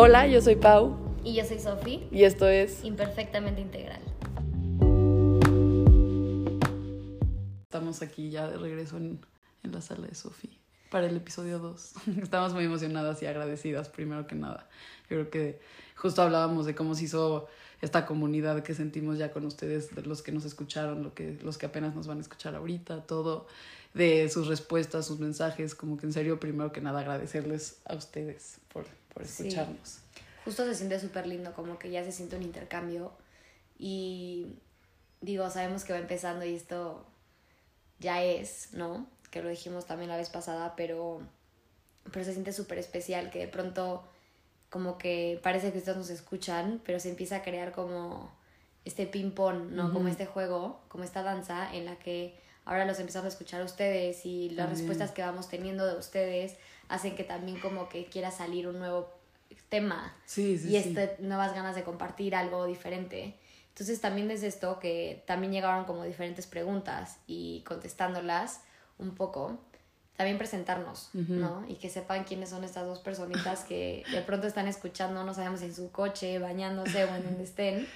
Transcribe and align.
Hola, 0.00 0.28
yo 0.28 0.40
soy 0.40 0.54
Pau. 0.54 0.96
Y 1.24 1.34
yo 1.34 1.44
soy 1.44 1.58
Sofi. 1.58 2.06
Y 2.12 2.22
esto 2.22 2.46
es 2.46 2.84
Imperfectamente 2.84 3.60
Integral. 3.60 4.00
Estamos 7.64 8.00
aquí 8.00 8.30
ya 8.30 8.48
de 8.48 8.58
regreso 8.58 8.96
en, 8.96 9.18
en 9.64 9.72
la 9.72 9.80
sala 9.80 10.06
de 10.06 10.14
Sofi 10.14 10.56
para 10.88 11.08
el 11.08 11.16
episodio 11.16 11.58
2. 11.58 11.94
Estamos 12.22 12.54
muy 12.54 12.66
emocionadas 12.66 13.20
y 13.24 13.26
agradecidas, 13.26 13.88
primero 13.88 14.28
que 14.28 14.36
nada. 14.36 14.68
Yo 15.10 15.16
creo 15.16 15.30
que 15.30 15.60
justo 15.96 16.22
hablábamos 16.22 16.64
de 16.64 16.76
cómo 16.76 16.94
se 16.94 17.06
hizo 17.06 17.48
esta 17.80 18.06
comunidad 18.06 18.62
que 18.62 18.74
sentimos 18.74 19.18
ya 19.18 19.32
con 19.32 19.44
ustedes, 19.46 19.96
de 19.96 20.02
los 20.02 20.22
que 20.22 20.30
nos 20.30 20.44
escucharon, 20.44 21.02
lo 21.02 21.12
que, 21.12 21.36
los 21.42 21.58
que 21.58 21.66
apenas 21.66 21.96
nos 21.96 22.06
van 22.06 22.18
a 22.18 22.20
escuchar 22.20 22.54
ahorita, 22.54 23.02
todo, 23.02 23.48
de 23.94 24.28
sus 24.28 24.46
respuestas, 24.46 25.06
sus 25.06 25.18
mensajes, 25.18 25.74
como 25.74 25.96
que 25.96 26.06
en 26.06 26.12
serio, 26.12 26.38
primero 26.38 26.70
que 26.70 26.80
nada, 26.80 27.00
agradecerles 27.00 27.80
a 27.84 27.96
ustedes 27.96 28.58
por, 28.72 28.86
por 29.18 29.26
escucharnos. 29.26 29.98
Justo 30.44 30.64
se 30.64 30.76
siente 30.76 31.00
súper 31.00 31.26
lindo, 31.26 31.52
como 31.54 31.78
que 31.78 31.90
ya 31.90 32.04
se 32.04 32.12
siente 32.12 32.36
un 32.36 32.42
intercambio 32.42 33.12
y 33.76 34.54
digo, 35.20 35.50
sabemos 35.50 35.84
que 35.84 35.92
va 35.92 35.98
empezando 35.98 36.44
y 36.44 36.54
esto 36.54 37.04
ya 37.98 38.22
es, 38.22 38.68
¿no? 38.72 39.08
Que 39.32 39.42
lo 39.42 39.48
dijimos 39.48 39.86
también 39.86 40.08
la 40.08 40.16
vez 40.16 40.30
pasada, 40.30 40.74
pero, 40.76 41.20
pero 42.12 42.24
se 42.24 42.32
siente 42.32 42.52
súper 42.52 42.78
especial 42.78 43.30
que 43.30 43.40
de 43.40 43.48
pronto 43.48 44.04
como 44.70 44.98
que 44.98 45.40
parece 45.42 45.72
que 45.72 45.78
ustedes 45.78 45.98
nos 45.98 46.10
escuchan, 46.10 46.80
pero 46.84 47.00
se 47.00 47.10
empieza 47.10 47.36
a 47.36 47.42
crear 47.42 47.72
como 47.72 48.30
este 48.84 49.06
ping-pong, 49.06 49.72
¿no? 49.72 49.92
Como 49.92 50.08
este 50.08 50.26
juego, 50.26 50.80
como 50.88 51.02
esta 51.02 51.22
danza 51.22 51.74
en 51.74 51.86
la 51.86 51.98
que 51.98 52.38
ahora 52.64 52.84
los 52.84 53.00
empezamos 53.00 53.26
a 53.26 53.28
escuchar 53.28 53.62
a 53.62 53.64
ustedes 53.64 54.24
y 54.24 54.50
las 54.50 54.70
respuestas 54.70 55.10
que 55.10 55.22
vamos 55.22 55.48
teniendo 55.48 55.86
de 55.86 55.98
ustedes 55.98 56.56
hacen 56.88 57.14
que 57.16 57.24
también 57.24 57.60
como 57.60 57.88
que 57.88 58.06
quiera 58.06 58.30
salir 58.30 58.68
un 58.68 58.78
nuevo 58.78 59.10
tema 59.68 60.14
sí, 60.24 60.58
sí, 60.58 60.70
y 60.70 60.76
este, 60.76 61.16
nuevas 61.20 61.54
ganas 61.54 61.76
de 61.76 61.82
compartir 61.82 62.34
algo 62.34 62.66
diferente. 62.66 63.36
Entonces 63.68 64.00
también 64.00 64.28
desde 64.28 64.48
esto 64.48 64.78
que 64.80 65.22
también 65.26 65.52
llegaron 65.52 65.84
como 65.84 66.04
diferentes 66.04 66.46
preguntas 66.46 67.18
y 67.26 67.62
contestándolas 67.66 68.62
un 68.98 69.14
poco, 69.14 69.58
también 70.16 70.36
presentarnos, 70.36 71.10
¿no? 71.12 71.64
Y 71.68 71.76
que 71.76 71.88
sepan 71.88 72.24
quiénes 72.24 72.50
son 72.50 72.64
estas 72.64 72.84
dos 72.86 72.98
personitas 72.98 73.62
que 73.62 74.02
de 74.10 74.20
pronto 74.22 74.48
están 74.48 74.66
escuchando, 74.66 75.22
no 75.22 75.32
sabemos 75.32 75.62
en 75.62 75.72
su 75.72 75.92
coche, 75.92 76.40
bañándose 76.40 77.04
o 77.04 77.14
en 77.14 77.22
donde 77.22 77.44
estén, 77.44 77.86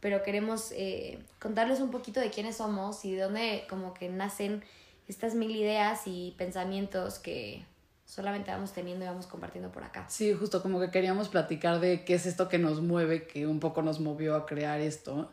pero 0.00 0.24
queremos 0.24 0.72
eh, 0.72 1.20
contarles 1.38 1.78
un 1.78 1.92
poquito 1.92 2.18
de 2.18 2.30
quiénes 2.30 2.56
somos 2.56 3.04
y 3.04 3.14
de 3.14 3.22
dónde 3.22 3.64
como 3.70 3.94
que 3.94 4.08
nacen 4.08 4.64
estas 5.06 5.36
mil 5.36 5.52
ideas 5.52 6.02
y 6.06 6.34
pensamientos 6.36 7.20
que 7.20 7.64
solamente 8.08 8.50
vamos 8.50 8.72
teniendo 8.72 9.04
y 9.04 9.08
vamos 9.08 9.26
compartiendo 9.26 9.70
por 9.70 9.84
acá. 9.84 10.06
Sí, 10.08 10.32
justo 10.32 10.62
como 10.62 10.80
que 10.80 10.90
queríamos 10.90 11.28
platicar 11.28 11.78
de 11.78 12.04
qué 12.04 12.14
es 12.14 12.24
esto 12.24 12.48
que 12.48 12.58
nos 12.58 12.80
mueve, 12.80 13.26
que 13.26 13.46
un 13.46 13.60
poco 13.60 13.82
nos 13.82 14.00
movió 14.00 14.34
a 14.34 14.46
crear 14.46 14.80
esto. 14.80 15.30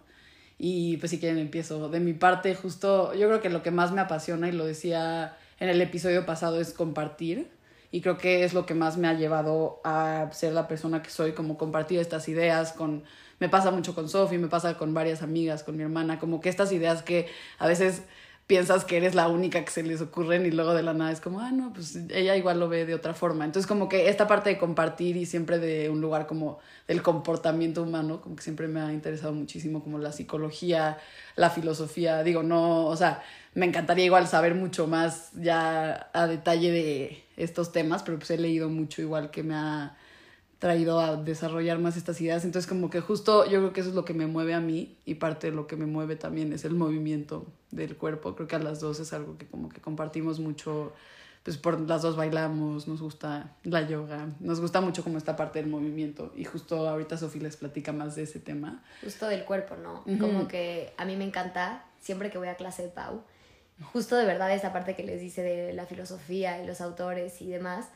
Y 0.57 0.97
pues 0.97 1.09
si 1.09 1.19
quieren 1.19 1.37
empiezo. 1.37 1.89
De 1.89 2.01
mi 2.01 2.13
parte, 2.13 2.53
justo 2.53 3.13
yo 3.13 3.27
creo 3.27 3.41
que 3.41 3.49
lo 3.49 3.63
que 3.63 3.71
más 3.71 3.93
me 3.93 4.01
apasiona, 4.01 4.49
y 4.49 4.51
lo 4.51 4.65
decía 4.65 5.37
en 5.59 5.69
el 5.69 5.81
episodio 5.81 6.25
pasado 6.25 6.59
es 6.59 6.73
compartir 6.73 7.49
y 7.91 8.01
creo 8.01 8.17
que 8.17 8.43
es 8.43 8.53
lo 8.53 8.65
que 8.65 8.73
más 8.73 8.97
me 8.97 9.07
ha 9.07 9.13
llevado 9.13 9.79
a 9.85 10.29
ser 10.33 10.51
la 10.51 10.67
persona 10.67 11.01
que 11.01 11.09
soy, 11.09 11.31
como 11.31 11.57
compartir 11.57 11.99
estas 11.99 12.27
ideas 12.27 12.73
con... 12.73 13.05
Me 13.39 13.47
pasa 13.47 13.71
mucho 13.71 13.95
con 13.95 14.09
Sophie, 14.09 14.37
me 14.37 14.49
pasa 14.49 14.77
con 14.77 14.93
varias 14.93 15.21
amigas, 15.21 15.63
con 15.63 15.77
mi 15.77 15.83
hermana, 15.83 16.19
como 16.19 16.41
que 16.41 16.49
estas 16.49 16.73
ideas 16.73 17.03
que 17.03 17.27
a 17.57 17.67
veces 17.67 18.03
piensas 18.47 18.85
que 18.85 18.97
eres 18.97 19.15
la 19.15 19.27
única 19.27 19.65
que 19.65 19.71
se 19.71 19.81
les 19.81 20.01
ocurren 20.01 20.45
y 20.45 20.51
luego 20.51 20.75
de 20.75 20.83
la 20.83 20.93
nada 20.93 21.11
es 21.11 21.19
como, 21.19 21.39
ah, 21.39 21.51
no, 21.51 21.73
pues 21.73 21.95
ella 21.95 22.35
igual 22.35 22.59
lo 22.59 22.69
ve 22.69 22.85
de 22.85 22.93
otra 22.93 23.13
forma. 23.15 23.43
Entonces 23.43 23.67
como 23.67 23.89
que 23.89 24.07
esta 24.09 24.27
parte 24.27 24.51
de 24.51 24.57
compartir 24.59 25.17
y 25.17 25.25
siempre 25.25 25.57
de 25.57 25.89
un 25.89 25.99
lugar 25.99 26.27
como 26.27 26.59
del 26.88 27.01
comportamiento 27.01 27.81
humano, 27.81 28.21
como 28.21 28.35
que 28.35 28.43
siempre 28.43 28.67
me 28.67 28.81
ha 28.81 28.93
interesado 28.93 29.33
muchísimo 29.33 29.83
como 29.83 29.97
la 29.97 30.11
psicología, 30.11 31.00
la 31.35 31.50
filosofía, 31.50 32.22
digo, 32.22 32.44
no, 32.44 32.85
o 32.85 32.95
sea, 32.95 33.23
me 33.56 33.66
encantaría 33.66 34.06
igual 34.06 34.28
saber 34.28 34.53
mucho 34.53 34.85
más 34.85 35.31
ya 35.33 36.09
a 36.13 36.27
detalle 36.27 36.72
de 36.72 37.23
estos 37.38 37.72
temas, 37.72 38.03
pero 38.03 38.19
pues 38.19 38.29
he 38.29 38.38
leído 38.38 38.69
mucho 38.69 39.01
igual 39.01 39.31
que 39.31 39.41
me 39.41 39.56
ha 39.56 39.97
traído 40.59 41.00
a 41.00 41.16
desarrollar 41.16 41.79
más 41.79 41.97
estas 41.97 42.19
ideas. 42.22 42.45
Entonces 42.45 42.69
como 42.69 42.89
que 42.89 43.01
justo 43.01 43.45
yo 43.45 43.59
creo 43.59 43.73
que 43.73 43.81
eso 43.81 43.89
es 43.89 43.95
lo 43.95 44.06
que 44.06 44.13
me 44.13 44.27
mueve 44.27 44.53
a 44.53 44.59
mí 44.59 44.97
y 45.06 45.16
parte 45.16 45.50
de 45.50 45.56
lo 45.56 45.67
que 45.67 45.75
me 45.75 45.85
mueve 45.85 46.16
también 46.16 46.53
es 46.53 46.66
el 46.66 46.75
movimiento 46.75 47.45
del 47.75 47.97
cuerpo. 47.97 48.36
Creo 48.36 48.47
que 48.47 48.56
a 48.56 48.59
las 48.59 48.80
dos 48.80 49.00
es 49.00 49.13
algo 49.13 49.38
que 49.38 49.47
como 49.47 49.69
que 49.69 49.81
compartimos 49.81 50.40
mucho, 50.40 50.94
pues 51.44 51.58
por 51.58 51.80
las 51.80 52.02
dos 52.02 52.16
bailamos, 52.16 52.88
nos 52.88 53.02
gusta 53.02 53.56
la 53.63 53.88
yoga, 53.88 54.28
nos 54.40 54.59
gusta 54.62 54.81
mucho 54.81 55.03
como 55.03 55.18
esta 55.18 55.36
parte 55.36 55.59
del 55.59 55.69
movimiento 55.69 56.34
y 56.36 56.46
justo 56.46 56.88
ahorita 56.88 57.18
Sofía 57.18 57.44
les 57.44 57.58
platica 57.58 57.91
más 57.91 58.16
de 58.16 58.24
ese 58.24 58.40
tema. 58.40 58.84
Justo 59.03 59.28
del 59.28 59.46
cuerpo, 59.46 59.75
¿no? 59.75 60.03
Como 60.19 60.47
que 60.47 60.94
a 60.97 61.06
mí 61.06 61.16
me 61.16 61.25
encanta, 61.25 61.86
siempre 62.00 62.31
que 62.31 62.38
voy 62.38 62.47
a 62.47 62.56
clase 62.56 62.84
de 62.84 62.90
Pau, 62.90 63.22
justo 63.94 64.16
de 64.16 64.25
verdad 64.25 64.53
esa 64.53 64.72
parte 64.72 64.96
que 64.96 65.03
les 65.03 65.19
dice 65.19 65.44
de 65.44 65.74
la 65.74 65.86
filosofía 65.86 66.62
y 66.63 66.66
los 66.66 66.81
autores 66.81 67.42
y 67.42 67.50
demás. 67.50 67.90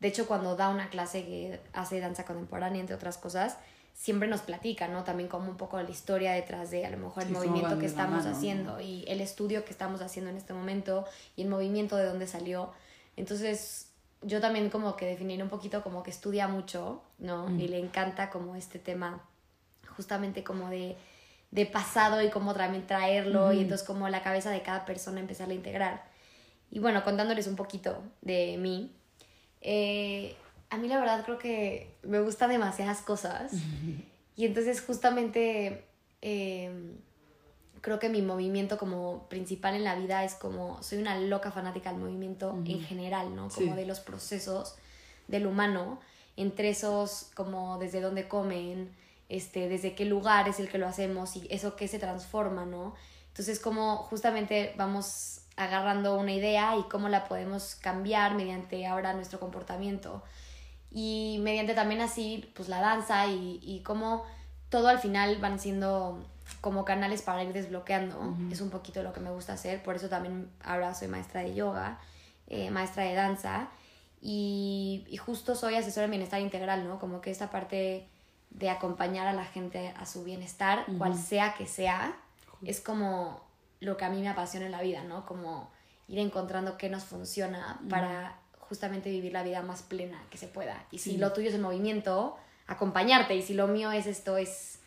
De 0.00 0.08
hecho, 0.08 0.26
cuando 0.26 0.56
da 0.56 0.68
una 0.68 0.90
clase 0.90 1.24
que 1.24 1.60
hace 1.72 2.00
danza 2.00 2.24
contemporánea, 2.26 2.80
entre 2.80 2.94
otras 2.94 3.16
cosas, 3.16 3.56
siempre 3.96 4.28
nos 4.28 4.42
platica, 4.42 4.86
¿no? 4.86 5.02
También 5.02 5.28
como 5.28 5.50
un 5.50 5.56
poco 5.56 5.80
la 5.80 5.90
historia 5.90 6.32
detrás 6.32 6.70
de 6.70 6.86
a 6.86 6.90
lo 6.90 6.98
mejor 6.98 7.24
el 7.24 7.30
movimiento 7.30 7.78
que 7.78 7.86
estamos 7.86 8.26
haciendo 8.26 8.80
y 8.80 9.04
el 9.08 9.20
estudio 9.20 9.64
que 9.64 9.72
estamos 9.72 10.02
haciendo 10.02 10.30
en 10.30 10.36
este 10.36 10.52
momento 10.52 11.04
y 11.34 11.42
el 11.42 11.48
movimiento 11.48 11.96
de 11.96 12.04
dónde 12.04 12.26
salió. 12.26 12.72
Entonces, 13.16 13.88
yo 14.22 14.40
también 14.40 14.70
como 14.70 14.96
que 14.96 15.06
definir 15.06 15.42
un 15.42 15.48
poquito 15.48 15.82
como 15.82 16.02
que 16.02 16.10
estudia 16.10 16.46
mucho, 16.46 17.02
¿no? 17.18 17.50
Y 17.58 17.68
le 17.68 17.78
encanta 17.78 18.30
como 18.30 18.54
este 18.54 18.78
tema 18.78 19.22
justamente 19.96 20.44
como 20.44 20.68
de 20.68 20.96
de 21.50 21.66
pasado 21.66 22.22
y 22.22 22.30
cómo 22.30 22.54
también 22.54 22.86
traerlo 22.86 23.52
y 23.52 23.60
entonces 23.60 23.86
como 23.86 24.08
la 24.08 24.22
cabeza 24.22 24.50
de 24.50 24.62
cada 24.62 24.84
persona 24.84 25.20
empezar 25.20 25.48
a 25.48 25.54
integrar. 25.54 26.04
Y 26.70 26.80
bueno, 26.80 27.02
contándoles 27.04 27.46
un 27.46 27.56
poquito 27.56 28.02
de 28.20 28.56
mí, 28.58 28.92
eh, 29.60 30.36
a 30.70 30.78
mí 30.78 30.88
la 30.88 30.98
verdad 30.98 31.24
creo 31.24 31.38
que 31.38 31.94
me 32.02 32.20
gustan 32.20 32.50
demasiadas 32.50 33.00
cosas 33.02 33.52
y 34.36 34.46
entonces 34.46 34.80
justamente 34.80 35.84
em, 36.22 36.96
creo 37.80 37.98
que 37.98 38.08
mi 38.08 38.22
movimiento 38.22 38.78
como 38.78 39.28
principal 39.28 39.74
en 39.74 39.84
la 39.84 39.94
vida 39.94 40.24
es 40.24 40.34
como, 40.34 40.82
soy 40.82 40.98
una 40.98 41.18
loca 41.18 41.52
fanática 41.52 41.92
del 41.92 42.00
movimiento 42.00 42.58
en 42.64 42.80
general, 42.80 43.34
¿no? 43.36 43.48
Como 43.48 43.76
de 43.76 43.86
los 43.86 44.00
procesos 44.00 44.74
del 45.28 45.46
humano, 45.46 46.00
entre 46.36 46.70
esos 46.70 47.30
como 47.34 47.78
desde 47.78 48.00
dónde 48.00 48.28
comen, 48.28 48.90
este, 49.28 49.68
desde 49.68 49.94
qué 49.94 50.04
lugar 50.04 50.48
es 50.48 50.60
el 50.60 50.68
que 50.68 50.78
lo 50.78 50.86
hacemos 50.86 51.36
y 51.36 51.46
eso 51.50 51.76
qué 51.76 51.88
se 51.88 51.98
transforma, 51.98 52.64
¿no? 52.64 52.94
Entonces, 53.28 53.60
como 53.60 53.98
justamente 53.98 54.74
vamos 54.76 55.42
agarrando 55.56 56.18
una 56.18 56.32
idea 56.32 56.76
y 56.76 56.82
cómo 56.84 57.08
la 57.08 57.24
podemos 57.24 57.76
cambiar 57.76 58.34
mediante 58.34 58.86
ahora 58.86 59.14
nuestro 59.14 59.40
comportamiento. 59.40 60.22
Y 60.98 61.40
mediante 61.42 61.74
también 61.74 62.00
así, 62.00 62.50
pues 62.56 62.70
la 62.70 62.80
danza 62.80 63.26
y, 63.26 63.60
y 63.62 63.80
cómo 63.80 64.24
todo 64.70 64.88
al 64.88 64.98
final 64.98 65.36
van 65.36 65.60
siendo 65.60 66.24
como 66.62 66.86
canales 66.86 67.20
para 67.20 67.44
ir 67.44 67.52
desbloqueando. 67.52 68.34
Es 68.50 68.62
un 68.62 68.70
poquito 68.70 69.02
lo 69.02 69.12
que 69.12 69.20
me 69.20 69.30
gusta 69.30 69.52
hacer, 69.52 69.82
por 69.82 69.96
eso 69.96 70.08
también 70.08 70.50
ahora 70.64 70.94
soy 70.94 71.08
maestra 71.08 71.42
de 71.42 71.54
yoga, 71.54 71.98
eh, 72.46 72.70
maestra 72.70 73.02
de 73.02 73.12
danza 73.12 73.68
y, 74.22 75.04
y 75.08 75.18
justo 75.18 75.54
soy 75.54 75.74
asesora 75.74 76.06
en 76.06 76.12
bienestar 76.12 76.40
integral, 76.40 76.88
¿no? 76.88 76.98
Como 76.98 77.20
que 77.20 77.30
esta 77.30 77.50
parte 77.50 78.08
de 78.48 78.70
acompañar 78.70 79.26
a 79.26 79.34
la 79.34 79.44
gente 79.44 79.92
a 79.98 80.06
su 80.06 80.24
bienestar, 80.24 80.86
cual 80.96 81.14
sea 81.14 81.54
que 81.54 81.66
sea, 81.66 82.16
es 82.64 82.80
como 82.80 83.42
lo 83.80 83.98
que 83.98 84.06
a 84.06 84.08
mí 84.08 84.22
me 84.22 84.30
apasiona 84.30 84.64
en 84.64 84.72
la 84.72 84.80
vida, 84.80 85.04
¿no? 85.04 85.26
Como 85.26 85.70
ir 86.08 86.20
encontrando 86.20 86.78
qué 86.78 86.88
nos 86.88 87.04
funciona 87.04 87.80
para 87.90 88.38
justamente 88.68 89.10
vivir 89.10 89.32
la 89.32 89.42
vida 89.42 89.62
más 89.62 89.82
plena 89.82 90.22
que 90.30 90.38
se 90.38 90.48
pueda. 90.48 90.86
Y 90.90 90.98
si 90.98 91.16
lo 91.16 91.32
tuyo 91.32 91.48
es 91.48 91.54
el 91.54 91.60
movimiento, 91.60 92.36
acompañarte. 92.66 93.34
Y 93.34 93.42
si 93.42 93.54
lo 93.54 93.68
mío 93.68 93.92
es 93.92 94.06
esto, 94.06 94.36
es. 94.36 94.80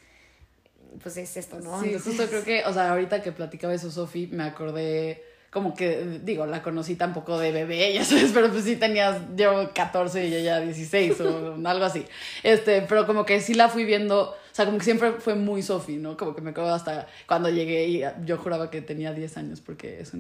Pues 1.04 1.18
es 1.18 1.38
esto, 1.38 1.60
¿no? 1.60 1.82
Sí, 1.82 1.94
justo 2.00 2.28
creo 2.28 2.44
que, 2.44 2.66
o 2.66 2.74
sea, 2.74 2.92
ahorita 2.92 3.22
que 3.22 3.32
platicaba 3.32 3.74
eso, 3.74 3.92
Sofi, 3.92 4.28
me 4.28 4.44
acordé 4.44 5.24
como 5.52 5.74
que, 5.74 6.20
digo, 6.24 6.46
la 6.46 6.62
conocí 6.62 6.96
tampoco 6.96 7.38
de 7.40 7.52
bebé, 7.52 7.94
ya 7.96 8.06
sabes, 8.06 8.32
pero 8.34 8.50
pues 8.50 8.64
sí 8.64 8.76
tenías, 8.76 9.18
yo 9.36 9.72
14 9.74 10.28
y 10.28 10.36
ella 10.36 10.60
16 10.60 11.22
o 11.22 11.56
algo 11.66 11.86
así. 11.86 12.06
Este, 12.44 12.82
pero 12.84 13.06
como 13.06 13.26
que 13.26 13.42
sí 13.42 13.54
la 13.54 13.70
fui 13.70 13.86
viendo, 13.86 14.32
o 14.32 14.36
sea, 14.52 14.66
como 14.66 14.78
que 14.78 14.84
siempre 14.84 15.14
fue 15.14 15.36
muy 15.36 15.64
Sofi, 15.64 15.98
¿no? 15.98 16.18
Como 16.18 16.36
que 16.36 16.42
me 16.42 16.52
acuerdo 16.52 16.74
hasta 16.74 17.08
cuando 17.28 17.50
llegué 17.50 17.88
y 17.88 18.04
yo 18.26 18.38
juraba 18.38 18.70
que 18.70 18.82
tenía 18.82 19.14
10 19.14 19.38
años 19.38 19.62
porque 19.62 20.02
es 20.02 20.14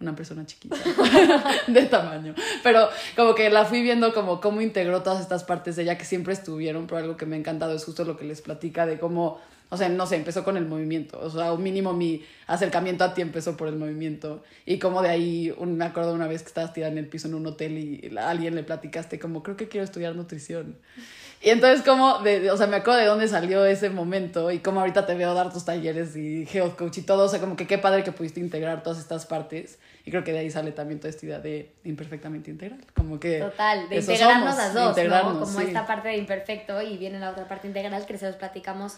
una 0.00 0.14
persona 0.14 0.44
chiquita 0.44 0.76
de 1.66 1.82
tamaño. 1.86 2.34
Pero 2.62 2.88
como 3.14 3.34
que 3.34 3.50
la 3.50 3.64
fui 3.64 3.82
viendo 3.82 4.12
como 4.12 4.40
cómo 4.40 4.60
integró 4.60 5.02
todas 5.02 5.20
estas 5.20 5.44
partes 5.44 5.76
de 5.76 5.82
ella 5.82 5.98
que 5.98 6.04
siempre 6.04 6.32
estuvieron, 6.32 6.86
pero 6.86 6.98
algo 6.98 7.16
que 7.16 7.26
me 7.26 7.36
ha 7.36 7.38
encantado 7.38 7.74
es 7.74 7.84
justo 7.84 8.04
lo 8.04 8.16
que 8.16 8.24
les 8.24 8.42
platica 8.42 8.86
de 8.86 8.98
cómo 8.98 9.40
o 9.68 9.76
sea, 9.76 9.88
no 9.88 10.06
sé, 10.06 10.16
empezó 10.16 10.44
con 10.44 10.56
el 10.56 10.66
movimiento. 10.66 11.18
O 11.20 11.28
sea, 11.28 11.52
un 11.52 11.62
mínimo 11.62 11.92
mi 11.92 12.22
acercamiento 12.46 13.02
a 13.02 13.14
ti 13.14 13.22
empezó 13.22 13.56
por 13.56 13.66
el 13.66 13.76
movimiento. 13.76 14.44
Y 14.64 14.78
como 14.78 15.02
de 15.02 15.08
ahí, 15.08 15.52
me 15.60 15.84
acuerdo 15.84 16.14
una 16.14 16.28
vez 16.28 16.42
que 16.42 16.48
estabas 16.48 16.72
tirada 16.72 16.92
en 16.92 16.98
el 16.98 17.08
piso 17.08 17.26
en 17.26 17.34
un 17.34 17.46
hotel 17.46 17.78
y 17.78 18.16
a 18.16 18.30
alguien 18.30 18.54
le 18.54 18.62
platicaste 18.62 19.18
como, 19.18 19.42
creo 19.42 19.56
que 19.56 19.68
quiero 19.68 19.84
estudiar 19.84 20.14
nutrición. 20.14 20.76
Y 21.42 21.50
entonces, 21.50 21.84
como, 21.84 22.20
de, 22.20 22.50
o 22.50 22.56
sea, 22.56 22.66
me 22.66 22.76
acuerdo 22.76 22.98
de 23.00 23.06
dónde 23.06 23.28
salió 23.28 23.64
ese 23.64 23.90
momento 23.90 24.50
y 24.50 24.60
cómo 24.60 24.80
ahorita 24.80 25.06
te 25.06 25.14
veo 25.14 25.34
dar 25.34 25.52
tus 25.52 25.64
talleres 25.64 26.16
y 26.16 26.48
health 26.50 26.76
coach 26.76 26.98
y 26.98 27.02
todo. 27.02 27.24
O 27.24 27.28
sea, 27.28 27.40
como 27.40 27.56
que 27.56 27.66
qué 27.66 27.78
padre 27.78 28.02
que 28.02 28.12
pudiste 28.12 28.40
integrar 28.40 28.82
todas 28.82 28.98
estas 28.98 29.26
partes. 29.26 29.78
Y 30.04 30.10
creo 30.10 30.24
que 30.24 30.32
de 30.32 30.38
ahí 30.38 30.50
sale 30.50 30.72
también 30.72 30.98
toda 30.98 31.10
esta 31.10 31.26
idea 31.26 31.38
de 31.38 31.74
imperfectamente 31.84 32.50
integral. 32.50 32.84
Como 32.94 33.20
que. 33.20 33.40
Total, 33.40 33.88
de 33.88 33.96
integrarnos 33.96 34.56
las 34.56 34.74
dos, 34.74 34.96
¿no? 34.96 35.40
Como 35.40 35.60
esta 35.60 35.86
parte 35.86 36.08
de 36.08 36.16
imperfecto 36.16 36.80
y 36.80 36.96
viene 36.96 37.20
la 37.20 37.30
otra 37.30 37.46
parte 37.46 37.68
integral 37.68 38.06
que 38.06 38.16
se 38.16 38.26
los 38.26 38.36
platicamos 38.36 38.96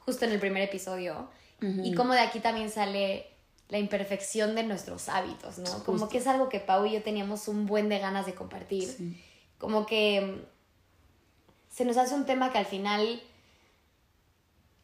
justo 0.00 0.24
en 0.24 0.32
el 0.32 0.40
primer 0.40 0.62
episodio. 0.62 1.30
Y 1.60 1.94
como 1.94 2.12
de 2.12 2.20
aquí 2.20 2.40
también 2.40 2.68
sale 2.68 3.26
la 3.68 3.78
imperfección 3.78 4.54
de 4.54 4.62
nuestros 4.62 5.08
hábitos, 5.08 5.58
¿no? 5.58 5.84
Como 5.84 6.08
que 6.08 6.18
es 6.18 6.26
algo 6.26 6.48
que 6.48 6.60
Pau 6.60 6.84
y 6.84 6.92
yo 6.92 7.02
teníamos 7.02 7.48
un 7.48 7.66
buen 7.66 7.88
de 7.88 7.98
ganas 7.98 8.26
de 8.26 8.34
compartir. 8.34 8.88
Como 9.58 9.86
que 9.86 10.44
se 11.76 11.84
nos 11.84 11.98
hace 11.98 12.14
un 12.14 12.24
tema 12.24 12.50
que 12.50 12.56
al 12.56 12.64
final 12.64 13.22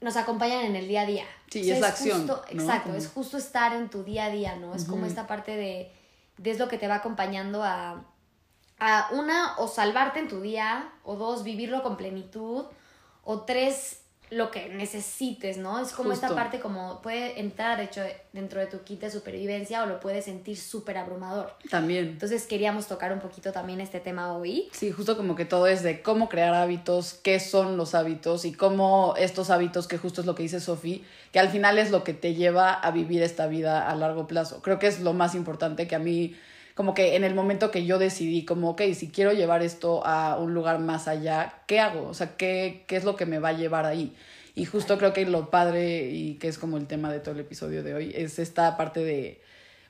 nos 0.03 0.15
acompañan 0.19 0.67
en 0.67 0.77
el 0.77 0.89
día 0.89 1.00
a 1.00 1.06
día. 1.06 1.25
Sí, 1.50 1.71
es, 1.71 1.81
la 1.81 1.89
acción. 1.89 2.31
Exacto, 2.50 2.94
es 2.94 3.09
justo 3.09 3.39
estar 3.39 3.73
en 3.73 3.89
tu 3.89 4.05
día 4.05 4.27
a 4.27 4.31
día, 4.31 4.56
¿no? 4.56 4.75
Es 4.75 4.85
como 4.85 5.06
esta 5.06 5.27
parte 5.27 5.56
de, 5.56 5.91
de 6.37 6.50
es 6.50 6.59
lo 6.59 6.69
que 6.69 6.77
te 6.77 6.89
va 6.89 6.97
acompañando 6.97 7.65
a, 7.65 8.05
a 8.79 9.09
una, 9.12 9.56
o 9.56 9.69
salvarte 9.69 10.19
en 10.19 10.29
tu 10.29 10.43
día, 10.43 10.93
o 11.03 11.17
dos, 11.17 11.44
vivirlo 11.44 11.83
con 11.83 11.97
plenitud, 11.97 12.67
o 13.25 13.41
tres, 13.41 14.01
lo 14.32 14.50
que 14.50 14.70
necesites, 14.70 15.58
¿no? 15.58 15.79
Es 15.79 15.93
como 15.93 16.12
esta 16.12 16.34
parte 16.34 16.58
como 16.58 17.02
puede 17.02 17.38
entrar 17.38 17.76
de 17.76 17.84
hecho 17.84 18.00
dentro 18.32 18.61
de 18.61 18.67
tu 18.67 18.81
kit 18.81 19.00
de 19.00 19.11
supervivencia 19.11 19.82
o 19.82 19.87
lo 19.87 20.00
puedes 20.00 20.25
sentir 20.25 20.56
súper 20.56 20.96
abrumador. 20.96 21.52
También. 21.70 22.06
Entonces 22.08 22.46
queríamos 22.46 22.87
tocar 22.87 23.12
un 23.12 23.20
poquito 23.20 23.52
también 23.52 23.81
este 23.82 24.00
tema 24.00 24.32
hoy. 24.32 24.70
Sí, 24.73 24.90
justo 24.90 25.19
como 25.19 25.37
que 25.37 25.44
todo 25.44 25.67
es 25.67 25.82
de 25.82 26.02
cómo 26.02 26.31
crear 26.31 26.55
hábitos, 26.55 27.12
qué 27.12 27.40
son 27.40 27.76
los 27.76 27.94
hábitos 27.94 28.46
y 28.46 28.52
cómo 28.52 29.14
estos 29.19 29.50
hábitos, 29.50 29.87
que 29.87 29.99
justo 29.99 30.23
es 30.23 30.26
lo 30.26 30.34
que 30.34 30.44
dice 30.44 30.61
Sofi, 30.61 31.05
que 31.31 31.38
al 31.38 31.50
final 31.50 31.79
es 31.79 31.90
lo 31.90 32.02
que 32.02 32.14
te 32.14 32.34
lleva 32.34 32.73
a 32.73 32.90
vivir 32.90 33.23
esta 33.23 33.46
vida 33.46 33.87
a 33.87 33.94
largo 33.94 34.26
plazo. 34.26 34.62
Creo 34.62 34.79
que 34.79 34.87
es 34.87 35.00
lo 35.00 35.12
más 35.12 35.34
importante 35.34 35.87
que 35.87 35.94
a 35.94 35.99
mí 35.99 36.34
como 36.74 36.94
que 36.94 37.16
en 37.16 37.24
el 37.24 37.34
momento 37.34 37.70
que 37.70 37.84
yo 37.84 37.98
decidí, 37.98 38.44
como, 38.44 38.70
ok, 38.70 38.82
si 38.94 39.10
quiero 39.10 39.32
llevar 39.32 39.62
esto 39.62 40.06
a 40.06 40.38
un 40.38 40.54
lugar 40.54 40.78
más 40.78 41.08
allá, 41.08 41.62
¿qué 41.66 41.80
hago? 41.80 42.08
O 42.08 42.14
sea, 42.14 42.36
¿qué, 42.36 42.84
qué 42.86 42.96
es 42.96 43.04
lo 43.04 43.16
que 43.16 43.26
me 43.26 43.38
va 43.38 43.50
a 43.50 43.52
llevar 43.52 43.84
ahí? 43.84 44.14
Y 44.54 44.64
justo 44.64 44.98
creo 44.98 45.12
que 45.12 45.24
lo 45.24 45.50
padre 45.50 46.10
y 46.10 46.34
que 46.34 46.48
es 46.48 46.58
como 46.58 46.76
el 46.76 46.86
tema 46.86 47.12
de 47.12 47.20
todo 47.20 47.34
el 47.34 47.40
episodio 47.40 47.82
de 47.82 47.94
hoy 47.94 48.12
es 48.14 48.38
esta 48.38 48.76
parte 48.76 49.00
de, 49.00 49.40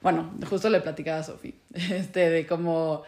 bueno, 0.01 0.33
justo 0.49 0.71
le 0.71 0.81
platicaba 0.81 1.19
a 1.19 1.25
Sofi, 1.25 1.55
este, 1.75 2.31
de 2.31 2.47
cómo 2.47 3.03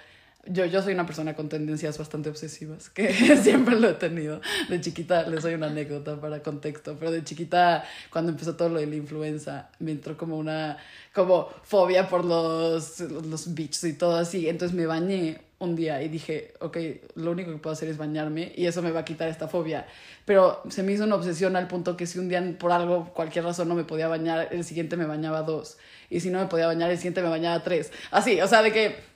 yo, 0.46 0.64
yo 0.67 0.82
soy 0.82 0.94
una 0.94 1.06
persona 1.06 1.35
con 1.35 1.49
tendencias 1.49 1.99
bastante 1.99 2.29
obsesivas, 2.29 2.91
que 2.91 3.12
siempre 3.43 3.79
lo 3.79 3.88
he 3.88 3.94
tenido. 3.94 4.41
De 4.69 4.81
chiquita, 4.81 5.29
les 5.29 5.43
doy 5.43 5.55
una 5.55 5.67
anécdota 5.67 6.20
para 6.20 6.43
contexto, 6.43 6.96
pero 6.99 7.11
de 7.11 7.25
chiquita, 7.25 7.85
cuando 8.11 8.32
empezó 8.32 8.56
todo 8.56 8.69
lo 8.69 8.81
de 8.81 8.87
la 8.87 8.96
influenza, 8.96 9.70
me 9.79 9.93
entró 9.93 10.17
como 10.17 10.37
una 10.37 10.76
como 11.14 11.49
fobia 11.62 12.08
por 12.08 12.25
los, 12.25 13.00
los 13.00 13.55
bichos 13.55 13.85
y 13.85 13.93
todo 13.94 14.17
así. 14.17 14.49
Entonces 14.49 14.76
me 14.76 14.87
bañé 14.87 15.41
un 15.58 15.76
día 15.76 16.02
y 16.02 16.08
dije, 16.08 16.55
ok, 16.61 16.76
lo 17.14 17.31
único 17.31 17.50
que 17.50 17.58
puedo 17.58 17.73
hacer 17.73 17.88
es 17.88 17.96
bañarme 17.96 18.52
y 18.56 18.67
eso 18.67 18.82
me 18.82 18.91
va 18.91 19.00
a 19.00 19.05
quitar 19.05 19.29
esta 19.29 19.49
fobia. 19.49 19.87
Pero 20.25 20.62
se 20.69 20.82
me 20.82 20.93
hizo 20.93 21.05
una 21.05 21.14
obsesión 21.14 21.56
al 21.56 21.69
punto 21.69 21.96
que 21.96 22.06
si 22.06 22.19
un 22.19 22.29
día 22.29 22.43
por 22.58 22.73
algo, 22.73 23.12
cualquier 23.14 23.44
razón 23.44 23.69
no 23.69 23.75
me 23.75 23.85
podía 23.85 24.08
bañar, 24.08 24.49
el 24.50 24.64
siguiente 24.64 24.96
me 24.96 25.06
bañaba 25.06 25.43
dos. 25.43 25.79
Y 26.11 26.20
si 26.20 26.31
no 26.31 26.41
me 26.41 26.46
podía 26.46 26.67
bañar, 26.67 26.91
el 26.91 26.96
siguiente 26.96 27.23
me 27.23 27.29
bañaba 27.29 27.62
tres. 27.62 27.93
Así, 28.11 28.41
o 28.41 28.49
sea, 28.49 28.62
de 28.62 28.73
que 28.73 29.13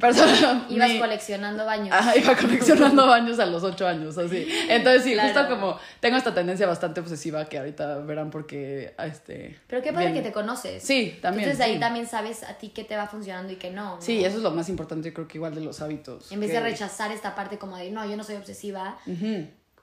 Ibas 0.70 0.92
coleccionando 0.98 1.64
baños. 1.66 1.92
Ajá, 1.92 2.16
iba 2.16 2.36
coleccionando 2.36 3.06
baños 3.08 3.38
a 3.38 3.46
los 3.46 3.62
ocho 3.62 3.86
años, 3.86 4.16
así. 4.16 4.46
Entonces 4.68 5.02
sí, 5.02 5.16
justo 5.18 5.48
como 5.48 5.78
tengo 5.98 6.16
esta 6.16 6.32
tendencia 6.32 6.66
bastante 6.66 7.00
obsesiva 7.00 7.44
que 7.46 7.58
ahorita 7.58 7.98
verán 7.98 8.30
porque 8.30 8.94
este. 9.04 9.58
Pero 9.66 9.82
qué 9.82 9.92
padre 9.92 10.12
que 10.12 10.22
te 10.22 10.32
conoces. 10.32 10.82
Sí, 10.82 11.18
también. 11.20 11.48
Entonces 11.48 11.66
ahí 11.66 11.80
también 11.80 12.06
sabes 12.06 12.44
a 12.44 12.54
ti 12.54 12.68
qué 12.68 12.84
te 12.84 12.96
va 12.96 13.08
funcionando 13.08 13.52
y 13.52 13.56
qué 13.56 13.70
no, 13.70 14.00
Sí, 14.00 14.24
eso 14.24 14.36
es 14.36 14.42
lo 14.42 14.52
más 14.52 14.68
importante, 14.68 15.12
creo 15.12 15.26
que 15.26 15.38
igual 15.38 15.54
de 15.54 15.60
los 15.60 15.80
hábitos. 15.82 16.30
En 16.30 16.40
vez 16.40 16.52
de 16.52 16.60
rechazar 16.60 17.10
esta 17.12 17.34
parte 17.34 17.58
como 17.58 17.76
de 17.76 17.90
no, 17.90 18.08
yo 18.08 18.16
no 18.16 18.24
soy 18.24 18.36
obsesiva. 18.36 18.96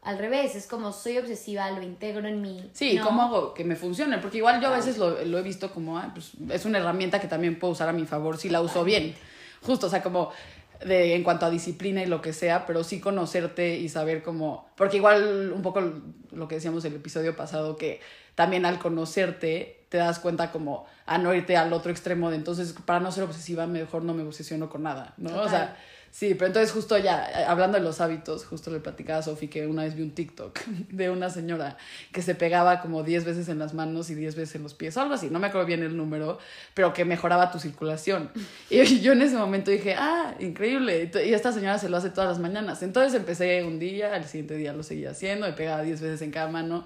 Al 0.03 0.19
revés, 0.19 0.56
es 0.56 0.68
como 0.68 0.94
soy 0.94 1.18
obsesiva, 1.18 1.69
lo 1.71 1.81
integro 1.81 2.25
en 2.27 2.42
mí. 2.42 2.69
Sí, 2.71 2.98
¿cómo 3.03 3.24
hago 3.24 3.53
que 3.53 3.65
me 3.65 3.75
funcione? 3.75 4.19
Porque 4.19 4.38
igual 4.38 4.62
yo 4.62 4.69
a 4.69 4.77
veces 4.77 4.98
lo, 4.98 5.21
lo 5.25 5.38
he 5.38 5.42
visto 5.42 5.74
como, 5.74 5.98
ah, 5.98 6.12
pues 6.13 6.31
es 6.50 6.63
una 6.63 6.77
herramienta 6.77 7.19
que 7.19 7.27
también 7.27 7.60
puedo 7.60 7.74
usar 7.74 7.89
a 7.89 7.94
mi 7.94 8.06
favor 8.06 8.38
si 8.38 8.48
la 8.48 8.62
uso 8.62 8.86
bien 8.86 9.15
justo, 9.62 9.88
o 9.88 9.89
sea, 9.89 10.01
como 10.04 10.31
de, 10.86 11.15
en 11.15 11.24
cuanto 11.24 11.45
a 11.45 11.50
disciplina 11.50 12.04
y 12.04 12.06
lo 12.06 12.21
que 12.21 12.33
sea, 12.33 12.65
pero 12.65 12.83
sí 12.83 13.00
conocerte 13.00 13.77
y 13.77 13.89
saber 13.89 14.24
cómo, 14.24 14.69
porque 14.75 14.98
igual 14.98 15.51
un 15.54 15.62
poco 15.62 15.81
lo 16.31 16.48
que 16.48 16.56
decíamos 16.56 16.86
el 16.86 16.95
episodio 16.95 17.36
pasado, 17.36 17.77
que 17.77 18.00
también 18.36 18.65
al 18.65 18.80
conocerte 18.80 19.86
te 19.89 19.98
das 19.98 20.19
cuenta 20.19 20.51
como 20.51 20.86
a 21.06 21.18
no 21.18 21.33
irte 21.33 21.57
al 21.57 21.71
otro 21.74 21.92
extremo 21.92 22.30
de 22.30 22.36
entonces 22.36 22.74
para 22.86 23.00
no 23.00 23.12
ser 23.12 23.24
obsesiva 23.24 23.65
mejor 23.68 24.04
no 24.04 24.13
me 24.13 24.24
obsesiono 24.24 24.69
con 24.69 24.83
nada, 24.83 25.13
¿no? 25.18 25.42
O 25.42 25.50
sea, 25.50 25.77
Sí, 26.18 26.34
pero 26.34 26.48
entonces 26.48 26.72
justo 26.72 26.98
ya, 26.98 27.30
eh, 27.30 27.46
hablando 27.48 27.78
de 27.78 27.84
los 27.84 28.02
hábitos, 28.02 28.44
justo 28.44 28.72
le 28.72 28.80
platicaba 28.80 29.19
a 29.19 29.22
Sofi 29.22 29.50
que 29.50 29.68
una 29.68 29.84
vez 29.84 29.94
vi 29.94 30.02
un 30.02 30.16
TikTok 30.16 30.62
de 30.90 31.12
una 31.12 31.30
señora 31.30 31.78
que 32.12 32.24
se 32.24 32.34
pegaba 32.34 32.81
como 32.81 33.04
10 33.04 33.24
veces 33.24 33.50
en 33.50 33.60
las 33.60 33.75
manos 33.75 34.10
y 34.10 34.16
10 34.16 34.36
veces 34.36 34.56
en 34.56 34.64
los 34.64 34.74
pies, 34.74 34.98
o 34.98 35.02
algo 35.02 35.14
así, 35.14 35.30
no 35.30 35.38
me 35.38 35.46
acuerdo 35.46 35.68
bien 35.68 35.84
el 35.84 35.96
número, 35.96 36.40
pero 36.74 36.92
que 36.92 37.06
mejoraba 37.06 37.52
tu 37.52 37.60
circulación. 37.60 38.31
Y 38.72 39.00
yo 39.02 39.12
en 39.12 39.22
ese 39.22 39.36
momento 39.36 39.69
dije, 39.69 39.94
ah, 39.94 40.34
increíble, 40.40 41.12
y 41.24 41.34
esta 41.36 41.52
señora 41.52 41.78
se 41.78 41.88
lo 41.88 41.98
hace 41.98 42.10
todas 42.10 42.31
las 42.31 42.40
mañanas. 42.40 42.81
Entonces 42.81 43.13
empecé 43.13 43.63
un 43.63 43.78
día, 43.78 44.16
al 44.16 44.25
siguiente 44.25 44.56
día 44.56 44.74
lo 44.74 44.81
seguía 44.81 45.12
haciendo, 45.12 45.46
me 45.46 45.54
pegaba 45.54 45.84
10 45.84 46.02
veces 46.02 46.24
en 46.24 46.31
cada 46.31 46.48
mano. 46.48 46.84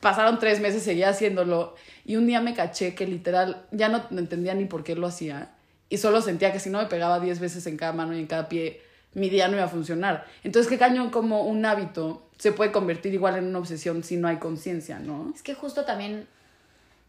Pasaron 0.00 0.40
tres 0.40 0.58
meses, 0.58 0.82
seguía 0.82 1.10
haciéndolo, 1.10 1.76
y 2.04 2.16
un 2.16 2.26
día 2.26 2.40
me 2.40 2.54
caché 2.54 2.96
que 2.96 3.06
literal 3.06 3.66
ya 3.70 3.88
no 3.88 4.04
entendía 4.18 4.52
ni 4.54 4.64
por 4.64 4.82
qué 4.82 4.96
lo 4.96 5.06
hacía 5.06 5.53
y 5.94 5.96
solo 5.96 6.20
sentía 6.20 6.52
que 6.52 6.58
si 6.58 6.70
no 6.70 6.78
me 6.78 6.86
pegaba 6.86 7.20
10 7.20 7.38
veces 7.38 7.68
en 7.68 7.76
cada 7.76 7.92
mano 7.92 8.16
y 8.16 8.18
en 8.18 8.26
cada 8.26 8.48
pie, 8.48 8.80
mi 9.12 9.30
día 9.30 9.46
no 9.46 9.54
iba 9.54 9.66
a 9.66 9.68
funcionar. 9.68 10.26
Entonces, 10.42 10.68
qué 10.68 10.76
cañón 10.76 11.10
como 11.10 11.42
un 11.42 11.64
hábito 11.64 12.26
se 12.36 12.50
puede 12.50 12.72
convertir 12.72 13.14
igual 13.14 13.36
en 13.36 13.44
una 13.44 13.60
obsesión 13.60 14.02
si 14.02 14.16
no 14.16 14.26
hay 14.26 14.38
conciencia, 14.38 14.98
¿no? 14.98 15.30
Es 15.32 15.44
que 15.44 15.54
justo 15.54 15.84
también, 15.84 16.26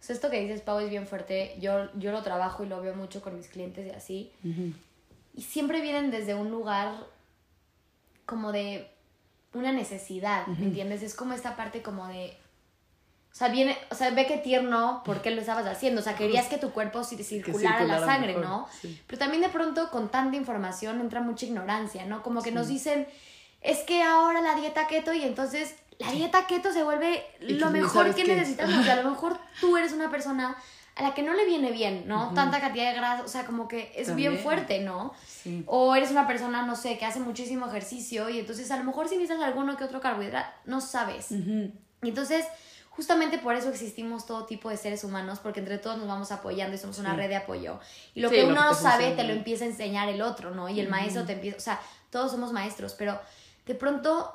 o 0.08 0.12
esto 0.14 0.30
que 0.30 0.40
dices, 0.40 0.62
Pau, 0.62 0.80
es 0.82 0.92
bien 0.92 1.08
fuerte. 1.08 1.56
Yo, 1.60 1.90
yo 1.96 2.12
lo 2.12 2.22
trabajo 2.22 2.64
y 2.64 2.68
lo 2.68 2.80
veo 2.80 2.94
mucho 2.94 3.24
con 3.24 3.36
mis 3.36 3.48
clientes 3.48 3.88
y 3.88 3.90
así. 3.90 4.32
Y 5.34 5.42
siempre 5.42 5.82
vienen 5.82 6.12
desde 6.12 6.36
un 6.36 6.52
lugar 6.52 6.94
como 8.28 8.52
de 8.52 8.88
una 9.54 9.72
necesidad, 9.72 10.46
¿me 10.46 10.68
entiendes? 10.68 11.02
Es 11.02 11.16
como 11.16 11.34
esta 11.34 11.56
parte 11.56 11.82
como 11.82 12.08
de 12.08 12.38
o 13.36 13.38
sea, 13.38 13.50
viene, 13.50 13.78
o 13.92 13.96
sea, 13.96 14.12
ve 14.12 14.26
qué 14.28 14.38
tierno 14.38 15.02
por 15.04 15.22
qué 15.22 15.30
lo 15.30 15.42
estabas 15.42 15.66
haciendo. 15.68 16.00
O 16.00 16.04
sea, 16.06 16.16
querías 16.16 16.46
que 16.46 16.58
tu 16.58 16.72
cuerpo 16.72 17.04
circulara, 17.04 17.84
la 17.84 18.00
sangre, 18.00 18.36
¿no? 18.36 18.66
Pero 19.08 19.20
también 19.20 19.42
de 19.42 19.50
pronto 19.50 19.92
con 19.92 20.08
tanta 20.08 20.38
información 20.38 21.02
entra 21.02 21.20
mucha 21.20 21.46
ignorancia, 21.46 22.06
¿no? 22.06 22.24
Como 22.24 22.42
que 22.42 22.54
nos 22.54 22.70
dicen, 22.70 23.06
es 23.60 23.80
que 23.80 24.04
ahora 24.04 24.40
la 24.40 24.56
dieta 24.56 24.88
keto 24.88 25.14
y 25.14 25.24
entonces 25.24 25.76
la 26.00 26.14
dieta 26.14 26.48
keto 26.48 26.72
se 26.72 26.86
vuelve 26.86 27.26
lo 27.42 27.72
mejor 27.72 28.16
que 28.16 28.24
necesitas 28.24 28.72
porque 28.74 28.90
a 28.90 29.04
lo 29.04 29.10
mejor 29.12 29.38
tú 29.60 29.76
eres 29.76 29.92
una 29.92 30.10
persona 30.10 30.56
a 30.96 31.04
la 31.04 31.14
que 31.14 31.22
no 31.22 31.34
le 31.34 31.46
viene 31.46 31.72
bien, 31.72 32.08
¿no? 32.08 32.34
Tanta 32.34 32.62
cantidad 32.62 32.90
de 32.90 32.98
grasa, 32.98 33.24
o 33.24 33.28
sea, 33.28 33.46
como 33.46 33.68
que 33.68 33.92
es 33.98 34.16
bien 34.16 34.38
fuerte, 34.38 34.80
¿no? 34.80 35.12
O 35.66 35.94
eres 35.94 36.10
una 36.10 36.26
persona, 36.26 36.66
no 36.66 36.78
sé, 36.78 36.98
que 36.98 37.04
hace 37.04 37.20
muchísimo 37.20 37.68
ejercicio 37.68 38.30
y 38.30 38.40
entonces 38.40 38.72
a 38.72 38.78
lo 38.78 38.86
mejor 38.86 39.10
si 39.10 39.18
necesitas 39.18 39.44
alguno 39.44 39.76
que 39.76 39.84
otro 39.84 40.00
carbohidrato, 40.00 40.48
no 40.64 40.80
sabes. 40.80 41.32
Y 41.32 41.74
entonces 42.02 42.46
Justamente 42.96 43.38
por 43.38 43.56
eso 43.56 43.70
existimos 43.70 44.26
todo 44.26 44.46
tipo 44.46 44.70
de 44.70 44.78
seres 44.78 45.04
humanos, 45.04 45.40
porque 45.40 45.60
entre 45.60 45.78
todos 45.78 45.98
nos 45.98 46.08
vamos 46.08 46.32
apoyando 46.32 46.76
y 46.76 46.80
somos 46.80 46.98
una 47.00 47.14
red 47.14 47.28
de 47.28 47.36
apoyo. 47.36 47.80
Y 48.14 48.22
lo 48.22 48.30
que 48.30 48.46
uno 48.46 48.64
no 48.64 48.74
sabe 48.74 49.12
te 49.12 49.24
lo 49.24 49.34
empieza 49.34 49.66
a 49.66 49.68
enseñar 49.68 50.10
el 50.10 50.22
otro, 50.22 50.52
¿no? 50.52 50.70
Y 50.70 50.80
el 50.80 50.90
maestro 50.90 51.26
te 51.26 51.34
empieza, 51.34 51.58
o 51.58 51.60
sea, 51.60 51.80
todos 52.10 52.32
somos 52.32 52.52
maestros, 52.52 52.94
pero 52.94 53.20
de 53.66 53.76
pronto 53.76 54.34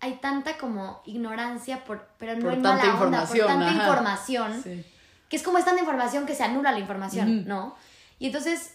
hay 0.00 0.14
tanta 0.14 0.58
como 0.58 1.02
ignorancia, 1.06 1.84
por, 1.84 2.08
pero 2.18 2.34
no 2.36 2.50
en 2.50 2.62
mala 2.62 3.00
onda, 3.00 3.26
por 3.26 3.38
tanta 3.38 3.72
información, 3.72 4.84
que 5.28 5.36
es 5.36 5.42
como 5.42 5.58
es 5.58 5.64
tanta 5.64 5.80
información 5.80 6.26
que 6.26 6.34
se 6.34 6.42
anula 6.42 6.72
la 6.72 6.78
información, 6.78 7.46
¿no? 7.46 7.76
Y 8.18 8.26
entonces, 8.26 8.74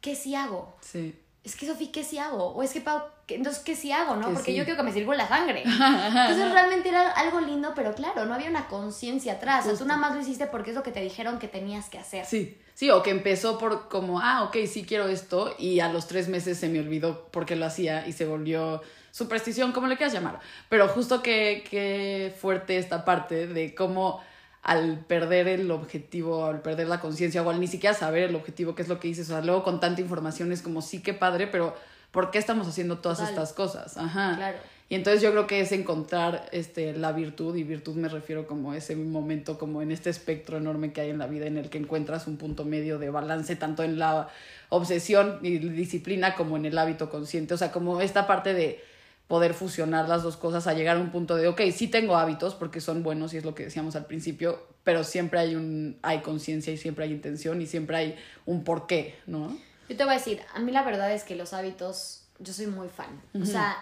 ¿qué 0.00 0.14
si 0.14 0.34
hago? 0.34 0.76
Sí 0.80 1.18
es 1.44 1.54
que 1.54 1.66
Sofía, 1.66 1.92
¿qué 1.92 2.02
si 2.02 2.18
hago? 2.18 2.46
O 2.46 2.62
es 2.62 2.72
que 2.72 2.80
Pau, 2.80 3.02
entonces, 3.28 3.62
¿qué 3.62 3.74
si 3.74 3.92
hago? 3.92 4.16
¿no? 4.16 4.32
Porque 4.32 4.54
yo 4.54 4.64
quiero 4.64 4.76
que 4.76 4.82
me 4.82 4.92
sirva 4.92 5.14
la 5.14 5.26
sangre. 5.26 5.62
Entonces, 5.66 6.52
realmente 6.52 6.88
era 6.88 7.10
algo 7.12 7.40
lindo, 7.40 7.72
pero 7.74 7.94
claro, 7.94 8.26
no 8.26 8.34
había 8.34 8.50
una 8.50 8.68
conciencia 8.68 9.34
atrás. 9.34 9.64
O 9.64 9.70
sea, 9.70 9.78
tú 9.78 9.84
nada 9.86 9.98
más 9.98 10.14
lo 10.14 10.20
hiciste 10.20 10.46
porque 10.46 10.70
es 10.70 10.76
lo 10.76 10.82
que 10.82 10.90
te 10.90 11.00
dijeron 11.00 11.38
que 11.38 11.48
tenías 11.48 11.88
que 11.88 11.98
hacer. 11.98 12.26
Sí, 12.26 12.58
sí, 12.74 12.90
o 12.90 13.02
que 13.02 13.10
empezó 13.10 13.58
por 13.58 13.88
como, 13.88 14.20
ah, 14.20 14.42
ok, 14.44 14.56
sí 14.66 14.84
quiero 14.84 15.08
esto, 15.08 15.54
y 15.58 15.80
a 15.80 15.88
los 15.88 16.06
tres 16.06 16.28
meses 16.28 16.58
se 16.58 16.68
me 16.68 16.80
olvidó 16.80 17.28
porque 17.30 17.56
lo 17.56 17.66
hacía 17.66 18.06
y 18.06 18.12
se 18.12 18.26
volvió 18.26 18.82
superstición, 19.10 19.72
como 19.72 19.86
le 19.86 19.96
quieras 19.96 20.12
llamar. 20.12 20.40
Pero 20.68 20.88
justo 20.88 21.22
que, 21.22 21.64
que 21.70 22.34
fuerte 22.38 22.76
esta 22.76 23.04
parte 23.04 23.46
de 23.46 23.74
cómo 23.74 24.20
al 24.62 24.98
perder 25.00 25.46
el 25.46 25.70
objetivo, 25.70 26.46
al 26.46 26.62
perder 26.62 26.88
la 26.88 26.98
conciencia 26.98 27.42
o 27.42 27.50
al 27.50 27.60
ni 27.60 27.66
siquiera 27.66 27.94
saber 27.94 28.24
el 28.24 28.34
objetivo, 28.34 28.74
que 28.74 28.82
es 28.82 28.88
lo 28.88 28.98
que 28.98 29.08
dices. 29.08 29.28
O 29.28 29.32
sea, 29.32 29.42
luego 29.42 29.62
con 29.62 29.78
tanta 29.78 30.00
información 30.00 30.52
es 30.52 30.62
como 30.62 30.82
sí 30.82 31.02
que 31.02 31.12
padre, 31.12 31.46
pero 31.46 31.76
¿por 32.14 32.30
qué 32.30 32.38
estamos 32.38 32.66
haciendo 32.66 32.98
todas 32.98 33.18
Total. 33.18 33.34
estas 33.34 33.52
cosas? 33.52 33.98
Ajá. 33.98 34.36
Claro. 34.36 34.58
Y 34.88 34.94
entonces 34.94 35.22
yo 35.22 35.32
creo 35.32 35.46
que 35.46 35.60
es 35.60 35.72
encontrar 35.72 36.48
este, 36.52 36.92
la 36.92 37.10
virtud, 37.12 37.56
y 37.56 37.64
virtud 37.64 37.96
me 37.96 38.08
refiero 38.08 38.46
como 38.46 38.74
ese 38.74 38.94
momento, 38.94 39.58
como 39.58 39.82
en 39.82 39.90
este 39.90 40.10
espectro 40.10 40.58
enorme 40.58 40.92
que 40.92 41.00
hay 41.00 41.10
en 41.10 41.18
la 41.18 41.26
vida, 41.26 41.46
en 41.46 41.56
el 41.56 41.70
que 41.70 41.78
encuentras 41.78 42.26
un 42.28 42.36
punto 42.36 42.64
medio 42.64 42.98
de 42.98 43.10
balance, 43.10 43.56
tanto 43.56 43.82
en 43.82 43.98
la 43.98 44.28
obsesión 44.68 45.40
y 45.42 45.58
disciplina 45.58 46.36
como 46.36 46.56
en 46.56 46.66
el 46.66 46.78
hábito 46.78 47.10
consciente. 47.10 47.54
O 47.54 47.56
sea, 47.56 47.72
como 47.72 48.00
esta 48.00 48.26
parte 48.26 48.54
de 48.54 48.80
poder 49.26 49.54
fusionar 49.54 50.08
las 50.08 50.22
dos 50.22 50.36
cosas 50.36 50.66
a 50.66 50.74
llegar 50.74 50.98
a 50.98 51.00
un 51.00 51.10
punto 51.10 51.34
de, 51.34 51.48
ok, 51.48 51.62
sí 51.72 51.88
tengo 51.88 52.16
hábitos 52.16 52.54
porque 52.54 52.80
son 52.80 53.02
buenos 53.02 53.34
y 53.34 53.38
es 53.38 53.44
lo 53.44 53.54
que 53.54 53.64
decíamos 53.64 53.96
al 53.96 54.04
principio, 54.06 54.62
pero 54.84 55.02
siempre 55.02 55.40
hay 55.40 55.54
un 55.56 55.98
hay 56.02 56.20
conciencia 56.20 56.72
y 56.72 56.76
siempre 56.76 57.06
hay 57.06 57.10
intención 57.10 57.60
y 57.62 57.66
siempre 57.66 57.96
hay 57.96 58.16
un 58.44 58.62
porqué, 58.62 59.16
¿no? 59.26 59.56
Yo 59.88 59.96
te 59.96 60.04
voy 60.04 60.14
a 60.14 60.16
decir, 60.18 60.42
a 60.54 60.58
mí 60.60 60.72
la 60.72 60.82
verdad 60.82 61.12
es 61.12 61.24
que 61.24 61.34
los 61.36 61.52
hábitos, 61.52 62.24
yo 62.38 62.52
soy 62.52 62.66
muy 62.66 62.88
fan. 62.88 63.20
O 63.40 63.44
sea, 63.44 63.76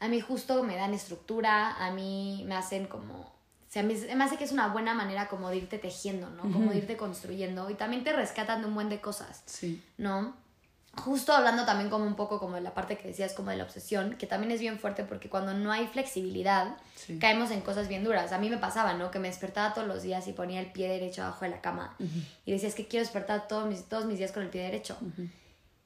a 0.00 0.08
mí 0.08 0.20
justo 0.20 0.62
me 0.64 0.76
dan 0.76 0.94
estructura, 0.94 1.76
a 1.84 1.90
mí 1.92 2.44
me 2.46 2.54
hacen 2.56 2.86
como... 2.86 3.14
O 3.14 3.72
sea, 3.72 3.82
me, 3.82 3.94
me 3.94 4.24
hace 4.24 4.36
que 4.36 4.44
es 4.44 4.52
una 4.52 4.68
buena 4.68 4.92
manera 4.94 5.28
como 5.28 5.48
de 5.48 5.56
irte 5.56 5.78
tejiendo, 5.78 6.28
¿no? 6.30 6.42
Como 6.42 6.72
de 6.72 6.78
irte 6.78 6.96
construyendo. 6.98 7.70
Y 7.70 7.74
también 7.74 8.04
te 8.04 8.12
rescatan 8.12 8.60
de 8.60 8.66
un 8.68 8.74
buen 8.74 8.88
de 8.90 9.00
cosas, 9.00 9.42
Sí. 9.46 9.82
¿no? 9.96 10.36
Justo 10.94 11.32
hablando 11.32 11.64
también 11.64 11.88
como 11.88 12.04
un 12.04 12.16
poco 12.16 12.38
como 12.38 12.56
de 12.56 12.60
la 12.60 12.74
parte 12.74 12.98
que 12.98 13.08
decías 13.08 13.32
como 13.32 13.50
de 13.50 13.56
la 13.56 13.64
obsesión, 13.64 14.14
que 14.18 14.26
también 14.26 14.50
es 14.52 14.60
bien 14.60 14.78
fuerte 14.78 15.04
porque 15.04 15.30
cuando 15.30 15.54
no 15.54 15.72
hay 15.72 15.86
flexibilidad, 15.86 16.76
Sí. 16.96 17.18
caemos 17.18 17.50
en 17.50 17.62
cosas 17.62 17.88
bien 17.88 18.04
duras. 18.04 18.30
A 18.32 18.38
mí 18.38 18.50
me 18.50 18.58
pasaba, 18.58 18.92
¿no? 18.92 19.10
Que 19.10 19.18
me 19.18 19.28
despertaba 19.28 19.72
todos 19.72 19.88
los 19.88 20.02
días 20.02 20.28
y 20.28 20.32
ponía 20.34 20.60
el 20.60 20.70
pie 20.70 20.88
derecho 20.88 21.22
abajo 21.22 21.46
de 21.46 21.50
la 21.50 21.60
cama. 21.62 21.96
Y 22.44 22.52
decía, 22.52 22.68
es 22.68 22.74
que 22.74 22.86
quiero 22.86 23.04
despertar 23.04 23.48
todos 23.48 23.66
mis, 23.68 23.84
todos 23.84 24.04
mis 24.04 24.18
días 24.18 24.32
con 24.32 24.42
el 24.42 24.50
pie 24.50 24.62
derecho. 24.64 24.98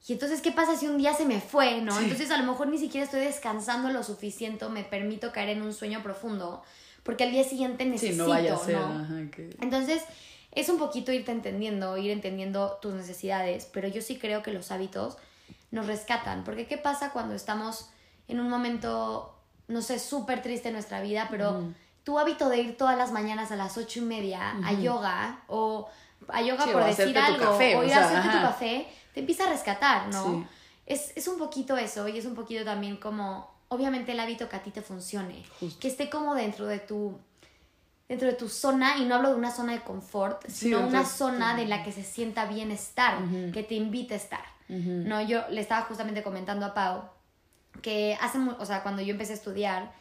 Y 0.07 0.13
entonces, 0.13 0.41
¿qué 0.41 0.51
pasa 0.51 0.75
si 0.75 0.87
un 0.87 0.97
día 0.97 1.13
se 1.13 1.25
me 1.25 1.39
fue, 1.39 1.81
no? 1.81 1.93
Sí. 1.97 2.03
Entonces, 2.03 2.29
a 2.31 2.37
lo 2.37 2.43
mejor 2.49 2.67
ni 2.67 2.77
siquiera 2.77 3.05
estoy 3.05 3.21
descansando 3.21 3.89
lo 3.89 4.03
suficiente, 4.03 4.67
me 4.69 4.83
permito 4.83 5.31
caer 5.31 5.49
en 5.49 5.61
un 5.61 5.73
sueño 5.73 6.03
profundo, 6.03 6.63
porque 7.03 7.23
al 7.23 7.31
día 7.31 7.43
siguiente 7.45 7.85
Sí, 7.85 7.89
necesito, 7.89 8.23
no 8.23 8.29
vaya 8.29 8.53
a 8.55 8.57
ser, 8.57 8.77
¿no? 8.77 8.85
ajá, 9.03 9.15
que... 9.33 9.55
Entonces, 9.61 10.03
es 10.59 10.69
un 10.69 10.77
poquito 10.79 11.11
irte 11.11 11.31
entendiendo, 11.31 11.97
ir 11.97 12.11
entendiendo 12.11 12.79
tus 12.81 12.93
necesidades, 12.93 13.67
pero 13.71 13.87
yo 13.87 14.01
sí 14.01 14.17
creo 14.17 14.41
que 14.43 14.51
los 14.51 14.71
hábitos 14.71 15.17
nos 15.71 15.85
rescatan, 15.85 16.43
porque 16.43 16.65
¿qué 16.67 16.77
pasa 16.77 17.11
cuando 17.11 17.35
estamos 17.35 17.89
en 18.27 18.39
un 18.39 18.49
momento, 18.49 19.35
no 19.67 19.81
sé, 19.81 19.99
súper 19.99 20.41
triste 20.41 20.69
en 20.69 20.73
nuestra 20.73 21.01
vida, 21.01 21.27
pero 21.29 21.63
tu 22.03 22.17
hábito 22.19 22.49
de 22.49 22.57
ir 22.59 22.77
todas 22.77 22.97
las 22.97 23.11
mañanas 23.11 23.51
a 23.51 23.55
las 23.55 23.77
ocho 23.77 23.99
y 23.99 24.03
media 24.03 24.55
a 24.63 24.73
yoga, 24.73 25.41
o 25.47 25.87
a 26.29 26.41
yoga 26.41 26.63
Sí, 26.63 26.69
por 26.71 26.85
decir 26.85 27.13
tu 27.13 27.19
algo, 27.19 27.51
café, 27.51 27.75
o 27.75 27.79
o 27.79 27.83
ir 27.83 27.89
sea, 27.89 27.99
a 27.99 28.05
hacerte 28.05 28.29
tu 28.29 28.37
ajá. 28.37 28.47
café, 28.47 28.87
te 29.13 29.19
empieza 29.19 29.45
a 29.45 29.49
rescatar, 29.49 30.07
¿no? 30.07 30.23
Sí. 30.25 30.45
Es, 30.85 31.11
es 31.15 31.27
un 31.27 31.37
poquito 31.37 31.77
eso, 31.77 32.07
y 32.07 32.17
es 32.17 32.25
un 32.25 32.33
poquito 32.33 32.63
también 32.63 32.97
como, 32.97 33.51
obviamente 33.67 34.13
el 34.13 34.19
hábito 34.19 34.47
que 34.49 34.55
a 34.55 34.63
ti 34.63 34.71
te 34.71 34.81
funcione, 34.81 35.43
Justo. 35.59 35.79
que 35.79 35.87
esté 35.89 36.09
como 36.09 36.33
dentro 36.33 36.65
de 36.65 36.79
tu 36.79 37.19
dentro 38.07 38.27
de 38.27 38.33
tu 38.33 38.47
zona, 38.47 38.97
y 38.97 39.05
no 39.05 39.15
hablo 39.15 39.29
de 39.29 39.35
una 39.35 39.51
zona 39.51 39.73
de 39.73 39.81
confort, 39.81 40.47
sino 40.47 40.87
una 40.87 41.05
zona 41.05 41.55
de 41.55 41.65
la 41.65 41.83
que 41.83 41.91
se 41.91 42.03
sienta 42.03 42.45
bien 42.45 42.71
estar, 42.71 43.19
que 43.53 43.63
te 43.63 43.75
invite 43.75 44.13
a 44.13 44.17
estar. 44.17 44.43
No, 44.69 45.21
yo 45.21 45.43
le 45.49 45.61
estaba 45.61 45.83
justamente 45.83 46.23
comentando 46.23 46.65
a 46.65 46.73
Pau 46.73 47.09
que 47.81 48.17
hace, 48.21 48.39
o 48.39 48.65
sea, 48.65 48.81
cuando 48.81 49.01
yo 49.01 49.11
empecé 49.11 49.33
a 49.33 49.35
estudiar, 49.35 49.91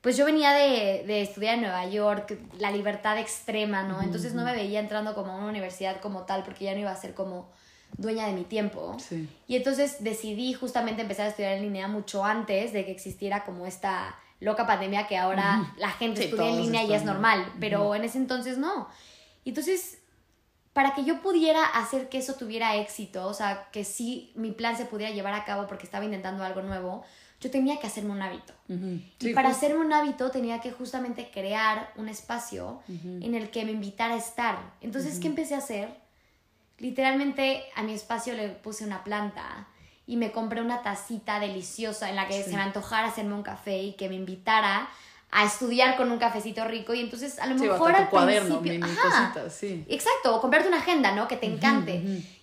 pues 0.00 0.16
yo 0.16 0.24
venía 0.24 0.52
de, 0.52 1.04
de 1.06 1.20
estudiar 1.20 1.56
en 1.56 1.62
Nueva 1.62 1.84
York, 1.86 2.38
la 2.58 2.70
libertad 2.70 3.18
extrema, 3.18 3.82
¿no? 3.82 4.00
Entonces 4.00 4.32
no 4.32 4.44
me 4.44 4.54
veía 4.54 4.80
entrando 4.80 5.14
como 5.14 5.32
a 5.32 5.36
una 5.36 5.48
universidad 5.48 6.00
como 6.00 6.22
tal, 6.22 6.42
porque 6.44 6.64
ya 6.64 6.72
no 6.72 6.78
iba 6.78 6.90
a 6.90 6.96
ser 6.96 7.12
como 7.14 7.50
dueña 7.96 8.26
de 8.26 8.32
mi 8.32 8.44
tiempo. 8.44 8.96
Sí. 8.98 9.28
Y 9.46 9.56
entonces 9.56 10.02
decidí 10.02 10.52
justamente 10.54 11.02
empezar 11.02 11.26
a 11.26 11.28
estudiar 11.30 11.52
en 11.52 11.62
línea 11.62 11.88
mucho 11.88 12.24
antes 12.24 12.72
de 12.72 12.84
que 12.84 12.92
existiera 12.92 13.44
como 13.44 13.66
esta 13.66 14.16
loca 14.40 14.66
pandemia 14.66 15.06
que 15.06 15.16
ahora 15.18 15.74
la 15.76 15.90
gente 15.90 16.22
Sí, 16.22 16.28
estudia 16.28 16.48
en 16.48 16.56
línea 16.62 16.84
y 16.84 16.94
es 16.94 17.04
normal, 17.04 17.52
pero 17.60 17.94
en 17.94 18.04
ese 18.04 18.18
entonces 18.18 18.58
no. 18.58 18.88
Y 19.44 19.50
entonces, 19.50 19.98
para 20.72 20.94
que 20.94 21.04
yo 21.04 21.20
pudiera 21.20 21.64
hacer 21.64 22.08
que 22.08 22.18
eso 22.18 22.34
tuviera 22.34 22.76
éxito, 22.76 23.26
o 23.26 23.34
sea, 23.34 23.68
que 23.70 23.84
sí 23.84 24.32
mi 24.34 24.52
plan 24.52 24.76
se 24.76 24.86
pudiera 24.86 25.12
llevar 25.12 25.34
a 25.34 25.44
cabo 25.44 25.66
porque 25.66 25.84
estaba 25.84 26.04
intentando 26.04 26.42
algo 26.42 26.62
nuevo, 26.62 27.04
yo 27.40 27.50
tenía 27.50 27.78
que 27.80 27.86
hacerme 27.86 28.12
un 28.12 28.22
hábito. 28.22 28.52
Y 28.68 29.02
Sí, 29.18 29.34
para 29.34 29.48
hacerme 29.50 29.84
un 29.84 29.92
hábito 29.92 30.30
tenía 30.30 30.60
que 30.60 30.72
justamente 30.72 31.30
crear 31.32 31.92
un 31.96 32.08
espacio 32.08 32.82
en 32.88 33.34
el 33.34 33.50
que 33.50 33.64
me 33.64 33.72
invitara 33.72 34.14
a 34.14 34.18
estar. 34.18 34.58
Entonces, 34.80 35.18
¿qué 35.18 35.28
empecé 35.28 35.54
a 35.54 35.58
hacer? 35.58 35.88
Literalmente 36.80 37.62
a 37.76 37.82
mi 37.82 37.92
espacio 37.92 38.34
le 38.34 38.48
puse 38.48 38.84
una 38.84 39.04
planta 39.04 39.68
y 40.06 40.16
me 40.16 40.32
compré 40.32 40.60
una 40.62 40.82
tacita 40.82 41.38
deliciosa 41.38 42.08
en 42.08 42.16
la 42.16 42.26
que 42.26 42.42
Sí. 42.42 42.50
se 42.50 42.56
me 42.56 42.62
antojara 42.62 43.08
hacerme 43.08 43.34
un 43.34 43.42
café 43.42 43.78
y 43.78 43.92
que 43.92 44.08
me 44.08 44.14
invitara 44.16 44.88
a 45.30 45.44
estudiar 45.44 45.96
con 45.96 46.10
un 46.10 46.18
cafecito 46.18 46.64
rico 46.64 46.92
y 46.94 47.00
entonces 47.00 47.38
a 47.38 47.46
lo 47.46 47.56
Sí, 47.56 47.68
mejor 47.68 47.94
al 47.94 48.08
cuaderno, 48.10 48.60
principio 48.60 48.80
mini 48.88 48.98
Ajá. 48.98 49.30
cositas, 49.30 49.54
sí. 49.54 49.84
Exacto, 49.88 50.34
o 50.34 50.40
comprarte 50.40 50.66
una 50.68 50.78
agenda, 50.78 51.12
¿no? 51.12 51.28
Que 51.28 51.36
te 51.36 51.46
encante. 51.46 51.96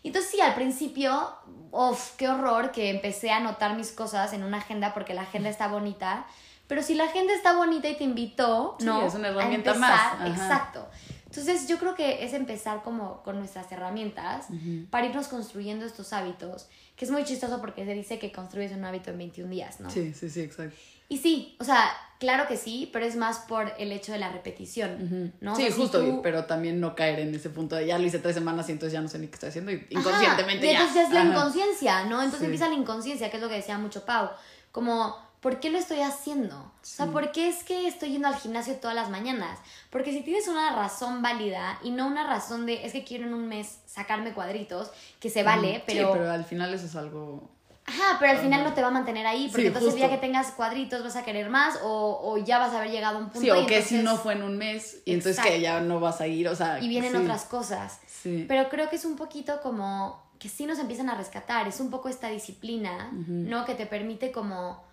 Y 0.03 0.07
entonces 0.07 0.31
sí, 0.31 0.39
al 0.39 0.53
principio, 0.55 1.29
uff, 1.71 2.11
qué 2.15 2.29
horror 2.29 2.71
que 2.71 2.89
empecé 2.91 3.31
a 3.31 3.37
anotar 3.37 3.75
mis 3.75 3.91
cosas 3.91 4.31
en 4.33 4.43
una 4.43 4.59
agenda 4.59 4.93
porque 4.93 5.13
la 5.13 5.23
agenda 5.23 5.49
está 5.49 5.67
bonita. 5.67 6.25
Pero 6.67 6.81
si 6.83 6.95
la 6.95 7.05
agenda 7.05 7.33
está 7.33 7.53
bonita 7.57 7.89
y 7.89 7.95
te 7.97 8.03
invitó, 8.03 8.75
Sí, 8.79 8.85
¿no? 8.85 9.05
es 9.05 9.13
una 9.15 9.29
A 9.29 9.31
herramienta 9.31 9.71
empezar, 9.71 9.89
más, 9.91 10.13
ajá. 10.13 10.27
Exacto. 10.27 10.87
Entonces 11.29 11.67
yo 11.67 11.77
creo 11.77 11.93
que 11.93 12.23
es 12.23 12.33
empezar 12.33 12.83
como 12.83 13.21
con 13.23 13.37
nuestras 13.37 13.71
herramientas 13.71 14.47
para 14.89 15.05
irnos 15.05 15.27
construyendo 15.27 15.85
estos 15.85 16.13
hábitos, 16.13 16.67
que 16.95 17.05
es 17.05 17.11
muy 17.11 17.23
chistoso 17.25 17.59
porque 17.61 17.85
se 17.85 17.93
dice 17.93 18.17
que 18.17 18.31
construyes 18.31 18.71
un 18.71 18.85
hábito 18.85 19.11
en 19.11 19.17
21 19.17 19.49
días, 19.49 19.79
¿no? 19.79 19.89
Sí, 19.89 20.13
sí, 20.13 20.29
sí, 20.29 20.41
exacto. 20.41 20.75
Y 21.09 21.17
sí, 21.17 21.55
o 21.59 21.63
sea, 21.63 21.89
claro 22.19 22.47
que 22.47 22.57
sí, 22.57 22.89
pero 22.91 23.05
es 23.05 23.15
más 23.15 23.39
por 23.39 23.71
el 23.77 23.91
hecho 23.91 24.11
de 24.13 24.17
la 24.19 24.29
repetición, 24.31 25.33
¿no? 25.41 25.53
O 25.53 25.55
Sí, 25.55 25.63
sea, 25.63 25.71
si 25.71 25.77
justo, 25.81 26.01
y- 26.03 26.05
tú- 26.11 26.21
pero 26.21 26.45
también 26.45 26.79
no 26.79 26.95
caer 26.95 27.19
en 27.19 27.33
ese 27.35 27.49
punto 27.49 27.75
de 27.75 27.85
ya 27.87 27.97
lo 27.99 28.05
hice 28.05 28.19
tres 28.19 28.33
semanas 28.35 28.67
y 28.69 28.71
entonces 28.73 28.93
ya 28.93 29.01
no 29.01 29.07
sé 29.07 29.19
ni 29.19 29.27
qué 29.27 29.33
estoy 29.35 29.49
haciendo 29.49 29.71
y 29.71 29.75
Ajá, 29.75 29.85
inconscientemente 29.91 30.65
y 30.67 30.71
ya. 30.71 30.79
entonces 30.81 31.03
es 31.07 31.13
la 31.13 31.21
Ajá. 31.21 31.29
inconsciencia, 31.31 32.03
¿no? 32.05 32.15
Entonces 32.17 32.39
Sí. 32.39 32.45
empieza 32.45 32.67
la 32.69 32.75
inconsciencia, 32.75 33.29
que 33.29 33.37
es 33.37 33.43
lo 33.43 33.49
que 33.49 33.55
decía 33.55 33.77
mucho 33.77 34.05
Pau. 34.05 34.29
Como, 34.71 35.15
¿por 35.41 35.59
qué 35.59 35.69
lo 35.69 35.77
estoy 35.77 36.01
haciendo? 36.01 36.55
O 36.57 36.71
sea, 36.81 37.07
¿por 37.07 37.31
qué 37.31 37.47
es 37.47 37.63
que 37.63 37.87
estoy 37.87 38.11
yendo 38.11 38.27
al 38.27 38.35
gimnasio 38.35 38.75
todas 38.75 38.95
las 38.95 39.09
mañanas? 39.09 39.59
Porque 39.89 40.11
si 40.11 40.21
tienes 40.21 40.47
una 40.47 40.75
razón 40.75 41.21
válida 41.21 41.79
y 41.83 41.91
no 41.91 42.07
una 42.07 42.25
razón 42.25 42.65
de, 42.65 42.85
es 42.85 42.91
que 42.91 43.03
quiero 43.03 43.25
en 43.25 43.33
un 43.33 43.47
mes 43.47 43.79
sacarme 43.85 44.33
cuadritos, 44.33 44.91
que 45.19 45.29
se 45.29 45.43
vale, 45.43 45.83
pero... 45.85 46.07
Sí, 46.07 46.19
pero 46.19 46.31
al 46.31 46.45
final 46.45 46.73
eso 46.73 46.85
es 46.85 46.95
algo... 46.95 47.49
Ajá, 47.89 48.17
pero 48.19 48.33
al 48.33 48.39
final 48.39 48.65
no 48.65 48.73
te 48.73 48.81
va 48.81 48.87
a 48.87 48.91
mantener 48.91 49.25
ahí, 49.25 49.47
porque 49.47 49.61
Sí, 49.61 49.67
entonces 49.67 49.91
el 49.93 49.95
día 49.95 50.07
justo. 50.07 50.19
que 50.19 50.27
tengas 50.27 50.51
cuadritos 50.51 51.03
vas 51.03 51.15
a 51.15 51.23
querer 51.23 51.49
más 51.49 51.79
o, 51.83 52.19
o 52.21 52.37
ya 52.37 52.57
vas 52.59 52.73
a 52.73 52.79
haber 52.79 52.91
llegado 52.91 53.17
a 53.17 53.19
un 53.21 53.29
punto 53.29 53.39
Sí, 53.39 53.49
o 53.49 53.61
y 53.61 53.65
que 53.65 53.81
si 53.81 53.99
no 53.99 54.17
fue 54.17 54.33
en 54.33 54.43
un 54.43 54.57
mes 54.57 54.97
y 55.05 55.13
entonces 55.13 55.41
que 55.41 55.61
ya 55.61 55.79
no 55.79 56.01
vas 56.01 56.19
a 56.19 56.27
ir, 56.27 56.49
o 56.49 56.55
sea... 56.55 56.81
y 56.81 56.89
vienen 56.89 57.13
sí, 57.13 57.17
otras 57.17 57.45
cosas. 57.45 57.99
Sí. 58.05 58.43
Pero 58.45 58.67
creo 58.67 58.89
que 58.89 58.97
es 58.97 59.05
un 59.05 59.15
poquito 59.15 59.61
como 59.61 60.21
que 60.37 60.49
sí 60.49 60.65
nos 60.65 60.79
empiezan 60.79 61.09
a 61.09 61.15
rescatar, 61.15 61.65
es 61.67 61.79
un 61.79 61.89
poco 61.89 62.09
esta 62.09 62.27
disciplina, 62.27 63.09
¿no? 63.13 63.65
Que 63.65 63.73
te 63.73 63.85
permite 63.85 64.31
como 64.31 64.83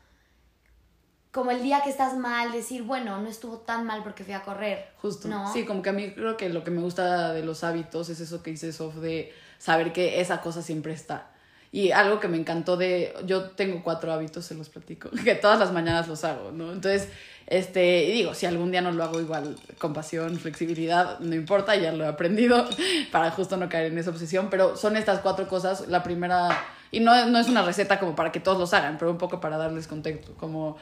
como 1.34 1.50
el 1.50 1.64
día 1.64 1.80
que 1.82 1.90
estás 1.90 2.16
mal 2.16 2.52
decir, 2.52 2.84
bueno, 2.84 3.20
no 3.20 3.28
estuvo 3.28 3.58
tan 3.58 3.84
mal 3.84 4.04
porque 4.04 4.22
fui 4.22 4.34
a 4.34 4.42
correr. 4.42 4.86
Justo. 5.02 5.26
¿no? 5.26 5.52
Sí, 5.52 5.64
como 5.64 5.82
que 5.82 5.90
a 5.90 5.92
mí 5.92 6.12
creo 6.12 6.36
que 6.36 6.48
lo 6.48 6.62
que 6.62 6.70
me 6.70 6.80
gusta 6.80 7.32
de 7.32 7.42
los 7.42 7.64
hábitos 7.64 8.08
es 8.08 8.20
eso 8.20 8.40
que 8.40 8.52
dice 8.52 8.72
Sof 8.72 8.94
de 8.94 9.34
saber 9.58 9.92
que 9.92 10.20
esa 10.20 10.40
cosa 10.40 10.62
siempre 10.62 10.92
está. 10.92 11.32
Y 11.72 11.90
algo 11.90 12.20
que 12.20 12.28
me 12.28 12.36
encantó 12.36 12.76
de, 12.76 13.12
yo 13.26 13.50
tengo 13.50 13.82
cuatro 13.82 14.12
hábitos, 14.12 14.44
se 14.44 14.54
los 14.54 14.68
platico, 14.68 15.10
que 15.24 15.34
todas 15.34 15.58
las 15.58 15.72
mañanas 15.72 16.06
los 16.06 16.22
hago, 16.22 16.52
¿no? 16.52 16.70
Entonces, 16.70 17.08
este, 17.48 18.04
y 18.04 18.12
digo, 18.12 18.32
si 18.32 18.46
algún 18.46 18.70
día 18.70 18.80
no 18.80 18.92
lo 18.92 19.02
hago 19.02 19.20
igual, 19.20 19.56
compasión, 19.78 20.38
flexibilidad, 20.38 21.18
no 21.18 21.34
importa, 21.34 21.74
ya 21.74 21.90
lo 21.90 22.04
he 22.04 22.06
aprendido 22.06 22.64
para 23.10 23.32
justo 23.32 23.56
no 23.56 23.68
caer 23.68 23.90
en 23.90 23.98
esa 23.98 24.10
obsesión, 24.10 24.50
pero 24.50 24.76
son 24.76 24.96
estas 24.96 25.18
cuatro 25.18 25.48
cosas. 25.48 25.88
La 25.88 26.04
primera, 26.04 26.64
y 26.96 27.00
no, 27.00 27.26
no 27.26 27.38
es 27.38 27.48
una 27.48 27.62
receta 27.62 27.98
como 28.00 28.14
para 28.14 28.30
que 28.32 28.40
todos 28.40 28.58
los 28.58 28.72
hagan, 28.74 28.96
pero 28.98 29.10
un 29.10 29.18
poco 29.18 29.40
para 29.40 29.56
darles 29.56 29.86
contexto, 29.86 30.34
como, 30.34 30.76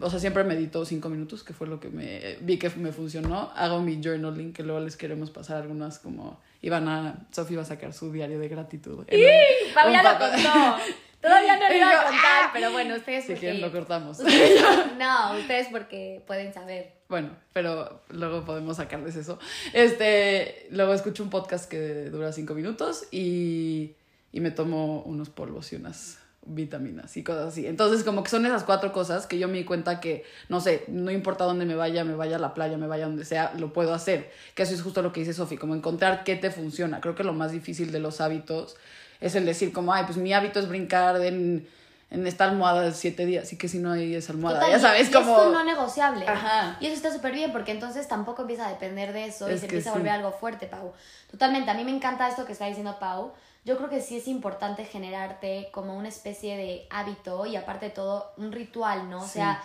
o 0.00 0.10
sea, 0.10 0.18
siempre 0.18 0.44
medito 0.44 0.84
cinco 0.84 1.08
minutos, 1.08 1.42
que 1.44 1.52
fue 1.52 1.66
lo 1.66 1.80
que 1.80 1.88
me 1.88 2.36
vi 2.40 2.58
que 2.58 2.70
me 2.70 2.92
funcionó. 2.92 3.50
Hago 3.56 3.80
mi 3.80 4.00
journaling, 4.02 4.52
que 4.52 4.62
luego 4.62 4.80
les 4.80 4.96
queremos 4.96 5.30
pasar 5.30 5.56
algunas 5.56 5.98
como, 5.98 6.40
iban 6.62 6.88
a, 6.88 7.26
Sofía 7.30 7.54
iba 7.54 7.62
a 7.62 7.66
sacar 7.66 7.92
su 7.92 8.12
diario 8.12 8.38
de 8.38 8.48
gratitud. 8.48 9.04
en 9.08 9.20
un- 9.20 9.74
Pau 9.74 9.90
ya 9.92 9.98
un 9.98 10.04
lo 10.04 10.18
contó. 10.18 10.82
Todavía 11.20 11.56
no 11.58 11.68
lo 11.68 11.74
iba 11.76 11.90
a 11.90 12.04
contar, 12.04 12.22
¡ah! 12.44 12.50
pero 12.52 12.70
bueno, 12.70 12.94
ustedes 12.94 13.24
Si 13.24 13.32
porque... 13.32 13.40
quieren 13.40 13.60
lo 13.60 13.72
cortamos. 13.72 14.20
ustedes- 14.20 14.62
no, 14.98 15.36
ustedes 15.36 15.66
porque 15.72 16.22
pueden 16.28 16.54
saber. 16.54 16.92
Bueno, 17.08 17.30
pero 17.52 18.02
luego 18.10 18.44
podemos 18.44 18.76
sacarles 18.76 19.16
eso. 19.16 19.36
Este, 19.72 20.68
luego 20.70 20.94
escucho 20.94 21.22
un 21.24 21.30
podcast 21.30 21.68
que 21.68 22.04
dura 22.10 22.30
cinco 22.32 22.54
minutos 22.54 23.08
y, 23.10 23.94
y 24.32 24.40
me 24.40 24.50
tomo 24.50 25.02
unos 25.02 25.30
polvos 25.30 25.72
y 25.72 25.76
unas 25.76 26.18
vitaminas 26.44 27.16
y 27.16 27.22
cosas 27.22 27.48
así. 27.48 27.66
Entonces, 27.66 28.04
como 28.04 28.22
que 28.22 28.30
son 28.30 28.46
esas 28.46 28.64
cuatro 28.64 28.92
cosas 28.92 29.26
que 29.26 29.38
yo 29.38 29.48
me 29.48 29.58
di 29.58 29.64
cuenta 29.64 30.00
que, 30.00 30.24
no 30.48 30.60
sé, 30.60 30.84
no 30.88 31.10
importa 31.10 31.44
dónde 31.44 31.66
me 31.66 31.74
vaya, 31.74 32.04
me 32.04 32.14
vaya 32.14 32.36
a 32.36 32.38
la 32.38 32.54
playa, 32.54 32.78
me 32.78 32.86
vaya 32.86 33.04
a 33.04 33.08
donde 33.08 33.24
sea, 33.24 33.52
lo 33.58 33.72
puedo 33.72 33.92
hacer. 33.94 34.30
Que 34.54 34.62
eso 34.62 34.74
es 34.74 34.82
justo 34.82 35.02
lo 35.02 35.12
que 35.12 35.20
dice 35.20 35.34
Sofi, 35.34 35.56
como 35.56 35.74
encontrar 35.74 36.24
qué 36.24 36.36
te 36.36 36.50
funciona. 36.50 37.00
Creo 37.00 37.14
que 37.14 37.24
lo 37.24 37.32
más 37.32 37.52
difícil 37.52 37.92
de 37.92 38.00
los 38.00 38.20
hábitos 38.20 38.76
es 39.20 39.34
el 39.34 39.44
decir 39.44 39.72
como, 39.72 39.92
ay, 39.92 40.04
pues 40.04 40.16
mi 40.16 40.32
hábito 40.32 40.58
es 40.58 40.68
brincar 40.68 41.20
en 41.22 41.66
en 42.10 42.26
esta 42.26 42.44
almohada 42.44 42.82
de 42.82 42.92
siete 42.92 43.26
días 43.26 43.52
y 43.52 43.58
que 43.58 43.68
si 43.68 43.78
no 43.78 43.92
hay 43.92 44.14
esa 44.14 44.32
almohada, 44.32 44.60
Total, 44.60 44.72
ya 44.72 44.80
sabes 44.80 45.10
y 45.10 45.12
como... 45.12 45.42
es 45.42 45.52
no 45.52 45.64
negociable. 45.64 46.26
Ajá. 46.26 46.78
Y 46.80 46.86
eso 46.86 46.94
está 46.94 47.12
súper 47.12 47.32
bien 47.32 47.52
porque 47.52 47.72
entonces 47.72 48.08
tampoco 48.08 48.42
empieza 48.42 48.66
a 48.66 48.70
depender 48.70 49.12
de 49.12 49.26
eso 49.26 49.50
y 49.50 49.58
se 49.58 49.66
empieza 49.66 49.90
a 49.90 49.92
volver 49.94 50.12
algo 50.12 50.32
fuerte, 50.32 50.66
Pau. 50.66 50.94
Totalmente, 51.30 51.70
a 51.70 51.74
mí 51.74 51.84
me 51.84 51.94
encanta 51.94 52.28
esto 52.28 52.46
que 52.46 52.52
está 52.52 52.66
diciendo 52.66 52.96
Pau. 52.98 53.32
Yo 53.68 53.76
creo 53.76 53.90
que 53.90 54.00
sí 54.00 54.16
es 54.16 54.26
importante 54.28 54.86
generarte 54.86 55.68
como 55.72 55.94
una 55.94 56.08
especie 56.08 56.56
de 56.56 56.86
hábito 56.88 57.44
y 57.44 57.54
aparte 57.54 57.86
de 57.86 57.90
todo 57.92 58.32
un 58.38 58.50
ritual, 58.50 59.10
¿no? 59.10 59.18
O 59.20 59.26
Sí. 59.26 59.32
sea, 59.34 59.62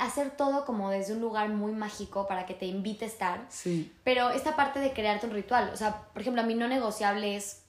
hacer 0.00 0.30
todo 0.36 0.64
como 0.64 0.90
desde 0.90 1.12
un 1.14 1.20
lugar 1.20 1.48
muy 1.48 1.72
mágico 1.72 2.28
para 2.28 2.46
que 2.46 2.54
te 2.54 2.66
invite 2.66 3.04
a 3.04 3.08
estar. 3.08 3.46
Sí. 3.48 3.92
Pero 4.04 4.30
esta 4.30 4.54
parte 4.54 4.78
de 4.78 4.92
crearte 4.92 5.26
un 5.26 5.32
ritual, 5.32 5.70
o 5.74 5.76
sea, 5.76 6.02
por 6.12 6.22
ejemplo, 6.22 6.40
a 6.40 6.44
mí 6.46 6.54
no 6.54 6.68
negociable 6.68 7.34
es 7.34 7.64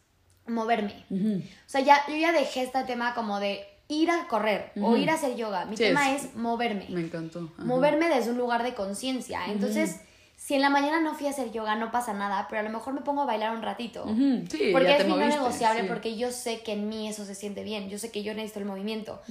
moverme. 0.46 1.06
O 1.10 1.42
sea, 1.70 1.82
ya, 1.82 2.06
yo 2.08 2.16
ya 2.18 2.32
dejé 2.32 2.62
este 2.62 2.84
tema 2.84 3.16
como 3.16 3.40
de 3.40 3.66
ir 3.88 4.12
a 4.12 4.28
correr 4.28 4.72
o 4.80 4.96
ir 4.96 5.10
a 5.10 5.16
hacer 5.16 5.36
yoga. 5.36 5.66
Mi 5.66 5.76
Sí, 5.76 5.86
tema 5.86 6.14
es- 6.14 6.26
es 6.26 6.36
moverme. 6.36 6.86
Me 6.90 7.02
encantó. 7.02 7.50
Ajá. 7.56 7.64
Moverme 7.64 8.10
desde 8.10 8.30
un 8.30 8.38
lugar 8.38 8.62
de 8.62 8.76
conciencia. 8.76 9.46
Entonces, 9.48 10.02
si 10.46 10.56
en 10.56 10.62
la 10.62 10.70
mañana 10.70 11.00
no 11.00 11.16
fui 11.16 11.28
a 11.28 11.30
hacer 11.30 11.54
yoga, 11.54 11.76
no 11.78 11.90
pasa 11.90 12.14
nada, 12.14 12.48
pero 12.50 12.60
a 12.60 12.64
lo 12.64 12.70
mejor 12.70 12.94
me 12.94 13.00
pongo 13.00 13.22
a 13.22 13.26
bailar 13.26 13.56
un 13.56 13.62
ratito. 13.62 14.04
Sí, 14.50 14.72
Porque 14.74 14.90
ya 14.90 14.98
es 14.98 14.98
te 14.98 15.04
mi 15.06 15.12
no 15.12 15.18
negociable, 15.26 15.84
sí. 15.84 15.88
porque 15.88 16.18
yo 16.18 16.34
sé 16.34 16.60
que 16.64 16.74
en 16.74 16.90
mí 16.90 17.08
eso 17.08 17.24
se 17.24 17.34
siente 17.34 17.64
bien. 17.64 17.88
Yo 17.90 17.98
sé 17.98 18.12
que 18.12 18.24
yo 18.24 18.34
necesito 18.34 18.60
el 18.60 18.66
movimiento. 18.66 19.22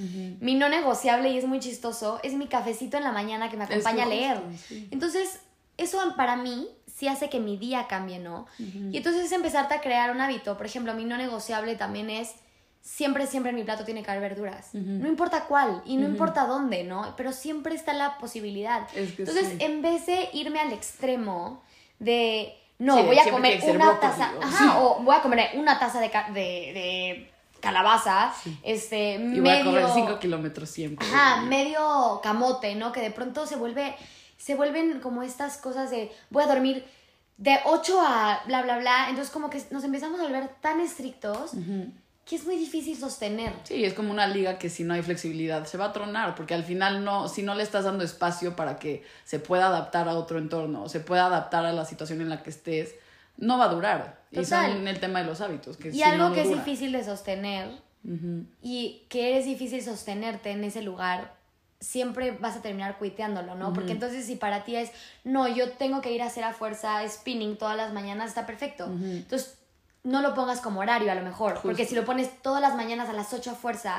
Mi 0.41 0.55
no 0.55 0.71
negociable, 0.71 1.29
y 1.29 1.37
es 1.37 1.45
muy 1.45 1.61
chistoso, 1.61 2.19
es 2.23 2.33
mi 2.33 2.47
cafecito 2.47 2.97
en 2.97 3.05
la 3.05 3.13
mañana 3.13 3.51
que 3.51 3.59
me 3.59 3.65
acompaña 3.65 4.05
a 4.05 4.07
leer. 4.09 4.41
sí. 4.67 4.89
Entonces, 4.91 5.41
eso 5.77 5.99
para 6.17 6.37
mí 6.37 6.67
sí 6.87 7.09
hace 7.09 7.29
que 7.29 7.41
mi 7.41 7.59
día 7.59 7.89
cambie, 7.89 8.19
¿no? 8.19 8.47
Y 8.59 8.97
entonces 8.97 9.25
es 9.27 9.33
empezarte 9.33 9.75
a 9.75 9.81
crear 9.83 10.13
un 10.13 10.21
hábito. 10.23 10.57
Por 10.57 10.65
ejemplo, 10.65 10.95
mi 10.95 11.05
no 11.05 11.19
negociable 11.19 11.77
también 11.77 12.09
es 12.09 12.35
siempre, 12.83 13.27
siempre 13.27 13.51
en 13.51 13.57
mi 13.57 13.65
plato 13.65 13.85
tiene 13.85 14.03
que 14.03 14.11
haber 14.11 14.23
verduras. 14.31 14.75
No 14.75 15.07
importa 15.09 15.45
cuál 15.45 15.83
y 15.87 15.97
no 15.97 16.07
importa 16.07 16.47
dónde, 16.47 16.83
¿no? 16.85 17.15
Pero 17.17 17.33
siempre 17.33 17.75
está 17.75 17.93
la 17.95 18.19
posibilidad. 18.19 18.87
Es 18.95 19.13
que 19.13 19.23
entonces, 19.23 19.49
sí. 19.49 19.57
en 19.61 19.81
vez 19.83 20.05
de 20.07 20.29
irme 20.33 20.59
al 20.61 20.73
extremo 20.73 21.63
de, 21.99 22.55
no, 22.79 22.97
Sí, 22.99 23.03
voy 23.05 23.19
a 23.19 23.31
comer 23.31 23.63
una 23.75 24.01
taza, 24.01 24.33
o- 24.37 24.43
ajá, 24.43 24.65
sí. 24.65 24.71
o 24.81 24.99
voy 25.03 25.15
a 25.17 25.23
comer 25.23 25.51
una 25.55 25.79
taza 25.79 26.01
de, 26.01 26.09
de, 26.09 26.33
de 26.33 27.31
calabaza, 27.61 28.33
este, 28.65 29.15
Y 29.15 29.39
voy 29.41 29.51
a 29.51 29.53
medio... 29.59 29.65
correr 29.71 29.87
5 29.95 30.19
kilómetros 30.19 30.69
siempre. 30.69 31.07
Ajá, 31.07 31.43
medio 31.43 32.21
camote, 32.23 32.75
¿no? 32.75 32.91
Que 32.91 33.01
de 33.01 33.13
pronto 33.13 33.47
se 33.47 33.55
vuelve, 33.55 33.95
se 34.37 34.57
vuelven 34.57 34.99
como 34.99 35.23
estas 35.23 35.57
cosas 35.59 35.91
de 35.93 36.11
voy 36.31 36.43
a 36.43 36.49
dormir 36.49 36.85
de 37.37 37.59
8 37.65 38.01
a 38.05 38.41
bla, 38.47 38.63
bla, 38.63 38.79
bla. 38.79 39.07
Entonces 39.11 39.33
como 39.33 39.49
que 39.49 39.63
nos 39.71 39.85
empezamos 39.85 40.19
a 40.19 40.25
volver 40.25 40.49
tan 40.61 40.81
estrictos 40.81 41.53
que 42.25 42.37
es 42.37 42.45
muy 42.45 42.57
difícil 42.57 42.97
sostener. 42.97 43.53
Sí, 43.65 43.85
es 43.85 43.95
como 43.95 44.11
una 44.11 44.27
liga 44.27 44.59
que 44.59 44.71
si 44.71 44.85
no 44.85 44.95
hay 44.95 45.03
flexibilidad 45.03 45.67
se 45.67 45.77
va 45.77 45.87
a 45.87 45.93
tronar, 45.93 46.35
porque 46.35 46.55
al 46.55 46.65
final 46.65 47.05
no, 47.05 47.29
si 47.29 47.43
no 47.43 47.55
le 47.55 47.63
estás 47.63 47.85
dando 47.85 48.05
espacio 48.05 48.55
para 48.55 48.79
que 48.79 49.03
se 49.25 49.39
pueda 49.39 49.67
adaptar 49.67 50.09
a 50.09 50.15
otro 50.15 50.39
entorno, 50.39 50.85
o 50.85 50.89
se 50.89 51.01
pueda 51.01 51.27
adaptar 51.27 51.67
a 51.67 51.73
la 51.73 51.85
situación 51.85 52.21
en 52.21 52.29
la 52.29 52.43
que 52.43 52.51
estés, 52.51 52.95
no 53.37 53.59
va 53.59 53.65
a 53.65 53.69
durar. 53.69 54.23
Y 54.31 54.45
son 54.45 54.87
el 54.87 55.01
tema 55.01 55.21
de 55.21 55.27
los 55.27 55.41
hábitos, 55.41 55.77
que 55.77 55.89
Y 55.89 55.93
si 55.93 56.03
algo 56.03 56.29
no 56.29 56.35
que 56.35 56.43
es 56.43 56.49
difícil 56.49 56.93
de 56.93 57.05
sostener 57.05 57.71
y 58.63 59.03
que 59.09 59.39
es 59.39 59.45
difícil 59.45 59.83
sostenerte 59.83 60.51
en 60.51 60.65
ese 60.65 60.83
lugar, 60.83 61.35
siempre 61.81 62.31
vas 62.31 62.57
a 62.57 62.63
terminar 62.63 62.99
cuiteándolo, 62.99 63.57
¿no? 63.57 63.73
Porque 63.73 63.93
entonces 63.93 64.25
si 64.25 64.37
para 64.37 64.65
ti 64.65 64.77
es, 64.77 64.91
no, 65.25 65.49
yo 65.49 65.73
tengo 65.73 66.01
que 66.01 66.13
ir 66.13 66.23
a 66.23 66.27
hacer 66.27 66.45
a 66.45 66.53
fuerza 66.53 67.07
spinning 67.09 67.57
todas 67.57 67.77
las 67.77 67.93
mañanas, 67.93 68.29
está 68.29 68.47
perfecto. 68.47 68.87
Entonces, 68.87 69.59
no 70.05 70.21
lo 70.21 70.35
pongas 70.35 70.61
como 70.61 70.81
horario 70.81 71.13
a 71.13 71.15
lo 71.15 71.23
mejor, 71.23 71.61
porque 71.63 71.85
si 71.87 71.95
lo 71.95 72.05
pones 72.05 72.43
todas 72.43 72.61
las 72.61 72.75
mañanas 72.75 73.09
a 73.09 73.13
las 73.13 73.33
8 73.33 73.53
a 73.53 73.55
fuerza, 73.55 73.97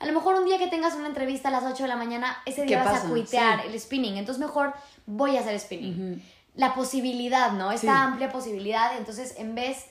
a 0.00 0.06
lo 0.06 0.12
mejor 0.12 0.34
un 0.34 0.44
día 0.46 0.58
que 0.58 0.66
tengas 0.66 0.94
una 0.94 1.06
entrevista 1.06 1.48
a 1.48 1.52
las 1.52 1.64
8 1.64 1.84
de 1.84 1.88
la 1.88 1.96
mañana, 1.96 2.36
ese 2.44 2.64
día 2.64 2.78
¿Qué 2.80 2.84
vas 2.84 2.94
pasa? 2.94 3.06
a 3.06 3.10
cuitear 3.10 3.62
Sí. 3.62 3.68
el 3.68 3.80
spinning, 3.80 4.16
entonces 4.16 4.40
mejor 4.40 4.74
voy 5.06 5.36
a 5.36 5.40
hacer 5.40 5.58
spinning. 5.60 6.22
La 6.56 6.74
posibilidad, 6.74 7.52
¿no? 7.52 7.70
Esta 7.70 7.86
Sí. 7.86 7.88
amplia 7.88 8.30
posibilidad, 8.32 8.96
entonces 8.98 9.34
en 9.38 9.54
vez 9.54 9.86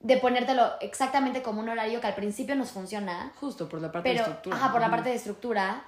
de 0.00 0.16
ponértelo 0.16 0.70
exactamente 0.80 1.42
como 1.42 1.60
un 1.60 1.68
horario 1.68 2.00
que 2.00 2.06
al 2.06 2.14
principio 2.14 2.54
nos 2.56 2.70
funciona, 2.70 3.32
Justo 3.40 3.68
por 3.68 3.80
la 3.80 3.90
parte 3.92 4.08
de 4.10 4.14
estructura. 4.16 4.56
ajá, 4.56 4.72
por 4.72 4.80
la 4.80 4.90
parte 4.90 5.08
de 5.10 5.16
estructura, 5.16 5.82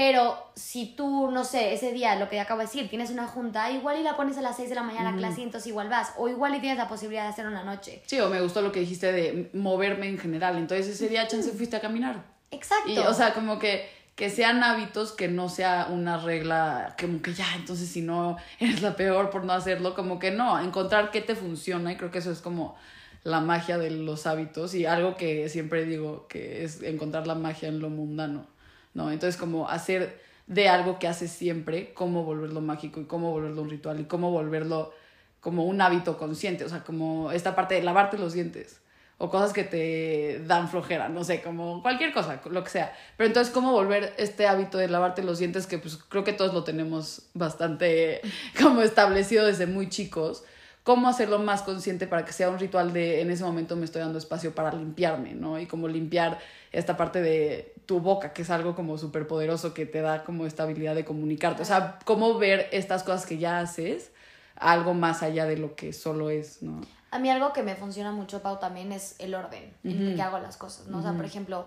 pero 0.00 0.50
si 0.54 0.94
tú, 0.96 1.30
no 1.30 1.44
sé, 1.44 1.74
ese 1.74 1.92
día, 1.92 2.16
lo 2.16 2.30
que 2.30 2.40
acabo 2.40 2.60
de 2.60 2.66
decir, 2.66 2.88
tienes 2.88 3.10
una 3.10 3.26
junta, 3.26 3.70
igual 3.70 4.00
y 4.00 4.02
la 4.02 4.16
pones 4.16 4.38
a 4.38 4.40
las 4.40 4.56
6 4.56 4.70
de 4.70 4.74
la 4.74 4.82
mañana 4.82 5.10
a 5.10 5.14
clase 5.14 5.42
y 5.42 5.44
entonces 5.44 5.66
igual 5.66 5.90
vas, 5.90 6.14
o 6.16 6.26
igual 6.26 6.54
y 6.54 6.60
tienes 6.60 6.78
la 6.78 6.88
posibilidad 6.88 7.24
de 7.24 7.28
hacerlo 7.28 7.50
en 7.50 7.56
la 7.58 7.64
noche. 7.64 8.00
Sí, 8.06 8.18
o 8.18 8.30
me 8.30 8.40
gustó 8.40 8.62
lo 8.62 8.72
que 8.72 8.80
dijiste 8.80 9.12
de 9.12 9.50
moverme 9.52 10.08
en 10.08 10.16
general. 10.16 10.56
Entonces 10.56 10.88
ese 10.88 11.10
día 11.10 11.28
chance 11.28 11.50
fuiste 11.50 11.76
a 11.76 11.82
caminar. 11.82 12.24
Exacto. 12.50 12.90
Y, 12.90 12.96
o 12.96 13.12
sea, 13.12 13.34
como 13.34 13.58
que, 13.58 13.90
que 14.14 14.30
sean 14.30 14.62
hábitos, 14.62 15.12
que 15.12 15.28
no 15.28 15.50
sea 15.50 15.88
una 15.90 16.16
regla, 16.16 16.96
como 16.98 17.20
que 17.20 17.34
ya, 17.34 17.54
entonces 17.56 17.86
si 17.86 18.00
no 18.00 18.38
eres 18.58 18.80
la 18.80 18.96
peor 18.96 19.28
por 19.28 19.44
no 19.44 19.52
hacerlo, 19.52 19.94
como 19.94 20.18
que 20.18 20.30
no, 20.30 20.58
encontrar 20.60 21.10
qué 21.10 21.20
te 21.20 21.34
funciona 21.34 21.92
y 21.92 21.96
creo 21.96 22.10
que 22.10 22.20
eso 22.20 22.32
es 22.32 22.40
como 22.40 22.74
la 23.22 23.42
magia 23.42 23.76
de 23.76 23.90
los 23.90 24.26
hábitos 24.26 24.74
y 24.74 24.86
algo 24.86 25.16
que 25.16 25.50
siempre 25.50 25.84
digo 25.84 26.26
que 26.26 26.64
es 26.64 26.82
encontrar 26.82 27.26
la 27.26 27.34
magia 27.34 27.68
en 27.68 27.80
lo 27.80 27.90
mundano, 27.90 28.46
¿no? 28.94 29.10
Entonces 29.10 29.40
como 29.40 29.68
hacer 29.68 30.20
de 30.46 30.68
algo 30.68 30.98
que 30.98 31.08
haces 31.08 31.30
siempre, 31.30 31.92
cómo 31.94 32.24
volverlo 32.24 32.60
mágico 32.60 33.00
y 33.00 33.04
cómo 33.04 33.30
volverlo 33.30 33.62
un 33.62 33.70
ritual 33.70 34.00
y 34.00 34.04
cómo 34.04 34.30
volverlo 34.30 34.92
como 35.40 35.64
un 35.64 35.80
hábito 35.80 36.18
consciente, 36.18 36.64
o 36.64 36.68
sea, 36.68 36.84
como 36.84 37.32
esta 37.32 37.54
parte 37.54 37.74
de 37.76 37.82
lavarte 37.82 38.18
los 38.18 38.32
dientes 38.32 38.80
o 39.22 39.28
cosas 39.28 39.52
que 39.52 39.64
te 39.64 40.42
dan 40.46 40.70
flojera, 40.70 41.10
no 41.10 41.24
sé, 41.24 41.42
como 41.42 41.82
cualquier 41.82 42.10
cosa, 42.10 42.40
lo 42.50 42.64
que 42.64 42.70
sea. 42.70 42.96
Pero 43.18 43.28
entonces, 43.28 43.52
¿cómo 43.52 43.72
volver 43.72 44.14
este 44.16 44.46
hábito 44.46 44.78
de 44.78 44.88
lavarte 44.88 45.22
los 45.22 45.38
dientes 45.38 45.66
que 45.66 45.76
pues 45.76 45.98
creo 45.98 46.24
que 46.24 46.32
todos 46.32 46.54
lo 46.54 46.64
tenemos 46.64 47.28
bastante 47.34 48.22
como 48.60 48.80
establecido 48.80 49.44
desde 49.44 49.66
muy 49.66 49.90
chicos? 49.90 50.42
¿Cómo 50.82 51.08
hacerlo 51.08 51.38
más 51.38 51.62
consciente 51.62 52.06
para 52.06 52.24
que 52.24 52.32
sea 52.32 52.48
un 52.48 52.58
ritual 52.58 52.92
de 52.92 53.20
en 53.20 53.30
ese 53.30 53.44
momento 53.44 53.76
me 53.76 53.84
estoy 53.84 54.00
dando 54.00 54.18
espacio 54.18 54.54
para 54.54 54.72
limpiarme, 54.72 55.34
¿no? 55.34 55.58
Y 55.58 55.66
como 55.66 55.88
limpiar 55.88 56.38
esta 56.72 56.96
parte 56.96 57.20
de 57.20 57.74
tu 57.86 58.00
boca, 58.00 58.32
que 58.32 58.42
es 58.42 58.50
algo 58.50 58.74
como 58.74 58.96
súper 58.96 59.26
poderoso 59.26 59.74
que 59.74 59.84
te 59.84 60.00
da 60.00 60.24
como 60.24 60.46
esta 60.46 60.62
habilidad 60.62 60.94
de 60.94 61.04
comunicarte. 61.04 61.62
O 61.62 61.66
sea, 61.66 61.98
cómo 62.04 62.38
ver 62.38 62.68
estas 62.72 63.02
cosas 63.02 63.26
que 63.26 63.36
ya 63.36 63.60
haces 63.60 64.10
a 64.56 64.72
algo 64.72 64.94
más 64.94 65.22
allá 65.22 65.44
de 65.44 65.58
lo 65.58 65.74
que 65.74 65.92
solo 65.92 66.30
es, 66.30 66.62
¿no? 66.62 66.80
A 67.10 67.18
mí 67.18 67.28
algo 67.28 67.52
que 67.52 67.62
me 67.62 67.74
funciona 67.74 68.12
mucho, 68.12 68.40
Pau, 68.40 68.58
también 68.58 68.92
es 68.92 69.16
el 69.18 69.34
orden 69.34 69.74
en 69.82 70.06
el 70.06 70.14
que 70.14 70.22
hago 70.22 70.38
las 70.38 70.56
cosas, 70.56 70.86
¿no? 70.86 70.98
O 70.98 71.02
sea, 71.02 71.12
por 71.12 71.24
ejemplo, 71.24 71.66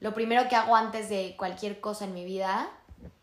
lo 0.00 0.14
primero 0.14 0.48
que 0.48 0.54
hago 0.54 0.76
antes 0.76 1.08
de 1.08 1.34
cualquier 1.36 1.80
cosa 1.80 2.04
en 2.04 2.14
mi 2.14 2.24
vida 2.24 2.68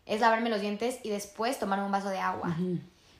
es 0.04 0.20
lavarme 0.20 0.50
los 0.50 0.60
dientes 0.60 0.98
y 1.02 1.10
después 1.10 1.58
tomarme 1.58 1.86
un 1.86 1.92
vaso 1.92 2.10
de 2.10 2.18
agua. 2.18 2.54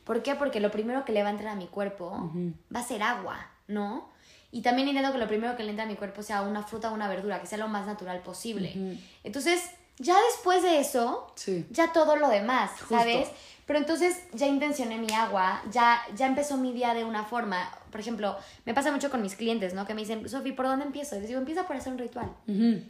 ¿Por 0.04 0.22
qué? 0.22 0.34
Porque 0.34 0.60
lo 0.60 0.70
primero 0.70 1.04
que 1.04 1.12
le 1.12 1.22
va 1.22 1.28
a 1.28 1.32
entrar 1.32 1.52
a 1.52 1.56
mi 1.56 1.66
cuerpo 1.66 2.30
va 2.74 2.80
a 2.80 2.84
ser 2.84 3.02
agua, 3.02 3.38
¿no? 3.68 4.10
Y 4.50 4.60
también 4.62 4.88
intento 4.88 5.12
que 5.12 5.18
lo 5.18 5.28
primero 5.28 5.56
que 5.56 5.62
le 5.62 5.70
entre 5.70 5.84
a 5.84 5.86
mi 5.86 5.94
cuerpo 5.96 6.22
sea 6.22 6.42
una 6.42 6.62
fruta 6.62 6.90
o 6.90 6.94
una 6.94 7.08
verdura, 7.08 7.40
que 7.40 7.46
sea 7.46 7.58
lo 7.58 7.68
más 7.68 7.86
natural 7.86 8.20
posible. 8.20 8.98
Entonces, 9.24 9.62
ya 9.98 10.16
después 10.30 10.62
de 10.62 10.78
eso, 10.80 11.32
Sí. 11.36 11.66
ya 11.70 11.92
todo 11.92 12.16
lo 12.16 12.28
demás, 12.28 12.70
Justo. 12.72 12.96
¿sabes? 12.96 13.28
Pero 13.64 13.78
entonces 13.78 14.20
ya 14.34 14.46
intencioné 14.48 14.98
mi 14.98 15.10
agua, 15.12 15.62
ya, 15.70 16.02
ya 16.16 16.26
empezó 16.26 16.56
mi 16.56 16.72
día 16.72 16.92
de 16.94 17.04
una 17.04 17.24
forma. 17.24 17.70
Por 17.90 18.00
ejemplo, 18.00 18.36
me 18.66 18.74
pasa 18.74 18.90
mucho 18.90 19.08
con 19.10 19.22
mis 19.22 19.36
clientes, 19.36 19.72
¿no? 19.72 19.86
Que 19.86 19.94
me 19.94 20.00
dicen, 20.02 20.28
Sofi, 20.28 20.52
¿por 20.52 20.66
dónde 20.66 20.84
empiezo? 20.84 21.14
Y 21.16 21.20
les 21.20 21.28
digo, 21.28 21.38
empieza 21.40 21.66
por 21.66 21.76
hacer 21.76 21.92
un 21.92 21.98
ritual. 21.98 22.30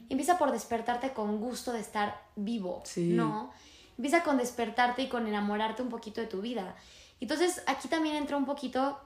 Empieza 0.09 0.39
por 0.39 0.51
despertarte 0.51 1.13
con 1.13 1.39
gusto 1.39 1.73
de 1.73 1.81
estar 1.81 2.23
vivo, 2.37 2.81
Sí. 2.85 3.11
¿no? 3.13 3.53
Empieza 3.99 4.23
con 4.25 4.39
despertarte 4.39 5.03
y 5.03 5.09
con 5.09 5.27
enamorarte 5.29 5.83
un 5.83 5.91
poquito 5.91 6.21
de 6.23 6.27
tu 6.27 6.41
vida. 6.41 6.75
Entonces, 7.23 7.63
aquí 7.67 7.89
también 7.89 8.17
entra 8.17 8.37
un 8.37 8.45
poquito, 8.45 8.99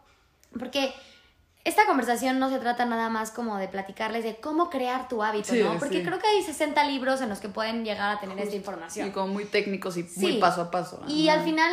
porque 0.58 0.92
esta 1.64 1.84
conversación 1.86 2.38
no 2.38 2.48
se 2.48 2.58
trata 2.58 2.86
nada 2.86 3.08
más 3.10 3.30
como 3.30 3.56
de 3.58 3.68
platicarles 3.68 4.24
de 4.24 4.36
cómo 4.36 4.70
crear 4.70 5.08
tu 5.08 5.22
hábito, 5.22 5.52
Sí, 5.52 5.60
¿no? 5.62 5.78
Porque 5.78 5.98
sí. 5.98 6.04
creo 6.04 6.18
que 6.18 6.26
hay 6.26 6.42
60 6.42 6.82
libros 6.84 7.20
en 7.20 7.28
los 7.28 7.40
que 7.40 7.48
pueden 7.48 7.84
llegar 7.84 8.16
a 8.16 8.20
tener 8.20 8.38
esta 8.38 8.56
información. 8.56 9.08
Y 9.08 9.10
como 9.10 9.28
muy 9.28 9.44
técnicos 9.44 9.96
y 9.96 10.04
Sí. 10.04 10.20
muy 10.20 10.32
paso 10.38 10.62
a 10.62 10.70
paso. 10.70 11.00
Y 11.08 11.28
al 11.28 11.42
final, 11.44 11.72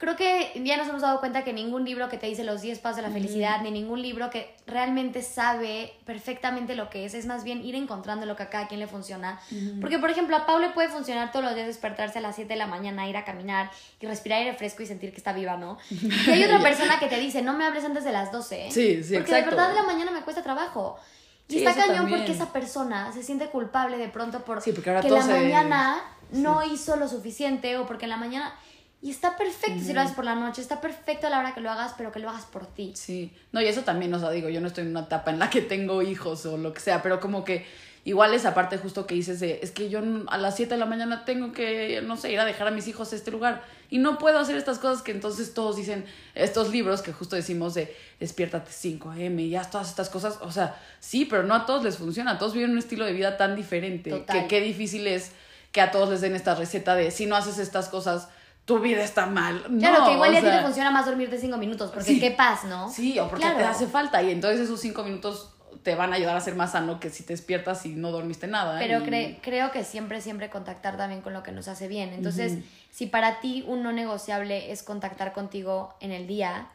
creo 0.00 0.16
que 0.16 0.58
ya 0.64 0.78
nos 0.78 0.88
hemos 0.88 1.02
dado 1.02 1.20
cuenta 1.20 1.44
que 1.44 1.52
ningún 1.52 1.84
libro 1.84 2.08
que 2.08 2.16
te 2.16 2.26
dice 2.26 2.42
los 2.42 2.62
10 2.62 2.78
pasos 2.78 2.96
de 2.96 3.02
la 3.02 3.10
felicidad, 3.10 3.60
ni 3.60 3.70
ningún 3.70 4.00
libro 4.00 4.30
que 4.30 4.56
realmente 4.66 5.22
sabe 5.22 5.92
perfectamente 6.06 6.74
lo 6.74 6.88
que 6.88 7.04
es, 7.04 7.12
es 7.12 7.26
más 7.26 7.44
bien 7.44 7.62
ir 7.62 7.74
encontrando 7.74 8.24
lo 8.24 8.34
que 8.34 8.44
a 8.44 8.48
cada 8.48 8.66
quien 8.66 8.80
le 8.80 8.86
funciona. 8.86 9.38
Porque, 9.78 9.98
por 9.98 10.08
ejemplo, 10.08 10.34
a 10.36 10.46
Pau 10.46 10.58
le 10.58 10.70
puede 10.70 10.88
funcionar 10.88 11.32
todos 11.32 11.44
los 11.44 11.54
días 11.54 11.66
despertarse 11.66 12.18
a 12.18 12.22
las 12.22 12.34
7 12.34 12.48
de 12.48 12.56
la 12.56 12.66
mañana, 12.66 13.06
ir 13.10 13.16
a 13.18 13.26
caminar 13.26 13.70
y 14.00 14.06
respirar 14.06 14.38
aire 14.38 14.54
fresco 14.54 14.82
y 14.82 14.86
sentir 14.86 15.10
que 15.10 15.18
está 15.18 15.34
viva, 15.34 15.58
¿no? 15.58 15.76
Y 15.90 16.30
hay 16.30 16.44
otra 16.44 16.62
persona 16.62 16.98
que 16.98 17.06
te 17.06 17.20
dice, 17.20 17.42
no 17.42 17.52
me 17.52 17.64
hables 17.66 17.84
antes 17.84 18.02
de 18.02 18.12
las 18.12 18.32
12. 18.32 18.68
¿eh? 18.68 18.70
Sí, 18.70 19.04
sí, 19.04 19.14
Porque 19.16 19.32
exacto. 19.32 19.50
de 19.50 19.56
verdad 19.56 19.68
de 19.68 19.74
la 19.74 19.82
mañana 19.82 20.12
me 20.12 20.22
cuesta 20.22 20.42
trabajo. 20.42 20.98
Y 21.46 21.52
Sí, 21.52 21.58
está 21.58 21.74
cañón 21.74 21.96
también. 21.96 22.20
porque 22.20 22.32
esa 22.32 22.54
persona 22.54 23.12
se 23.12 23.22
siente 23.22 23.48
culpable 23.48 23.98
de 23.98 24.08
pronto 24.08 24.46
por 24.46 24.62
Sí, 24.62 24.72
porque 24.72 24.88
ahora 24.88 25.02
que 25.02 25.10
la 25.10 25.26
mañana 25.26 26.00
no 26.32 26.64
hizo 26.64 26.96
lo 26.96 27.06
suficiente 27.06 27.76
o 27.76 27.86
porque 27.86 28.06
en 28.06 28.10
la 28.10 28.16
mañana... 28.16 28.54
Y 29.02 29.10
está 29.10 29.36
perfecto 29.38 29.82
si 29.82 29.94
lo 29.94 30.02
haces 30.02 30.14
por 30.14 30.26
la 30.26 30.34
noche, 30.34 30.60
está 30.60 30.80
perfecto 30.80 31.26
a 31.26 31.30
la 31.30 31.38
hora 31.38 31.54
que 31.54 31.62
lo 31.62 31.70
hagas, 31.70 31.94
pero 31.96 32.12
que 32.12 32.18
lo 32.18 32.28
hagas 32.28 32.44
por 32.44 32.66
ti. 32.66 32.92
Sí, 32.94 33.32
no, 33.50 33.62
y 33.62 33.66
eso 33.66 33.80
también, 33.80 34.12
o 34.12 34.18
sea, 34.18 34.30
digo, 34.30 34.50
yo 34.50 34.60
no 34.60 34.66
estoy 34.66 34.84
en 34.84 34.90
una 34.90 35.00
etapa 35.00 35.30
en 35.30 35.38
la 35.38 35.48
que 35.48 35.62
tengo 35.62 36.02
hijos 36.02 36.44
o 36.44 36.58
lo 36.58 36.74
que 36.74 36.80
sea, 36.80 37.02
pero 37.02 37.18
como 37.18 37.42
que 37.42 37.64
igual 38.04 38.34
esa 38.34 38.52
parte 38.52 38.76
justo 38.76 39.06
que 39.06 39.14
dices 39.14 39.40
de, 39.40 39.60
es 39.62 39.70
que 39.70 39.88
yo 39.88 40.00
a 40.28 40.36
las 40.36 40.56
7 40.56 40.74
de 40.74 40.78
la 40.78 40.86
mañana 40.86 41.24
tengo 41.24 41.52
que, 41.52 42.02
no 42.04 42.16
sé, 42.16 42.32
ir 42.32 42.40
a 42.40 42.44
dejar 42.44 42.68
a 42.68 42.70
mis 42.70 42.88
hijos 42.88 43.12
a 43.12 43.16
este 43.16 43.30
lugar 43.30 43.62
y 43.88 43.98
no 43.98 44.18
puedo 44.18 44.38
hacer 44.38 44.56
estas 44.56 44.78
cosas 44.78 45.02
que 45.02 45.12
entonces 45.12 45.54
todos 45.54 45.76
dicen, 45.76 46.04
estos 46.34 46.70
libros 46.70 47.00
que 47.00 47.12
justo 47.12 47.36
decimos 47.36 47.72
de 47.74 47.94
despiértate 48.18 48.70
5 48.70 49.10
a.m. 49.12 49.42
y 49.42 49.56
haz 49.56 49.70
todas 49.70 49.88
estas 49.88 50.10
cosas, 50.10 50.38
o 50.42 50.52
sea, 50.52 50.78
sí, 50.98 51.24
pero 51.24 51.42
no 51.42 51.54
a 51.54 51.64
todos 51.64 51.84
les 51.84 51.96
funciona, 51.96 52.38
todos 52.38 52.52
viven 52.52 52.70
un 52.70 52.78
estilo 52.78 53.06
de 53.06 53.12
vida 53.12 53.36
tan 53.36 53.56
diferente 53.56 54.24
que 54.30 54.46
qué 54.46 54.60
difícil 54.60 55.06
es 55.06 55.32
que 55.72 55.80
a 55.80 55.90
todos 55.90 56.10
les 56.10 56.20
den 56.20 56.34
esta 56.34 56.54
receta 56.54 56.94
de 56.94 57.10
si 57.10 57.26
no 57.26 57.36
haces 57.36 57.58
estas 57.58 57.88
cosas 57.88 58.28
tu 58.70 58.78
vida 58.78 59.02
está 59.02 59.26
mal. 59.26 59.64
Claro, 59.80 60.04
que 60.04 60.12
igual 60.12 60.32
ya 60.32 60.38
a 60.38 60.42
ti 60.42 60.48
te 60.48 60.62
funciona 60.62 60.92
más 60.92 61.04
dormirte 61.04 61.38
cinco 61.38 61.56
minutos, 61.56 61.90
porque 61.90 62.20
qué 62.20 62.30
paz, 62.30 62.62
¿no? 62.64 62.88
Sí, 62.88 63.18
o 63.18 63.28
porque 63.28 63.44
te 63.44 63.64
hace 63.64 63.88
falta. 63.88 64.22
Y 64.22 64.30
entonces 64.30 64.60
esos 64.60 64.80
cinco 64.80 65.02
minutos 65.02 65.52
te 65.82 65.96
van 65.96 66.12
a 66.12 66.16
ayudar 66.16 66.36
a 66.36 66.40
ser 66.40 66.54
más 66.54 66.72
sano 66.72 67.00
que 67.00 67.10
si 67.10 67.24
te 67.24 67.32
despiertas 67.32 67.84
y 67.84 67.88
no 67.90 68.12
dormiste 68.12 68.46
nada. 68.46 68.78
Pero 68.78 69.02
creo 69.42 69.72
que 69.72 69.82
siempre, 69.82 70.20
siempre 70.20 70.50
contactar 70.50 70.96
también 70.96 71.20
con 71.20 71.32
lo 71.32 71.42
que 71.42 71.50
nos 71.50 71.66
hace 71.66 71.88
bien. 71.88 72.12
Entonces, 72.12 72.58
si 72.92 73.06
para 73.06 73.40
ti 73.40 73.64
un 73.66 73.82
no 73.82 73.90
negociable 73.90 74.70
es 74.70 74.84
contactar 74.84 75.32
contigo 75.32 75.96
en 75.98 76.12
el 76.12 76.28
día, 76.28 76.68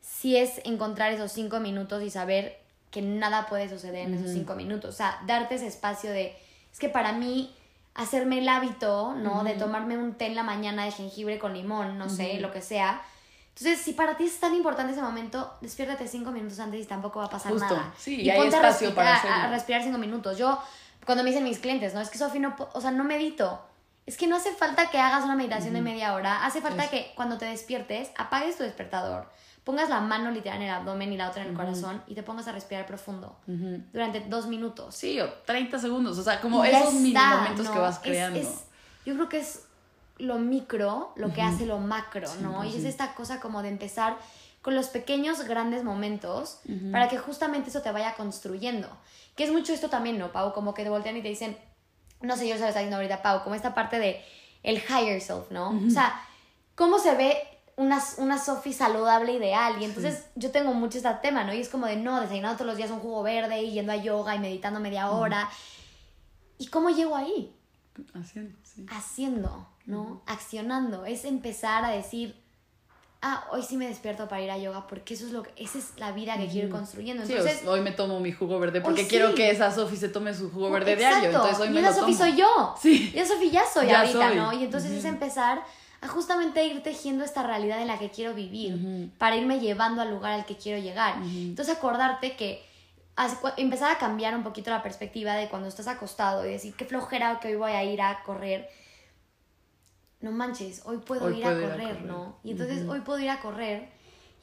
si 0.00 0.36
es 0.36 0.60
encontrar 0.64 1.10
esos 1.12 1.32
cinco 1.32 1.58
minutos 1.58 2.00
y 2.04 2.10
saber 2.10 2.60
que 2.92 3.02
nada 3.02 3.48
puede 3.48 3.68
suceder 3.68 4.06
en 4.06 4.14
esos 4.14 4.30
cinco 4.30 4.54
minutos. 4.54 4.94
O 4.94 4.96
sea, 4.96 5.20
darte 5.26 5.56
ese 5.56 5.66
espacio 5.66 6.10
de, 6.12 6.36
es 6.72 6.78
que 6.78 6.88
para 6.88 7.12
mí 7.12 7.52
hacerme 7.94 8.38
el 8.38 8.48
hábito, 8.48 9.14
¿no? 9.14 9.44
De 9.44 9.54
tomarme 9.54 9.96
un 9.96 10.14
té 10.14 10.26
en 10.26 10.34
la 10.34 10.42
mañana 10.42 10.84
de 10.84 10.90
jengibre 10.90 11.38
con 11.38 11.54
limón, 11.54 11.98
no 11.98 12.08
sé, 12.08 12.40
lo 12.40 12.52
que 12.52 12.60
sea. 12.60 13.02
Entonces, 13.56 13.80
si 13.80 13.92
para 13.92 14.16
ti 14.16 14.24
es 14.24 14.40
tan 14.40 14.52
importante 14.54 14.92
ese 14.92 15.02
momento, 15.02 15.54
despiértate 15.60 16.08
cinco 16.08 16.32
minutos 16.32 16.58
antes 16.58 16.82
y 16.82 16.86
tampoco 16.86 17.20
va 17.20 17.26
a 17.26 17.30
pasar 17.30 17.54
nada. 17.54 17.94
Sí, 17.96 18.22
y, 18.22 18.30
hay 18.30 18.48
espacio 18.48 18.90
a 18.90 18.94
para 18.94 19.14
hacerlo. 19.14 19.36
a 19.36 19.48
respirar 19.48 19.82
cinco 19.84 19.98
minutos. 19.98 20.36
Yo, 20.36 20.58
cuando 21.06 21.22
me 21.22 21.30
dicen 21.30 21.44
mis 21.44 21.60
clientes, 21.60 21.94
¿no? 21.94 22.00
Es 22.00 22.10
que 22.10 22.18
Sofi 22.18 22.40
no, 22.40 22.56
o 22.72 22.80
sea, 22.80 22.90
no 22.90 23.04
medito. 23.04 23.64
Es 24.06 24.16
que 24.16 24.26
no 24.26 24.36
hace 24.36 24.52
falta 24.52 24.90
que 24.90 24.98
hagas 24.98 25.24
una 25.24 25.36
meditación 25.36 25.72
de 25.74 25.80
media 25.80 26.14
hora. 26.14 26.44
Hace 26.44 26.60
falta 26.60 26.90
que 26.90 27.12
cuando 27.14 27.38
te 27.38 27.46
despiertes, 27.46 28.10
apagues 28.16 28.56
tu 28.56 28.64
despertador 28.64 29.28
pongas 29.64 29.88
la 29.88 30.00
mano 30.00 30.30
literal 30.30 30.58
en 30.58 30.68
el 30.68 30.74
abdomen 30.74 31.12
y 31.12 31.16
la 31.16 31.30
otra 31.30 31.42
en 31.42 31.48
el 31.48 31.54
corazón 31.54 32.02
y 32.06 32.14
te 32.14 32.22
pongas 32.22 32.46
a 32.46 32.52
respirar 32.52 32.86
profundo 32.86 33.36
durante 33.46 34.20
dos 34.20 34.46
minutos. 34.46 34.94
Sí, 34.94 35.18
o 35.20 35.28
30 35.46 35.78
segundos, 35.78 36.18
o 36.18 36.22
sea, 36.22 36.40
como 36.40 36.64
esos 36.64 36.94
mini 36.94 37.14
momentos 37.14 37.68
que 37.68 37.78
vas 37.78 37.98
creando. 37.98 38.40
yo 39.06 39.14
creo 39.14 39.28
que 39.28 39.38
es 39.38 39.64
lo 40.18 40.38
micro 40.38 41.12
lo 41.16 41.32
que 41.32 41.42
hace 41.42 41.66
lo 41.66 41.78
macro, 41.78 42.28
¿no? 42.40 42.62
y 42.64 42.76
es 42.76 42.84
esta 42.84 43.14
cosa 43.14 43.40
como 43.40 43.62
de 43.62 43.68
empezar 43.68 44.16
con 44.62 44.74
los 44.74 44.88
pequeños, 44.88 45.42
grandes 45.44 45.84
momentos 45.84 46.60
para 46.90 47.08
que 47.08 47.18
justamente 47.18 47.70
eso 47.70 47.82
te 47.82 47.90
vaya 47.90 48.14
construyendo. 48.14 48.88
Que 49.36 49.44
es 49.44 49.52
mucho 49.52 49.74
esto 49.74 49.90
también, 49.90 50.16
¿no, 50.16 50.32
Pau? 50.32 50.54
Como 50.54 50.72
que 50.72 50.84
te 50.84 50.88
voltean 50.88 51.16
y 51.16 51.22
te 51.22 51.28
dicen, 51.28 51.58
no 52.22 52.36
sé, 52.36 52.48
yo 52.48 52.54
se 52.54 52.60
lo 52.60 52.68
está 52.68 52.80
diciendo 52.80 52.96
ahorita, 52.96 53.20
Pau, 53.20 53.42
como 53.42 53.56
esta 53.56 53.74
parte 53.74 53.98
de 53.98 54.24
el 54.62 54.76
higher 54.76 55.20
self, 55.20 55.50
¿no? 55.50 55.78
O 55.86 55.90
sea, 55.90 56.18
¿cómo 56.74 56.98
se 56.98 57.14
ve 57.14 57.53
una, 57.76 58.02
una 58.18 58.38
Sofi 58.38 58.72
saludable 58.72 59.32
ideal. 59.32 59.80
Y 59.80 59.84
entonces 59.84 60.26
yo 60.34 60.50
tengo 60.50 60.74
mucho 60.74 60.98
este 60.98 61.10
tema, 61.22 61.44
¿no? 61.44 61.52
Y 61.52 61.60
es 61.60 61.68
como 61.68 61.86
de, 61.86 61.96
no, 61.96 62.20
desayunando 62.20 62.56
todos 62.56 62.68
los 62.68 62.76
días 62.76 62.90
un 62.90 63.00
jugo 63.00 63.22
verde 63.22 63.62
y 63.62 63.72
yendo 63.72 63.92
a 63.92 63.96
yoga 63.96 64.34
y 64.34 64.38
meditando 64.38 64.80
media 64.80 65.10
hora. 65.10 65.48
¿Y 66.58 66.66
cómo 66.66 66.90
llego 66.90 67.16
ahí? 67.16 67.54
Haciendo, 68.14 68.56
sí. 68.62 68.86
Haciendo, 68.90 69.68
¿no? 69.86 70.22
Accionando. 70.26 71.04
Es 71.04 71.24
empezar 71.24 71.84
a 71.84 71.90
decir, 71.90 72.36
ah, 73.22 73.44
hoy 73.50 73.62
sí 73.62 73.76
me 73.76 73.88
despierto 73.88 74.28
para 74.28 74.42
ir 74.42 74.50
a 74.50 74.58
yoga 74.58 74.86
porque 74.86 75.14
eso 75.14 75.26
es 75.26 75.32
lo 75.32 75.42
que, 75.42 75.52
esa 75.56 75.78
es 75.78 75.92
la 75.96 76.12
vida 76.12 76.36
que 76.36 76.46
quiero 76.46 76.68
ir 76.68 76.72
construyendo. 76.72 77.24
Entonces, 77.24 77.66
hoy 77.66 77.80
me 77.80 77.92
tomo 77.92 78.20
mi 78.20 78.32
jugo 78.32 78.60
verde 78.60 78.80
porque 78.80 79.06
quiero 79.08 79.34
que 79.34 79.50
esa 79.50 79.72
Sofi 79.72 79.96
se 79.96 80.08
tome 80.08 80.32
su 80.34 80.50
jugo 80.50 80.70
verde 80.70 80.94
diario. 80.94 81.30
Entonces 81.30 81.58
hoy 81.58 81.68
y 81.68 81.70
me 81.70 81.80
esa 81.80 81.92
Sofi 81.92 82.14
soy 82.14 82.36
yo. 82.36 82.74
Sí. 82.80 83.12
Y 83.14 83.18
esa 83.18 83.34
Sofi 83.34 83.50
ya 83.50 83.64
soy 83.66 83.90
ahorita, 83.90 84.34
¿no? 84.34 84.52
Y 84.52 84.64
entonces 84.64 84.92
es 84.92 85.04
empezar 85.04 85.62
a 86.04 86.08
justamente 86.08 86.66
ir 86.66 86.82
tejiendo 86.82 87.24
esta 87.24 87.42
realidad 87.42 87.80
en 87.80 87.88
la 87.88 87.98
que 87.98 88.10
quiero 88.10 88.34
vivir, 88.34 89.10
para 89.16 89.36
irme 89.36 89.58
llevando 89.58 90.02
al 90.02 90.10
lugar 90.10 90.32
al 90.32 90.44
que 90.44 90.56
quiero 90.56 90.80
llegar. 90.82 91.16
Entonces 91.22 91.74
acordarte 91.74 92.36
que 92.36 92.62
empezar 93.56 93.90
a 93.90 93.98
cambiar 93.98 94.36
un 94.36 94.42
poquito 94.42 94.70
la 94.70 94.82
perspectiva 94.82 95.34
de 95.34 95.48
cuando 95.48 95.68
estás 95.68 95.86
acostado 95.86 96.44
y 96.44 96.50
decir, 96.50 96.74
qué 96.74 96.84
flojera 96.84 97.40
que 97.40 97.48
hoy 97.48 97.56
voy 97.56 97.72
a 97.72 97.84
ir 97.84 98.02
a 98.02 98.22
correr. 98.22 98.68
No 100.20 100.30
manches, 100.30 100.82
hoy 100.84 100.98
puedo, 100.98 101.30
ir, 101.30 101.46
a 101.46 101.58
correr, 101.58 102.02
¿no? 102.02 102.38
Y 102.44 102.52
entonces 102.52 102.86
hoy 102.86 103.00
puedo 103.00 103.18
ir 103.18 103.30
a 103.30 103.40
correr 103.40 103.88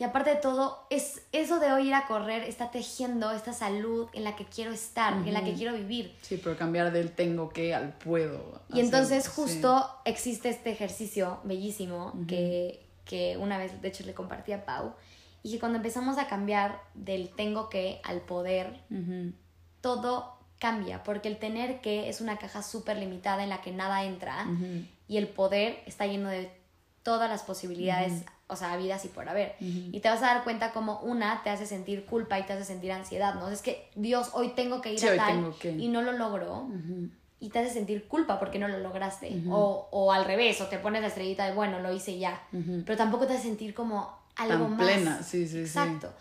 y 0.01 0.03
aparte 0.03 0.31
de 0.31 0.35
todo, 0.37 0.87
es 0.89 1.21
eso 1.31 1.59
de 1.59 1.71
hoy 1.71 1.89
ir 1.89 1.93
a 1.93 2.07
correr 2.07 2.41
está 2.45 2.71
tejiendo 2.71 3.29
esta 3.29 3.53
salud 3.53 4.09
en 4.13 4.23
la 4.23 4.35
que 4.35 4.45
quiero 4.45 4.71
estar, 4.71 5.13
en 5.13 5.31
la 5.31 5.43
que 5.43 5.53
quiero 5.53 5.75
vivir. 5.75 6.17
Sí, 6.23 6.41
pero 6.43 6.57
cambiar 6.57 6.91
del 6.91 7.11
tengo 7.11 7.49
que 7.49 7.75
al 7.75 7.93
puedo. 7.93 8.63
Y 8.73 8.79
entonces 8.79 9.27
justo 9.27 9.87
existe 10.03 10.49
este 10.49 10.71
ejercicio 10.71 11.39
bellísimo 11.43 12.13
que, 12.27 12.83
que 13.05 13.37
una 13.37 13.59
vez, 13.59 13.79
de 13.79 13.89
hecho, 13.89 14.03
le 14.03 14.15
compartí 14.15 14.53
a 14.53 14.65
Pau. 14.65 14.95
Y 15.43 15.51
que 15.51 15.59
cuando 15.59 15.77
empezamos 15.77 16.17
a 16.17 16.25
cambiar 16.25 16.81
del 16.95 17.29
tengo 17.29 17.69
que 17.69 18.01
al 18.03 18.21
poder, 18.21 18.81
todo 19.81 20.33
cambia, 20.57 21.03
porque 21.03 21.27
el 21.27 21.37
tener 21.37 21.79
que 21.79 22.09
es 22.09 22.21
una 22.21 22.39
caja 22.39 22.63
súper 22.63 22.97
limitada 22.97 23.43
en 23.43 23.49
la 23.49 23.61
que 23.61 23.71
nada 23.71 24.03
entra 24.03 24.47
y 25.07 25.17
el 25.17 25.27
poder 25.27 25.83
está 25.85 26.07
lleno 26.07 26.29
de 26.29 26.51
todas 27.03 27.29
las 27.29 27.43
posibilidades 27.43 28.23
o 28.51 28.55
sea, 28.55 28.75
vidas 28.75 29.03
y 29.05 29.07
por 29.07 29.27
haber. 29.27 29.55
Y 29.59 29.99
te 30.01 30.09
vas 30.09 30.21
a 30.21 30.27
dar 30.27 30.43
cuenta 30.43 30.71
como 30.73 30.99
una 30.99 31.41
te 31.41 31.49
hace 31.49 31.65
sentir 31.65 32.05
culpa 32.05 32.37
y 32.37 32.43
te 32.43 32.53
hace 32.53 32.65
sentir 32.65 32.91
ansiedad, 32.91 33.35
¿no? 33.35 33.49
Es 33.49 33.61
que, 33.61 33.89
Dios, 33.95 34.29
hoy 34.33 34.49
tengo 34.49 34.81
que 34.81 34.93
ir 34.93 35.03
a 35.07 35.15
tal 35.15 35.53
y 35.63 35.87
no 35.87 36.01
lo 36.01 36.11
logro. 36.11 36.67
Y 37.39 37.49
te 37.49 37.57
hace 37.59 37.73
sentir 37.73 38.07
culpa 38.07 38.37
porque 38.39 38.59
no 38.59 38.67
lo 38.67 38.77
lograste. 38.77 39.41
o, 39.49 39.87
o, 39.89 40.11
al 40.11 40.25
revés, 40.25 40.61
o 40.61 40.67
te 40.67 40.77
pones 40.77 41.01
la 41.01 41.07
estrellita 41.07 41.45
de, 41.47 41.53
bueno, 41.53 41.79
lo 41.79 41.91
hice 41.93 42.19
ya. 42.19 42.43
Pero 42.51 42.97
tampoco 42.97 43.25
te 43.25 43.33
hace 43.33 43.43
sentir 43.43 43.73
como 43.73 44.13
algo 44.35 44.65
Tan 44.65 44.77
más. 44.77 44.85
plena, 44.85 45.23
sí, 45.23 45.47
sí, 45.47 45.59
Exacto. 45.59 46.13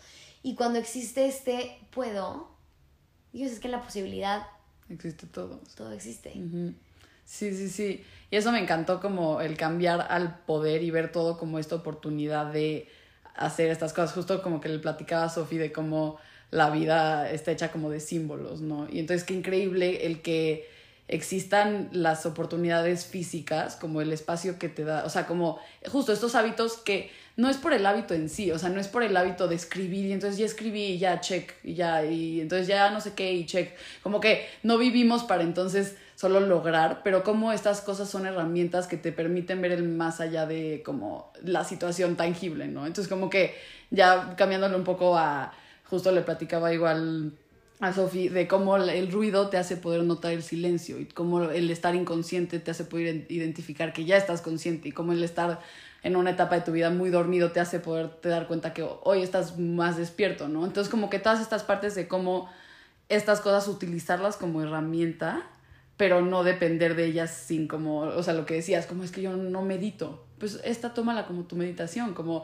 Y 0.43 0.55
cuando 0.55 0.79
existe 0.79 1.27
este 1.27 1.77
puedo, 1.91 2.49
Dios, 3.33 3.51
es 3.51 3.59
que 3.59 3.67
la 3.67 3.81
posibilidad... 3.81 4.47
Existe 4.89 5.27
todo. 5.27 5.59
Todo 5.75 5.91
existe. 5.91 6.33
Sí, 7.25 7.53
sí, 7.53 7.69
sí. 7.69 8.03
Y 8.29 8.35
eso 8.37 8.51
me 8.51 8.59
encantó 8.59 8.99
como 8.99 9.41
el 9.41 9.57
cambiar 9.57 10.07
al 10.09 10.39
poder 10.45 10.83
y 10.83 10.91
ver 10.91 11.11
todo 11.11 11.37
como 11.37 11.59
esta 11.59 11.75
oportunidad 11.75 12.51
de 12.51 12.87
hacer 13.35 13.69
estas 13.69 13.93
cosas. 13.93 14.13
Justo 14.13 14.41
como 14.41 14.61
que 14.61 14.69
le 14.69 14.79
platicaba 14.79 15.25
a 15.25 15.29
Sofi 15.29 15.57
de 15.57 15.71
cómo 15.71 16.17
la 16.51 16.69
vida 16.69 17.31
está 17.31 17.51
hecha 17.51 17.71
como 17.71 17.89
de 17.89 17.99
símbolos, 17.99 18.61
¿no? 18.61 18.87
Y 18.89 18.99
entonces 18.99 19.23
qué 19.25 19.33
increíble 19.33 20.05
el 20.05 20.21
que 20.21 20.69
existan 21.07 21.89
las 21.91 22.25
oportunidades 22.25 23.05
físicas, 23.05 23.75
como 23.75 24.01
el 24.01 24.13
espacio 24.13 24.57
que 24.57 24.69
te 24.69 24.85
da, 24.85 25.03
o 25.05 25.09
sea, 25.09 25.27
como 25.27 25.59
justo 25.89 26.13
estos 26.13 26.35
hábitos 26.35 26.77
que 26.77 27.11
no 27.35 27.49
es 27.49 27.57
por 27.57 27.73
el 27.73 27.85
hábito 27.85 28.13
en 28.13 28.29
sí, 28.29 28.49
o 28.51 28.57
sea, 28.57 28.69
no 28.69 28.79
es 28.79 28.87
por 28.87 29.03
el 29.03 29.15
hábito 29.17 29.49
de 29.49 29.55
escribir 29.55 30.05
y 30.05 30.13
entonces 30.13 30.37
ya 30.39 30.45
escribí 30.45 30.83
y 30.83 30.99
ya 30.99 31.19
check 31.19 31.53
y 31.63 31.73
ya, 31.73 32.05
y 32.05 32.39
entonces 32.39 32.67
ya 32.67 32.91
no 32.91 33.01
sé 33.01 33.13
qué 33.13 33.33
y 33.33 33.45
check, 33.45 33.73
como 34.03 34.21
que 34.21 34.47
no 34.63 34.77
vivimos 34.77 35.23
para 35.23 35.43
entonces 35.43 35.95
solo 36.21 36.39
lograr, 36.39 37.01
pero 37.03 37.23
como 37.23 37.51
estas 37.51 37.81
cosas 37.81 38.07
son 38.07 38.27
herramientas 38.27 38.85
que 38.85 38.95
te 38.95 39.11
permiten 39.11 39.59
ver 39.59 39.71
el 39.71 39.89
más 39.89 40.21
allá 40.21 40.45
de 40.45 40.83
como 40.85 41.33
la 41.43 41.63
situación 41.63 42.15
tangible, 42.15 42.67
¿no? 42.67 42.85
Entonces 42.85 43.09
como 43.09 43.27
que 43.27 43.55
ya 43.89 44.35
cambiándolo 44.35 44.77
un 44.77 44.83
poco 44.83 45.17
a, 45.17 45.51
justo 45.85 46.11
le 46.11 46.21
platicaba 46.21 46.71
igual 46.75 47.33
a 47.79 47.91
Sofi 47.91 48.29
de 48.29 48.47
cómo 48.47 48.77
el 48.77 49.11
ruido 49.11 49.49
te 49.49 49.57
hace 49.57 49.77
poder 49.77 50.03
notar 50.03 50.33
el 50.33 50.43
silencio 50.43 50.99
y 50.99 51.05
cómo 51.05 51.41
el 51.45 51.71
estar 51.71 51.95
inconsciente 51.95 52.59
te 52.59 52.69
hace 52.69 52.83
poder 52.83 53.25
identificar 53.29 53.91
que 53.91 54.05
ya 54.05 54.15
estás 54.15 54.41
consciente 54.41 54.89
y 54.89 54.91
cómo 54.91 55.13
el 55.13 55.23
estar 55.23 55.59
en 56.03 56.15
una 56.15 56.29
etapa 56.29 56.53
de 56.53 56.61
tu 56.61 56.71
vida 56.71 56.91
muy 56.91 57.09
dormido 57.09 57.51
te 57.51 57.59
hace 57.59 57.79
poder 57.79 58.09
te 58.09 58.29
dar 58.29 58.45
cuenta 58.45 58.75
que 58.75 58.87
hoy 59.01 59.23
estás 59.23 59.57
más 59.57 59.97
despierto, 59.97 60.47
¿no? 60.49 60.65
Entonces 60.65 60.91
como 60.91 61.09
que 61.09 61.17
todas 61.17 61.41
estas 61.41 61.63
partes 61.63 61.95
de 61.95 62.07
cómo 62.07 62.47
estas 63.09 63.41
cosas 63.41 63.67
utilizarlas 63.67 64.37
como 64.37 64.61
herramienta 64.61 65.47
pero 66.01 66.19
no 66.19 66.43
depender 66.43 66.95
de 66.95 67.05
ellas 67.05 67.29
sin 67.29 67.67
como, 67.67 67.99
o 67.99 68.23
sea, 68.23 68.33
lo 68.33 68.43
que 68.47 68.55
decías, 68.55 68.87
como 68.87 69.03
es 69.03 69.11
que 69.11 69.21
yo 69.21 69.33
no 69.33 69.61
medito. 69.61 70.25
Pues 70.39 70.59
esta 70.63 70.95
tómala 70.95 71.27
como 71.27 71.43
tu 71.43 71.55
meditación, 71.55 72.15
como 72.15 72.43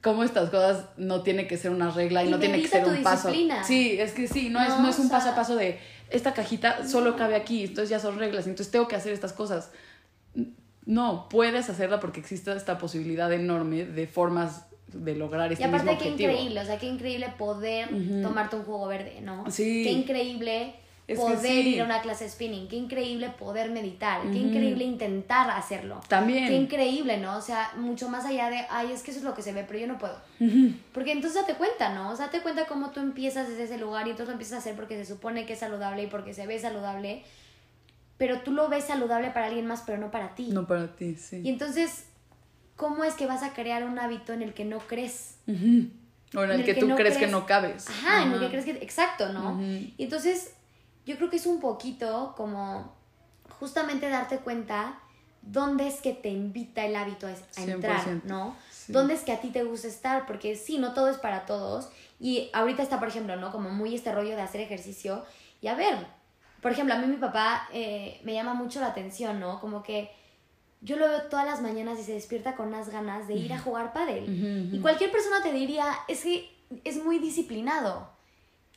como 0.00 0.22
estas 0.22 0.50
cosas 0.50 0.84
no 0.96 1.22
tiene 1.22 1.48
que 1.48 1.56
ser 1.56 1.72
una 1.72 1.90
regla 1.90 2.22
y, 2.22 2.30
no 2.30 2.38
tiene 2.38 2.62
que 2.62 2.68
ser 2.68 2.86
un 2.86 3.02
paso. 3.02 3.28
Sí, 3.64 3.98
es 3.98 4.12
que 4.12 4.28
sí, 4.28 4.50
no, 4.50 4.62
es, 4.62 4.68
no 4.78 4.88
es 4.88 5.00
un 5.00 5.08
paso 5.08 5.30
a 5.30 5.34
paso 5.34 5.56
de 5.56 5.80
esta 6.10 6.32
cajita 6.32 6.86
solo 6.86 7.16
cabe 7.16 7.34
aquí, 7.34 7.64
entonces 7.64 7.88
ya 7.88 7.98
son 7.98 8.20
reglas, 8.20 8.46
entonces 8.46 8.70
tengo 8.70 8.86
que 8.86 8.94
hacer 8.94 9.12
estas 9.12 9.32
cosas. 9.32 9.72
No, 10.84 11.28
puedes 11.28 11.68
hacerla 11.68 11.98
porque 11.98 12.20
existe 12.20 12.52
esta 12.52 12.78
posibilidad 12.78 13.32
enorme 13.32 13.84
de 13.84 14.06
formas 14.06 14.66
de 14.92 15.16
lograr 15.16 15.50
este 15.50 15.64
y 15.64 15.66
aparte, 15.66 15.98
qué 15.98 16.10
increíble, 16.10 16.60
o 16.60 16.64
sea, 16.64 16.78
qué 16.78 16.86
increíble 16.86 17.34
poder 17.36 17.88
tomarte 18.22 18.54
un 18.54 18.62
jugo 18.62 18.86
verde, 18.86 19.22
¿no? 19.22 19.50
Sí. 19.50 19.82
Qué 19.82 19.90
increíble 19.90 20.85
poder 21.14 21.66
ir 21.66 21.80
a 21.80 21.84
una 21.84 22.02
clase 22.02 22.24
de 22.24 22.30
spinning, 22.30 22.66
qué 22.66 22.76
increíble 22.76 23.30
poder 23.38 23.70
meditar, 23.70 24.22
qué 24.22 24.38
increíble 24.38 24.82
intentar 24.82 25.48
hacerlo. 25.50 26.00
También. 26.08 26.48
Qué 26.48 26.54
increíble, 26.54 27.18
¿no? 27.18 27.36
O 27.36 27.40
sea, 27.40 27.72
mucho 27.76 28.08
más 28.08 28.24
allá 28.24 28.50
de, 28.50 28.66
ay, 28.70 28.90
es 28.90 29.02
que 29.02 29.12
eso 29.12 29.20
es 29.20 29.24
lo 29.24 29.34
que 29.34 29.42
se 29.42 29.52
ve, 29.52 29.64
pero 29.66 29.78
yo 29.78 29.86
no 29.86 29.98
puedo. 29.98 30.20
Porque 30.92 31.12
entonces 31.12 31.40
date 31.40 31.54
cuenta, 31.54 31.94
¿no? 31.94 32.10
O 32.10 32.16
sea, 32.16 32.26
date 32.26 32.40
cuenta 32.40 32.66
cómo 32.66 32.90
tú 32.90 33.00
empiezas 33.00 33.48
desde 33.48 33.64
ese 33.64 33.78
lugar 33.78 34.06
y 34.08 34.10
entonces 34.10 34.28
lo 34.28 34.32
empiezas 34.32 34.54
a 34.54 34.58
hacer 34.58 34.74
porque 34.74 34.96
se 34.96 35.04
supone 35.04 35.46
que 35.46 35.52
es 35.52 35.60
saludable 35.60 36.02
y 36.02 36.06
porque 36.08 36.34
se 36.34 36.46
ve 36.46 36.58
saludable, 36.58 37.22
pero 38.18 38.40
tú 38.40 38.50
lo 38.50 38.68
ves 38.68 38.84
saludable 38.84 39.30
para 39.30 39.46
alguien 39.46 39.66
más, 39.66 39.84
pero 39.86 39.98
no 39.98 40.10
para 40.10 40.34
ti. 40.34 40.48
No 40.48 40.66
para 40.66 40.88
ti, 40.96 41.14
sí. 41.14 41.42
Y 41.44 41.50
entonces, 41.50 42.06
¿cómo 42.74 43.04
es 43.04 43.14
que 43.14 43.26
vas 43.26 43.44
a 43.44 43.52
crear 43.52 43.84
un 43.84 43.98
hábito 44.00 44.32
en 44.32 44.42
el 44.42 44.54
que 44.54 44.64
no 44.64 44.78
crees? 44.80 45.36
O 46.34 46.42
en 46.42 46.50
el, 46.50 46.64
que, 46.64 46.74
tú 46.74 46.94
crees, 46.96 47.16
que 47.16 47.28
no 47.28 47.46
cabes. 47.46 47.88
Ajá, 47.88 48.24
en 48.24 48.32
el 48.32 48.40
que 48.40 48.48
crees 48.48 48.64
que... 48.64 48.72
Exacto, 48.72 49.32
¿no? 49.32 49.62
Y 49.62 49.94
entonces, 50.02 50.54
yo 51.06 51.16
creo 51.16 51.30
que 51.30 51.36
es 51.36 51.46
un 51.46 51.60
poquito 51.60 52.34
como 52.36 52.92
justamente 53.58 54.08
darte 54.08 54.38
cuenta 54.38 54.98
dónde 55.40 55.86
es 55.86 56.00
que 56.00 56.12
te 56.12 56.28
invita 56.28 56.84
el 56.84 56.96
hábito 56.96 57.26
a, 57.26 57.62
entrar, 57.62 58.20
¿no? 58.24 58.56
¿Dónde 58.88 59.14
es 59.14 59.22
que 59.22 59.32
a 59.32 59.40
ti 59.40 59.48
te 59.48 59.64
gusta 59.64 59.88
estar? 59.88 60.26
Porque 60.26 60.56
sí, 60.56 60.78
no 60.78 60.92
todo 60.92 61.08
es 61.08 61.18
para 61.18 61.46
todos. 61.46 61.88
Y 62.20 62.50
ahorita 62.52 62.82
está, 62.82 62.98
por 62.98 63.08
ejemplo, 63.08 63.36
¿no? 63.36 63.52
Como 63.52 63.70
muy 63.70 63.94
este 63.94 64.12
rollo 64.12 64.36
de 64.36 64.42
hacer 64.42 64.60
ejercicio. 64.60 65.24
Y 65.60 65.68
a 65.68 65.74
ver, 65.74 66.06
por 66.60 66.72
ejemplo, 66.72 66.94
a 66.94 66.98
mí 66.98 67.06
mi 67.06 67.16
papá 67.16 67.68
eh, 67.72 68.20
me 68.24 68.34
llama 68.34 68.54
mucho 68.54 68.80
la 68.80 68.88
atención, 68.88 69.40
¿no? 69.40 69.60
Como 69.60 69.82
que 69.82 70.10
yo 70.80 70.96
lo 70.96 71.08
veo 71.08 71.22
todas 71.22 71.46
las 71.46 71.62
mañanas 71.62 71.98
y 71.98 72.02
se 72.02 72.12
despierta 72.12 72.54
con 72.54 72.68
unas 72.68 72.88
ganas 72.90 73.28
de 73.28 73.34
ir 73.34 73.52
a 73.52 73.58
jugar 73.58 73.92
pádel. 73.92 74.72
Y 74.72 74.80
cualquier 74.80 75.10
persona 75.10 75.42
te 75.42 75.52
diría, 75.52 75.86
es 76.08 76.22
que 76.22 76.50
es 76.84 77.02
muy 77.02 77.18
disciplinado. 77.18 78.15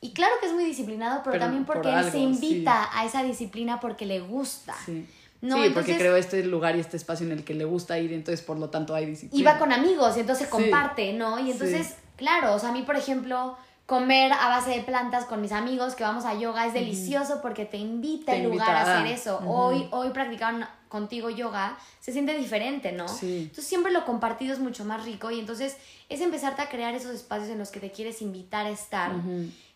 Y 0.00 0.12
claro 0.12 0.34
que 0.40 0.46
es 0.46 0.52
muy 0.52 0.64
disciplinado, 0.64 1.22
pero, 1.22 1.38
también 1.38 1.64
porque 1.64 1.92
él 1.92 2.10
se 2.10 2.18
invita 2.18 2.88
a 2.92 3.04
esa 3.04 3.22
disciplina 3.22 3.80
porque 3.80 4.06
le 4.06 4.20
gusta. 4.20 4.74
Sí. 4.86 5.06
sí, 5.42 5.70
porque 5.74 5.96
creo 5.98 6.16
este 6.16 6.42
lugar 6.44 6.76
y 6.76 6.80
este 6.80 6.96
espacio 6.96 7.26
en 7.26 7.32
el 7.32 7.44
que 7.44 7.54
le 7.54 7.64
gusta 7.64 7.98
ir, 7.98 8.12
entonces 8.12 8.44
por 8.44 8.58
lo 8.58 8.70
tanto 8.70 8.94
hay 8.94 9.06
disciplina. 9.06 9.40
Y 9.40 9.44
va 9.44 9.58
con 9.58 9.72
amigos, 9.72 10.16
y 10.16 10.20
entonces 10.20 10.48
comparte, 10.48 11.12
¿no? 11.12 11.38
Y 11.38 11.50
entonces, 11.50 11.96
claro, 12.16 12.54
o 12.54 12.58
sea, 12.58 12.70
a 12.70 12.72
mí, 12.72 12.82
por 12.82 12.96
ejemplo, 12.96 13.56
comer 13.90 14.32
a 14.32 14.48
base 14.48 14.70
de 14.70 14.82
plantas 14.82 15.24
con 15.24 15.40
mis 15.40 15.50
amigos 15.50 15.96
que 15.96 16.04
vamos 16.04 16.24
a 16.24 16.34
yoga 16.34 16.64
es 16.64 16.72
delicioso 16.72 17.42
porque 17.42 17.64
te 17.64 17.76
invita 17.76 18.36
el 18.36 18.44
lugar 18.44 18.70
a 18.70 18.82
hacer 18.82 19.12
eso. 19.12 19.40
Hoy, 19.44 19.88
hoy 19.90 20.10
practicaron 20.10 20.64
contigo 20.88 21.28
yoga, 21.28 21.76
se 21.98 22.12
siente 22.12 22.36
diferente, 22.36 22.92
¿no? 22.92 23.08
Sí. 23.08 23.42
Entonces 23.42 23.66
siempre 23.66 23.90
lo 23.90 24.04
compartido 24.04 24.52
es 24.52 24.60
mucho 24.60 24.84
más 24.84 25.04
rico 25.04 25.32
y 25.32 25.40
entonces 25.40 25.76
es 26.08 26.20
empezarte 26.20 26.62
a 26.62 26.68
crear 26.68 26.94
esos 26.94 27.12
espacios 27.16 27.48
en 27.48 27.58
los 27.58 27.70
que 27.70 27.80
te 27.80 27.90
quieres 27.90 28.22
invitar 28.22 28.66
a 28.66 28.70
estar. 28.70 29.12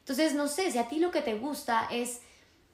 Entonces, 0.05 0.35
no 0.35 0.49
sé, 0.49 0.71
si 0.71 0.77
a 0.77 0.87
ti 0.87 0.99
lo 0.99 1.11
que 1.11 1.23
te 1.23 1.35
gusta 1.35 1.88
es 1.90 2.21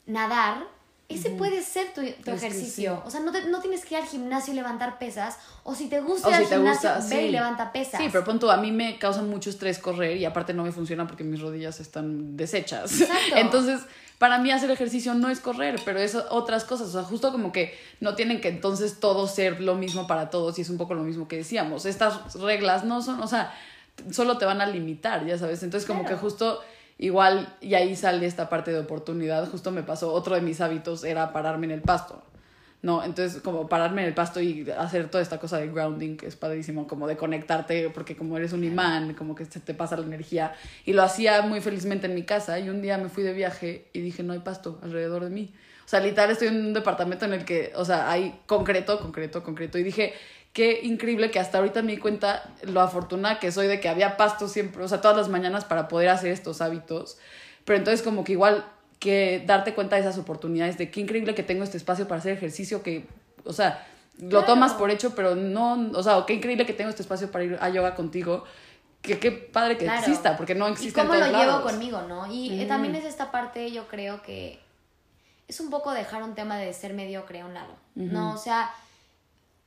nadar, 0.04 0.66
ese 1.08 1.30
puede 1.30 1.62
ser 1.62 1.92
tu, 1.92 2.00
ejercicio. 2.00 3.02
O 3.04 3.10
sea, 3.10 3.20
no, 3.20 3.32
no, 3.32 3.60
tienes 3.60 3.84
que 3.84 3.94
ir 3.94 4.00
al 4.00 4.06
gimnasio 4.06 4.52
y 4.52 4.56
levantar 4.56 4.98
pesas. 4.98 5.38
O 5.64 5.74
si 5.74 5.88
te 5.88 6.00
gusta 6.00 6.28
ir 6.28 6.34
al 6.34 6.46
gimnasio, 6.46 6.90
ve 7.08 7.26
y 7.26 7.30
levanta 7.30 7.72
pesas. 7.72 8.00
Sí, 8.00 8.08
pero 8.10 8.24
punto, 8.24 8.50
a 8.50 8.56
mí 8.56 8.70
me 8.70 8.98
causa 8.98 9.22
mucho 9.22 9.50
estrés 9.50 9.78
correr 9.78 10.16
y 10.16 10.24
aparte 10.24 10.54
no 10.54 10.62
me 10.62 10.72
funciona 10.72 11.06
porque 11.06 11.24
mis 11.24 11.40
rodillas 11.40 11.80
están 11.80 12.36
deshechas. 12.36 13.00
Entonces, 13.36 13.80
para 14.18 14.38
mí 14.38 14.52
hacer 14.52 14.70
ejercicio 14.70 15.14
no 15.14 15.30
es 15.30 15.40
correr, 15.40 15.80
pero 15.84 15.98
es 15.98 16.14
otras 16.14 16.64
cosas. 16.64 16.88
O 16.88 16.92
sea, 16.92 17.02
justo 17.02 17.32
como 17.32 17.50
que 17.50 17.76
no 18.00 18.14
tienen 18.14 18.40
que 18.40 18.48
entonces 18.48 19.00
todo 19.00 19.26
ser 19.26 19.60
lo 19.60 19.74
mismo 19.74 20.06
para 20.06 20.30
todos 20.30 20.58
y 20.58 20.62
es 20.62 20.70
un 20.70 20.78
poco 20.78 20.94
lo 20.94 21.02
mismo 21.02 21.26
que 21.26 21.36
decíamos. 21.36 21.86
Estas 21.86 22.34
reglas 22.34 22.84
no 22.84 23.02
son, 23.02 23.20
o 23.20 23.26
sea, 23.26 23.52
solo 24.10 24.38
te 24.38 24.44
van 24.44 24.60
a 24.60 24.66
limitar, 24.66 25.26
ya 25.26 25.38
sabes. 25.38 25.62
Entonces, 25.62 25.88
como 25.88 26.04
que 26.04 26.14
justo 26.14 26.60
igual, 27.00 27.56
y 27.62 27.74
ahí 27.74 27.96
sale 27.96 28.26
esta 28.26 28.50
parte 28.50 28.72
de 28.72 28.78
oportunidad, 28.78 29.48
justo 29.48 29.70
me 29.70 29.82
pasó, 29.82 30.12
otro 30.12 30.34
de 30.34 30.42
mis 30.42 30.60
hábitos 30.60 31.02
era 31.02 31.32
pararme 31.32 31.64
en 31.64 31.72
el 31.72 31.80
pasto, 31.80 32.22
¿no? 32.82 33.02
Entonces, 33.02 33.40
como 33.40 33.68
pararme 33.68 34.02
en 34.02 34.08
el 34.08 34.14
pasto 34.14 34.38
y 34.40 34.70
hacer 34.70 35.08
toda 35.08 35.22
esta 35.22 35.38
cosa 35.38 35.56
de 35.56 35.68
grounding, 35.68 36.18
que 36.18 36.26
es 36.26 36.36
padrísimo, 36.36 36.86
como 36.86 37.06
de 37.06 37.16
conectarte, 37.16 37.88
porque 37.88 38.16
como 38.16 38.36
eres 38.36 38.52
un 38.52 38.64
imán, 38.64 39.14
como 39.14 39.34
que 39.34 39.46
se 39.46 39.60
te 39.60 39.72
pasa 39.72 39.96
la 39.96 40.04
energía, 40.04 40.52
y 40.84 40.92
lo 40.92 41.02
hacía 41.02 41.40
muy 41.40 41.62
felizmente 41.62 42.06
en 42.06 42.14
mi 42.14 42.24
casa, 42.24 42.58
y 42.58 42.68
un 42.68 42.82
día 42.82 42.98
me 42.98 43.08
fui 43.08 43.22
de 43.22 43.32
viaje 43.32 43.88
y 43.94 44.00
dije, 44.00 44.22
no 44.22 44.34
hay 44.34 44.40
pasto 44.40 44.78
alrededor 44.82 45.24
de 45.24 45.30
mí. 45.30 45.54
O 45.86 45.88
sea, 45.90 46.00
literal 46.00 46.30
estoy 46.30 46.48
en 46.48 46.66
un 46.66 46.72
departamento 46.72 47.24
en 47.24 47.32
el 47.32 47.44
que, 47.44 47.72
o 47.74 47.84
sea, 47.84 48.10
hay 48.10 48.40
concreto, 48.46 49.00
concreto, 49.00 49.42
concreto, 49.42 49.78
y 49.78 49.82
dije, 49.82 50.12
qué 50.52 50.80
increíble 50.82 51.30
que 51.30 51.38
hasta 51.38 51.58
ahorita 51.58 51.82
me 51.82 51.92
di 51.92 51.98
cuenta 51.98 52.52
lo 52.62 52.80
afortunada 52.80 53.38
que 53.38 53.52
soy 53.52 53.66
de 53.66 53.80
que 53.80 53.88
había 53.88 54.16
pasto 54.16 54.48
siempre, 54.48 54.82
o 54.82 54.88
sea, 54.88 55.00
todas 55.00 55.16
las 55.16 55.28
mañanas 55.28 55.64
para 55.64 55.88
poder 55.88 56.08
hacer 56.08 56.32
estos 56.32 56.60
hábitos. 56.60 57.18
Pero 57.64 57.78
entonces 57.78 58.02
como 58.02 58.24
que 58.24 58.32
igual 58.32 58.64
que 58.98 59.42
darte 59.46 59.74
cuenta 59.74 59.96
de 59.96 60.02
esas 60.02 60.18
oportunidades, 60.18 60.76
de 60.76 60.90
qué 60.90 61.00
increíble 61.00 61.34
que 61.34 61.42
tengo 61.42 61.64
este 61.64 61.76
espacio 61.76 62.06
para 62.08 62.18
hacer 62.18 62.32
ejercicio, 62.32 62.82
que, 62.82 63.06
o 63.44 63.52
sea, 63.52 63.86
lo 64.18 64.44
tomas 64.44 64.74
por 64.74 64.90
hecho, 64.90 65.14
pero 65.14 65.34
no, 65.34 65.90
o 65.94 66.02
sea, 66.02 66.24
qué 66.26 66.34
increíble 66.34 66.66
que 66.66 66.74
tengo 66.74 66.90
este 66.90 67.02
espacio 67.02 67.30
para 67.30 67.44
ir 67.44 67.58
a 67.60 67.68
yoga 67.70 67.94
contigo. 67.94 68.44
Que 69.00 69.18
qué 69.18 69.30
padre 69.32 69.78
que 69.78 69.86
exista, 69.86 70.36
porque 70.36 70.54
no 70.54 70.66
existe. 70.66 71.00
¿Y 71.00 71.02
cómo 71.06 71.14
lo 71.14 71.26
llevo 71.26 71.62
conmigo, 71.62 72.02
no? 72.02 72.30
Y 72.30 72.66
también 72.66 72.94
es 72.94 73.06
esta 73.06 73.30
parte, 73.30 73.72
yo 73.72 73.88
creo 73.88 74.20
que 74.20 74.60
es 75.48 75.58
un 75.58 75.70
poco 75.70 75.92
dejar 75.92 76.22
un 76.22 76.34
tema 76.34 76.58
de 76.58 76.74
ser 76.74 76.92
mediocre 76.92 77.40
a 77.40 77.46
un 77.46 77.54
lado, 77.54 77.74
¿no? 77.94 78.34
O 78.34 78.36
sea, 78.36 78.70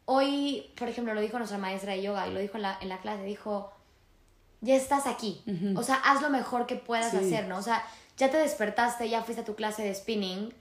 hoy, 0.05 0.71
por 0.77 0.89
ejemplo, 0.89 1.13
lo 1.13 1.21
dijo 1.21 1.37
nuestra 1.37 1.57
maestra 1.57 1.93
de 1.93 2.01
yoga 2.01 2.27
y 2.27 2.33
lo 2.33 2.39
dijo 2.39 2.57
en 2.57 2.63
la, 2.63 2.77
en 2.81 2.89
la 2.89 2.99
clase, 2.99 3.23
dijo, 3.23 3.71
ya 4.61 4.75
estás 4.75 5.07
aquí, 5.07 5.43
o 5.75 5.83
sea, 5.83 5.95
haz 5.95 6.21
lo 6.21 6.29
mejor 6.29 6.65
que 6.65 6.75
puedas 6.75 7.13
hacer, 7.13 7.47
¿no? 7.47 7.57
O 7.57 7.61
sea, 7.61 7.85
ya 8.17 8.29
te 8.29 8.37
despertaste, 8.37 9.09
ya 9.09 9.23
fuiste 9.23 9.41
a 9.41 9.45
tu 9.45 9.55
clase 9.55 9.83
de 9.83 9.93
spinning, 9.93 10.53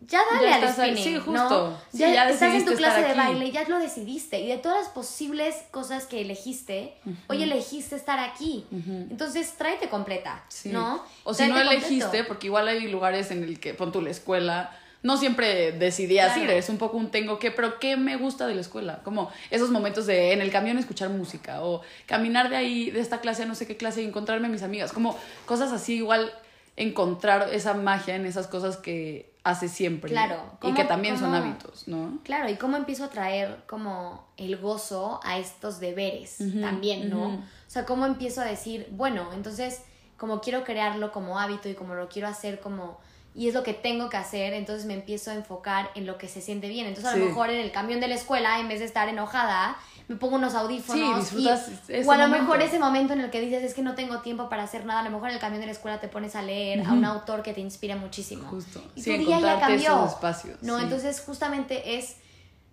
ya 0.00 0.20
dale 0.30 0.52
al 0.52 0.72
spinning, 0.72 1.04
sí, 1.04 1.16
justo. 1.16 1.32
¿no? 1.32 1.76
ya, 1.92 2.30
estás 2.30 2.54
en 2.54 2.64
tu 2.64 2.74
clase 2.74 3.02
de 3.02 3.14
baile, 3.14 3.50
ya 3.50 3.68
lo 3.68 3.78
decidiste. 3.78 4.40
Y 4.40 4.48
de 4.48 4.58
todas 4.58 4.84
las 4.84 4.88
posibles 4.90 5.56
cosas 5.72 6.06
que 6.06 6.20
elegiste, 6.20 6.94
hoy 7.26 7.42
elegiste 7.42 7.96
estar 7.96 8.20
aquí. 8.20 8.64
Entonces, 8.70 9.54
tráete 9.54 9.88
completa, 9.88 10.44
¿no? 10.66 11.02
O 11.24 11.34
si 11.34 11.46
no 11.48 11.58
elegiste, 11.58 12.24
porque 12.24 12.46
igual 12.46 12.68
hay 12.68 12.86
lugares 12.88 13.30
en 13.30 13.42
el 13.42 13.58
que, 13.58 13.74
pon 13.74 13.90
tu 13.90 14.00
la 14.00 14.10
escuela, 14.10 14.70
no 15.02 15.16
siempre 15.16 15.72
decidí 15.72 16.18
así, 16.18 16.42
es 16.42 16.68
un 16.68 16.78
poco 16.78 16.96
un 16.96 17.10
tengo 17.10 17.38
que, 17.38 17.50
pero 17.50 17.78
¿qué 17.78 17.96
me 17.96 18.16
gusta 18.16 18.46
de 18.46 18.54
la 18.54 18.60
escuela? 18.60 19.00
Como 19.04 19.30
esos 19.50 19.70
momentos 19.70 20.06
de 20.06 20.32
en 20.32 20.40
el 20.40 20.50
camión 20.50 20.78
escuchar 20.78 21.10
música 21.10 21.62
o 21.62 21.82
caminar 22.06 22.50
de 22.50 22.56
ahí, 22.56 22.90
de 22.90 23.00
esta 23.00 23.20
clase 23.20 23.44
a 23.44 23.46
no 23.46 23.54
sé 23.54 23.66
qué 23.66 23.76
clase 23.76 24.02
y 24.02 24.06
encontrarme 24.06 24.48
a 24.48 24.50
mis 24.50 24.62
amigas, 24.62 24.92
como 24.92 25.16
cosas 25.46 25.72
así, 25.72 25.96
igual 25.96 26.32
encontrar 26.76 27.48
esa 27.52 27.74
magia 27.74 28.14
en 28.14 28.24
esas 28.24 28.46
cosas 28.46 28.76
que 28.76 29.32
hace 29.42 29.68
siempre. 29.68 30.10
Claro. 30.10 30.58
Y 30.62 30.72
que 30.74 30.84
también 30.84 31.18
son 31.18 31.34
hábitos, 31.34 31.88
¿no? 31.88 32.18
Claro, 32.22 32.48
y 32.48 32.56
cómo 32.56 32.76
empiezo 32.76 33.04
a 33.04 33.10
traer 33.10 33.62
como 33.66 34.28
el 34.36 34.56
gozo 34.56 35.20
a 35.24 35.38
estos 35.38 35.80
deberes 35.80 36.38
también, 36.60 37.10
¿no? 37.10 37.28
O 37.28 37.70
sea, 37.70 37.84
cómo 37.84 38.06
empiezo 38.06 38.40
a 38.40 38.44
decir, 38.44 38.88
bueno, 38.90 39.30
entonces 39.32 39.82
como 40.16 40.40
quiero 40.40 40.64
crearlo 40.64 41.12
como 41.12 41.38
hábito 41.38 41.68
y 41.68 41.74
como 41.74 41.94
lo 41.94 42.08
quiero 42.08 42.28
hacer 42.28 42.60
como 42.60 42.98
y 43.34 43.48
es 43.48 43.54
lo 43.54 43.62
que 43.62 43.74
tengo 43.74 44.08
que 44.08 44.16
hacer, 44.16 44.52
entonces 44.54 44.86
me 44.86 44.94
empiezo 44.94 45.30
a 45.30 45.34
enfocar 45.34 45.90
en 45.94 46.06
lo 46.06 46.18
que 46.18 46.28
se 46.28 46.40
siente 46.40 46.68
bien. 46.68 46.86
Entonces 46.86 47.12
a 47.12 47.16
lo 47.16 47.26
mejor 47.26 47.50
en 47.50 47.60
el 47.60 47.70
camión 47.70 48.00
de 48.00 48.08
la 48.08 48.14
escuela, 48.14 48.58
en 48.58 48.68
vez 48.68 48.80
de 48.80 48.86
estar 48.86 49.08
enojada, 49.08 49.76
me 50.08 50.16
pongo 50.16 50.36
unos 50.36 50.54
audífonos. 50.54 51.28
Sí, 51.28 51.46
y, 51.88 52.06
o 52.06 52.12
a 52.12 52.16
lo 52.16 52.28
mejor 52.28 52.62
ese 52.62 52.78
momento 52.78 53.12
en 53.12 53.20
el 53.20 53.30
que 53.30 53.40
dices, 53.40 53.62
es 53.62 53.74
que 53.74 53.82
no 53.82 53.94
tengo 53.94 54.20
tiempo 54.20 54.48
para 54.48 54.64
hacer 54.64 54.86
nada, 54.86 55.00
a 55.00 55.04
lo 55.04 55.10
mejor 55.10 55.28
en 55.28 55.34
el 55.34 55.40
camión 55.40 55.60
de 55.60 55.66
la 55.66 55.72
escuela 55.72 56.00
te 56.00 56.08
pones 56.08 56.34
a 56.34 56.42
leer 56.42 56.86
a 56.86 56.92
un 56.92 57.04
autor 57.04 57.42
que 57.42 57.52
te 57.52 57.60
inspira 57.60 57.96
muchísimo. 57.96 58.48
Justo. 58.48 58.82
Y 58.94 59.02
tu 59.02 59.10
día 59.10 59.38
ya 59.40 59.60
cambió. 59.60 60.06
Espacios, 60.06 60.62
no, 60.62 60.80
entonces 60.80 61.20
justamente 61.20 61.98
es 61.98 62.16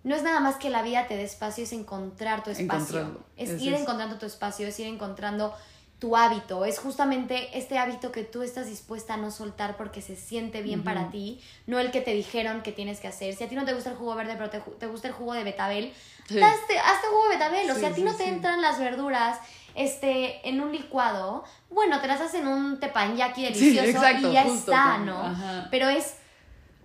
no 0.06 0.14
es 0.14 0.22
nada 0.22 0.38
más 0.38 0.54
que 0.54 0.70
la 0.70 0.82
vida 0.82 1.08
te 1.08 1.16
dé 1.16 1.24
espacio, 1.24 1.64
es 1.64 1.72
encontrar 1.72 2.44
tu 2.44 2.50
espacio. 2.50 3.24
Es, 3.36 3.60
ir 3.60 3.74
encontrando 3.74 4.18
tu 4.18 4.26
espacio, 4.26 4.68
es 4.68 4.78
ir 4.78 4.86
encontrando 4.86 5.52
tu 5.98 6.14
hábito, 6.14 6.66
es 6.66 6.78
justamente 6.78 7.56
este 7.56 7.78
hábito 7.78 8.12
que 8.12 8.22
tú 8.22 8.42
estás 8.42 8.66
dispuesta 8.66 9.14
a 9.14 9.16
no 9.16 9.30
soltar 9.30 9.78
porque 9.78 10.02
se 10.02 10.14
siente 10.14 10.60
bien 10.60 10.84
para 10.84 11.10
ti, 11.10 11.40
no 11.66 11.78
el 11.78 11.90
que 11.90 12.02
te 12.02 12.12
dijeron 12.12 12.62
que 12.62 12.70
tienes 12.70 13.00
que 13.00 13.08
hacer. 13.08 13.34
Si 13.34 13.44
a 13.44 13.48
ti 13.48 13.54
no 13.54 13.64
te 13.64 13.72
gusta 13.72 13.90
el 13.90 13.96
jugo 13.96 14.14
verde, 14.14 14.34
pero 14.36 14.50
te, 14.50 14.86
gusta 14.86 15.08
el 15.08 15.14
jugo 15.14 15.32
de 15.32 15.42
betabel, 15.42 15.92
hazte, 16.24 16.76
jugo 17.10 17.28
de 17.28 17.34
betabel. 17.36 17.70
o 17.70 17.74
sea, 17.74 17.88
a 17.88 17.92
ti 17.92 18.02
no 18.02 18.14
te 18.14 18.28
entran 18.28 18.60
las 18.60 18.78
verduras 18.78 19.38
este, 19.74 20.46
en 20.46 20.60
un 20.60 20.72
licuado, 20.72 21.44
bueno, 21.70 22.00
te 22.00 22.08
las 22.08 22.20
haces 22.20 22.40
en 22.40 22.48
un 22.48 22.78
tepanyaki 22.78 23.44
delicioso 23.44 24.02
y 24.20 24.32
ya 24.32 24.42
está, 24.42 24.98
¿no? 24.98 25.34
Pero 25.70 25.88
es, 25.88 26.16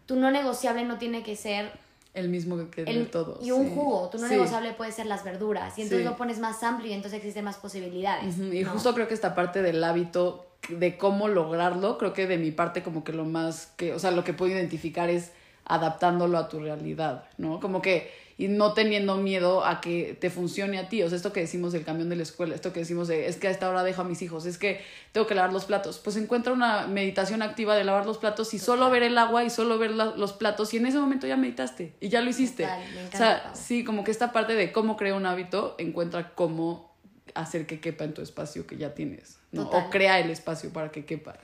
tu 0.06 0.15
no 0.15 0.32
negociable 0.32 0.84
no 0.86 0.97
tiene 0.97 1.21
que 1.21 1.36
ser 1.36 1.71
el 2.13 2.30
mismo 2.30 2.69
que 2.69 2.84
el, 2.84 3.10
todos. 3.10 3.45
Y 3.45 3.52
un 3.52 3.69
jugo, 3.74 4.10
tu 4.10 4.17
no 4.17 4.28
negociable 4.28 4.74
puede 4.74 4.91
ser 4.91 5.06
las 5.06 5.24
verduras. 5.24 5.78
Y 5.78 5.84
entonces 5.84 6.06
lo 6.06 6.17
pones 6.17 6.39
más 6.39 6.62
amplio 6.63 6.91
y 6.91 6.93
entonces 6.93 7.17
existen 7.19 7.45
más 7.45 7.58
posibilidades. 7.58 8.38
Y 8.38 8.63
justo 8.63 8.93
creo 8.93 9.08
que 9.08 9.13
esta 9.13 9.34
parte 9.34 9.62
del 9.62 9.84
hábito, 9.84 10.45
de 10.69 10.97
cómo 10.97 11.28
lograrlo, 11.28 11.97
creo 11.97 12.13
que 12.13 12.28
de 12.28 12.38
mi 12.38 12.52
parte 12.52 12.84
como 12.84 13.04
que 13.04 13.13
lo 13.13 13.26
más 13.26 13.67
que, 13.78 13.93
o 13.93 14.00
sea, 14.00 14.12
lo 14.12 14.24
que 14.24 14.34
puedo 14.34 14.52
identificar 14.52 15.10
es 15.10 15.32
adaptándolo 15.65 16.38
a 16.38 16.50
tu 16.50 16.60
realidad, 16.60 17.26
¿no? 17.38 17.60
Como 17.60 17.82
que 17.82 18.12
y 18.41 18.47
no 18.47 18.73
teniendo 18.73 19.17
miedo 19.17 19.63
a 19.63 19.82
que 19.82 20.17
te 20.19 20.32
funcione 20.32 20.80
a 20.80 20.89
ti. 20.89 21.04
O 21.04 21.10
sea, 21.10 21.15
esto 21.15 21.32
que 21.32 21.41
decimos 21.41 21.73
del 21.73 21.86
camión 21.86 22.10
de 22.10 22.15
la 22.15 22.23
escuela, 22.23 22.56
esto 22.56 22.73
que 22.73 22.80
decimos 22.80 23.08
de 23.08 23.27
es 23.27 23.38
que 23.38 23.47
a 23.47 23.51
esta 23.51 23.69
hora 23.69 23.84
dejo 23.84 24.01
a 24.01 24.04
mis 24.04 24.23
hijos, 24.23 24.47
es 24.47 24.58
que 24.58 24.82
tengo 25.12 25.27
que 25.27 25.36
lavar 25.36 25.54
los 25.54 25.65
platos. 25.65 25.99
Pues 25.99 26.17
encuentra 26.17 26.51
una 26.51 26.88
meditación 26.88 27.43
activa 27.43 27.75
de 27.75 27.84
lavar 27.84 28.08
los 28.08 28.17
platos 28.17 28.56
y 28.56 28.60
solo 28.60 28.89
ver 28.89 29.04
el 29.04 29.15
agua 29.19 29.43
y 29.43 29.51
solo 29.51 29.77
ver 29.77 29.91
los 29.91 30.34
platos 30.34 30.73
y 30.73 30.77
en 30.77 30.88
ese 30.88 30.97
momento 30.97 31.27
ya 31.27 31.38
meditaste 31.38 31.93
y 31.99 32.10
ya 32.10 32.21
lo 32.21 32.32
hiciste. 32.32 32.65
o 32.65 33.15
sea, 33.15 33.51
sí, 33.54 33.84
como 33.84 34.04
que 34.04 34.10
esta 34.10 34.32
parte 34.32 34.56
de 34.56 34.71
cómo 34.71 34.97
crea 34.97 35.13
un 35.13 35.27
hábito, 35.27 35.75
encuentra 35.77 36.34
cómo 36.34 36.95
hacer 37.36 37.67
que 37.67 37.80
quepa 37.80 38.06
en 38.06 38.15
tu 38.15 38.23
espacio 38.23 38.65
que 38.65 38.75
ya 38.77 38.95
tienes, 38.95 39.38
¿no? 39.51 39.69
O 39.69 39.89
crea 39.91 40.19
el 40.19 40.32
espacio 40.32 40.73
para 40.73 40.89
que 40.89 41.06
quepa. 41.06 41.36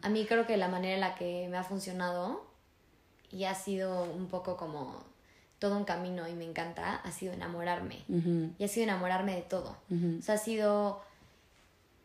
A 0.00 0.08
mí 0.08 0.24
creo 0.24 0.46
que 0.46 0.56
la 0.56 0.68
manera 0.68 0.94
en 0.94 1.00
la 1.00 1.14
que 1.16 1.48
me 1.50 1.58
ha 1.58 1.64
funcionado 1.64 2.46
y 3.30 3.44
ha 3.44 3.54
sido 3.54 4.04
un 4.04 4.28
poco 4.28 4.56
como 4.56 5.04
todo 5.58 5.76
un 5.76 5.84
camino 5.84 6.28
y 6.28 6.34
me 6.34 6.44
encanta, 6.44 6.96
ha 6.96 7.12
sido 7.12 7.32
enamorarme. 7.32 8.04
Y 8.58 8.64
ha 8.64 8.68
sido 8.68 8.84
enamorarme 8.84 9.34
de 9.34 9.42
todo. 9.42 9.76
O 9.90 10.22
sea, 10.22 10.34
ha 10.34 10.38
sido, 10.38 11.02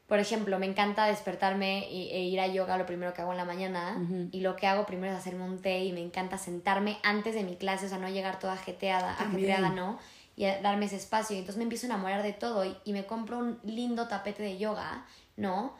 por 0.07 0.19
ejemplo, 0.19 0.57
me 0.59 0.65
encanta 0.65 1.05
despertarme 1.05 1.87
e 1.89 2.21
ir 2.23 2.39
a 2.39 2.47
yoga 2.47 2.77
lo 2.77 2.85
primero 2.85 3.13
que 3.13 3.21
hago 3.21 3.31
en 3.31 3.37
la 3.37 3.45
mañana. 3.45 3.97
Y 4.31 4.41
lo 4.41 4.55
que 4.55 4.67
hago 4.67 4.85
primero 4.85 5.13
es 5.13 5.19
hacerme 5.19 5.43
un 5.43 5.61
té 5.61 5.83
y 5.83 5.91
me 5.91 6.01
encanta 6.01 6.37
sentarme 6.37 6.97
antes 7.03 7.35
de 7.35 7.43
mi 7.43 7.55
clase, 7.55 7.87
o 7.87 7.89
sea, 7.89 7.97
no 7.97 8.09
llegar 8.09 8.39
toda 8.39 8.53
ajetreada, 8.53 9.13
ajetreada, 9.13 9.69
no 9.69 9.99
y 10.35 10.45
darme 10.45 10.85
ese 10.85 10.95
espacio. 10.95 11.35
Y 11.35 11.39
entonces 11.39 11.57
me 11.57 11.63
empiezo 11.63 11.85
a 11.85 11.89
enamorar 11.89 12.23
de 12.23 12.33
todo 12.33 12.65
y, 12.65 12.93
me 12.93 13.05
compro 13.05 13.37
un 13.37 13.59
lindo 13.63 14.07
tapete 14.07 14.43
de 14.43 14.57
yoga, 14.57 15.05
¿no? 15.37 15.73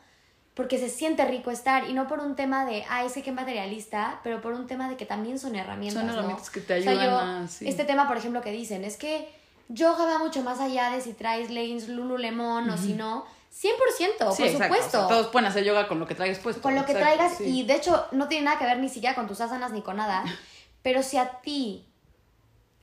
Porque 0.62 0.78
se 0.78 0.89
siente 0.89 1.26
rico 1.26 1.50
estar 1.50 1.89
y 1.89 1.93
no 1.93 2.08
por 2.08 2.19
un 2.19 2.36
tema 2.36 2.65
de, 2.65 2.86
ay, 2.88 3.10
sé 3.10 3.24
que 3.24 3.32
materialista, 3.32 4.19
pero 4.24 4.41
por 4.41 4.54
un 4.54 4.67
tema 4.67 4.88
de 4.88 4.95
que 4.95 5.08
también 5.08 5.39
son 5.39 5.56
herramientas. 5.56 6.04
Son 6.04 6.12
herramientas 6.12 6.52
que 6.52 6.62
te 6.62 6.76
ayudan 6.76 7.50
Este 7.62 7.84
tema, 7.84 8.08
por 8.08 8.17
ejemplo, 8.17 8.41
que 8.41 8.52
dicen, 8.52 8.84
es 8.84 8.95
que 8.95 9.28
yoga 9.69 10.06
va 10.06 10.19
mucho 10.19 10.43
más 10.43 10.60
allá 10.60 10.91
de 10.91 11.02
si 11.02 11.13
traes 11.13 11.50
leggings 11.50 11.88
Lululemon 11.88 12.69
o 12.69 12.78
si 12.78 12.93
no. 12.93 13.26
100%, 13.52 14.17
por 14.19 14.36
supuesto. 14.36 15.08
todos 15.08 15.28
pueden 15.30 15.47
hacer 15.47 15.63
yoga 15.63 15.88
con 15.88 16.00
lo 16.00 16.06
que 16.06 16.13
traigas 16.13 16.38
puesto. 16.38 16.62
Con 16.62 16.76
lo 16.76 16.86
que 16.86 16.93
traigas 16.93 17.41
y 17.41 17.63
de 17.63 17.74
hecho 17.74 18.06
no 18.12 18.28
tiene 18.28 18.45
nada 18.45 18.60
que 18.60 18.65
ver 18.65 18.78
ni 18.78 18.88
siquiera 18.88 19.15
con 19.15 19.28
tus 19.28 19.41
asanas 19.41 19.71
ni 19.71 19.82
con 19.82 19.97
nada. 19.97 20.24
pero 20.84 21.02
si 21.02 21.17
a 21.17 21.41
ti 21.41 21.90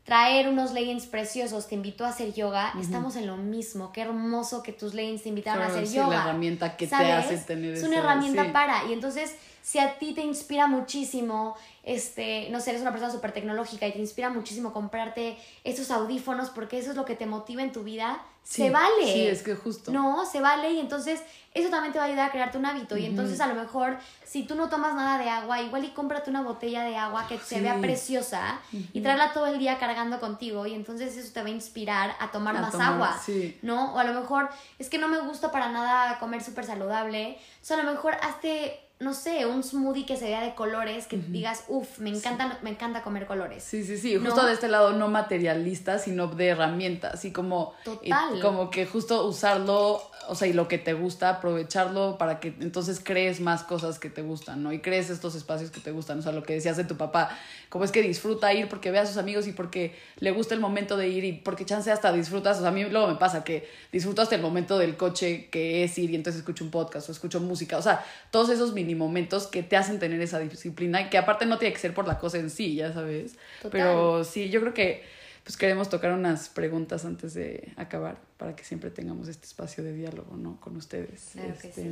traer 0.08 0.48
unos 0.48 0.72
leggings 0.72 1.04
preciosos 1.04 1.68
te 1.68 1.74
invitó 1.74 2.06
a 2.06 2.08
hacer 2.08 2.32
yoga, 2.32 2.72
estamos 2.80 3.14
en 3.16 3.26
lo 3.26 3.36
mismo. 3.36 3.92
Qué 3.92 4.00
hermoso 4.00 4.62
que 4.62 4.72
tus 4.72 4.94
leggings 4.94 5.22
te 5.22 5.28
invitaron 5.28 5.62
a 5.62 5.66
hacer 5.66 5.86
sí, 5.86 5.96
yoga. 5.96 6.16
la 6.16 6.22
herramienta 6.22 6.78
que 6.78 6.86
te 6.86 6.94
hace 6.94 7.36
tener 7.36 7.74
Es 7.74 7.82
una 7.82 7.98
herramienta 7.98 8.50
para. 8.50 8.86
Y 8.86 8.94
entonces, 8.94 9.34
si 9.60 9.78
a 9.78 9.98
ti 9.98 10.14
te 10.14 10.22
inspira 10.22 10.66
muchísimo, 10.66 11.56
este, 11.82 12.48
no 12.48 12.58
sé, 12.62 12.70
eres 12.70 12.80
una 12.80 12.90
persona 12.90 13.12
súper 13.12 13.32
tecnológica 13.32 13.86
y 13.86 13.92
te 13.92 13.98
inspira 13.98 14.30
muchísimo 14.30 14.72
comprarte 14.72 15.36
esos 15.62 15.90
audífonos 15.90 16.48
porque 16.48 16.78
eso 16.78 16.92
es 16.92 16.96
lo 16.96 17.04
que 17.04 17.14
te 17.14 17.26
motiva 17.26 17.62
en 17.62 17.72
tu 17.72 17.84
vida, 17.84 18.18
se 18.48 18.70
vale. 18.70 19.04
Sí, 19.04 19.26
es 19.26 19.42
que 19.42 19.54
justo. 19.54 19.92
No, 19.92 20.24
se 20.24 20.40
vale 20.40 20.72
y 20.72 20.80
entonces 20.80 21.20
eso 21.52 21.68
también 21.68 21.92
te 21.92 21.98
va 21.98 22.06
a 22.06 22.08
ayudar 22.08 22.30
a 22.30 22.32
crearte 22.32 22.56
un 22.56 22.64
hábito. 22.64 22.96
Y 22.96 23.04
entonces 23.04 23.38
a 23.42 23.46
lo 23.46 23.54
mejor, 23.54 23.98
si 24.24 24.44
tú 24.44 24.54
no 24.54 24.70
tomas 24.70 24.94
nada 24.94 25.18
de 25.18 25.28
agua, 25.28 25.60
igual 25.60 25.84
y 25.84 25.90
cómprate 25.90 26.30
una 26.30 26.40
botella 26.40 26.82
de 26.84 26.96
agua 26.96 27.26
que 27.28 27.38
se 27.38 27.60
vea 27.60 27.78
preciosa 27.78 28.58
y 28.72 29.02
tráela 29.02 29.34
todo 29.34 29.48
el 29.48 29.58
día 29.58 29.78
cargando 29.78 30.18
contigo. 30.18 30.66
Y 30.66 30.72
entonces 30.72 31.14
eso 31.14 31.30
te 31.30 31.42
va 31.42 31.48
a 31.48 31.50
inspirar 31.50 32.16
a 32.18 32.30
tomar 32.30 32.54
más 32.54 32.74
agua. 32.74 33.20
¿No? 33.60 33.92
O 33.92 33.98
a 33.98 34.04
lo 34.04 34.18
mejor 34.18 34.48
es 34.78 34.88
que 34.88 34.96
no 34.96 35.08
me 35.08 35.18
gusta 35.18 35.52
para 35.52 35.68
nada 35.68 36.18
comer 36.18 36.42
súper 36.42 36.64
saludable. 36.64 37.36
O 37.60 37.64
sea, 37.64 37.78
a 37.78 37.82
lo 37.82 37.90
mejor 37.92 38.14
hazte 38.22 38.87
no 39.00 39.14
sé, 39.14 39.46
un 39.46 39.62
smoothie 39.62 40.04
que 40.04 40.16
se 40.16 40.24
vea 40.24 40.42
de 40.42 40.56
colores, 40.56 41.06
que 41.06 41.18
digas, 41.18 41.64
uff, 41.68 42.00
me 42.00 42.10
encanta, 42.10 42.58
me 42.62 42.70
encanta 42.70 43.02
comer 43.02 43.26
colores. 43.26 43.62
Sí, 43.62 43.84
sí, 43.84 43.96
sí, 43.96 44.16
justo 44.16 44.44
de 44.44 44.52
este 44.52 44.66
lado 44.66 44.92
no 44.92 45.06
materialista, 45.08 46.00
sino 46.00 46.26
de 46.26 46.48
herramientas, 46.48 47.14
así 47.14 47.32
como, 47.32 47.74
Total. 47.84 48.40
como 48.40 48.70
que 48.70 48.86
justo 48.86 49.24
usarlo, 49.24 50.02
o 50.28 50.34
sea, 50.34 50.48
y 50.48 50.52
lo 50.52 50.66
que 50.66 50.78
te 50.78 50.94
gusta, 50.94 51.30
aprovecharlo 51.30 52.18
para 52.18 52.40
que 52.40 52.48
entonces 52.60 53.00
crees 53.02 53.40
más 53.40 53.62
cosas 53.62 54.00
que 54.00 54.10
te 54.10 54.22
gustan, 54.22 54.64
¿no? 54.64 54.72
Y 54.72 54.80
crees 54.80 55.10
estos 55.10 55.36
espacios 55.36 55.70
que 55.70 55.80
te 55.80 55.92
gustan, 55.92 56.18
o 56.18 56.22
sea, 56.22 56.32
lo 56.32 56.42
que 56.42 56.54
decías 56.54 56.76
de 56.76 56.84
tu 56.84 56.96
papá, 56.96 57.30
como 57.68 57.84
es 57.84 57.92
que 57.92 58.02
disfruta 58.02 58.52
ir 58.54 58.68
porque 58.68 58.90
ve 58.90 58.98
a 58.98 59.06
sus 59.06 59.18
amigos 59.18 59.46
y 59.46 59.52
porque 59.52 59.94
le 60.20 60.30
gusta 60.30 60.54
el 60.54 60.60
momento 60.60 60.96
de 60.96 61.08
ir 61.08 61.24
y 61.24 61.32
porque 61.32 61.64
chance 61.64 61.90
hasta 61.90 62.12
disfrutas, 62.12 62.58
o 62.58 62.60
sea, 62.60 62.70
a 62.70 62.72
mí 62.72 62.84
luego 62.84 63.08
me 63.08 63.16
pasa 63.16 63.44
que 63.44 63.68
disfruto 63.92 64.22
hasta 64.22 64.34
el 64.34 64.42
momento 64.42 64.78
del 64.78 64.96
coche 64.96 65.48
que 65.50 65.84
es 65.84 65.98
ir 65.98 66.10
y 66.10 66.14
entonces 66.14 66.40
escucho 66.40 66.64
un 66.64 66.70
podcast 66.70 67.08
o 67.08 67.12
escucho 67.12 67.40
música, 67.40 67.76
o 67.76 67.82
sea, 67.82 68.04
todos 68.30 68.50
esos 68.50 68.74
momentos 68.96 69.46
que 69.46 69.62
te 69.62 69.76
hacen 69.76 69.98
tener 69.98 70.20
esa 70.20 70.38
disciplina 70.38 71.02
y 71.02 71.10
que 71.10 71.18
aparte 71.18 71.46
no 71.46 71.58
tiene 71.58 71.74
que 71.74 71.80
ser 71.80 71.94
por 71.94 72.06
la 72.06 72.18
cosa 72.18 72.38
en 72.38 72.50
sí, 72.50 72.74
ya 72.74 72.92
sabes. 72.92 73.36
Pero 73.70 74.24
sí, 74.24 74.50
yo 74.50 74.60
creo 74.60 74.74
que 74.74 75.02
pues 75.44 75.56
queremos 75.56 75.88
tocar 75.88 76.12
unas 76.12 76.48
preguntas 76.50 77.04
antes 77.04 77.32
de 77.34 77.72
acabar 77.76 78.18
para 78.36 78.54
que 78.54 78.64
siempre 78.64 78.90
tengamos 78.90 79.28
este 79.28 79.46
espacio 79.46 79.82
de 79.82 79.94
diálogo, 79.94 80.36
¿no? 80.36 80.60
Con 80.60 80.76
ustedes. 80.76 81.36
Este, 81.36 81.90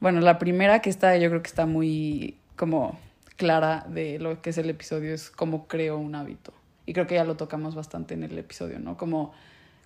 bueno, 0.00 0.20
la 0.20 0.38
primera 0.38 0.80
que 0.80 0.90
está, 0.90 1.16
yo 1.16 1.28
creo 1.28 1.42
que 1.42 1.48
está 1.48 1.66
muy 1.66 2.36
como 2.56 2.98
clara 3.38 3.86
de 3.88 4.18
lo 4.18 4.42
que 4.42 4.50
es 4.50 4.58
el 4.58 4.68
episodio 4.68 5.14
es 5.14 5.30
cómo 5.30 5.66
creo 5.66 5.96
un 5.96 6.14
hábito. 6.14 6.52
Y 6.84 6.92
creo 6.92 7.06
que 7.06 7.14
ya 7.14 7.24
lo 7.24 7.36
tocamos 7.36 7.74
bastante 7.74 8.14
en 8.14 8.24
el 8.24 8.36
episodio, 8.36 8.78
¿no? 8.78 8.98
Como 8.98 9.32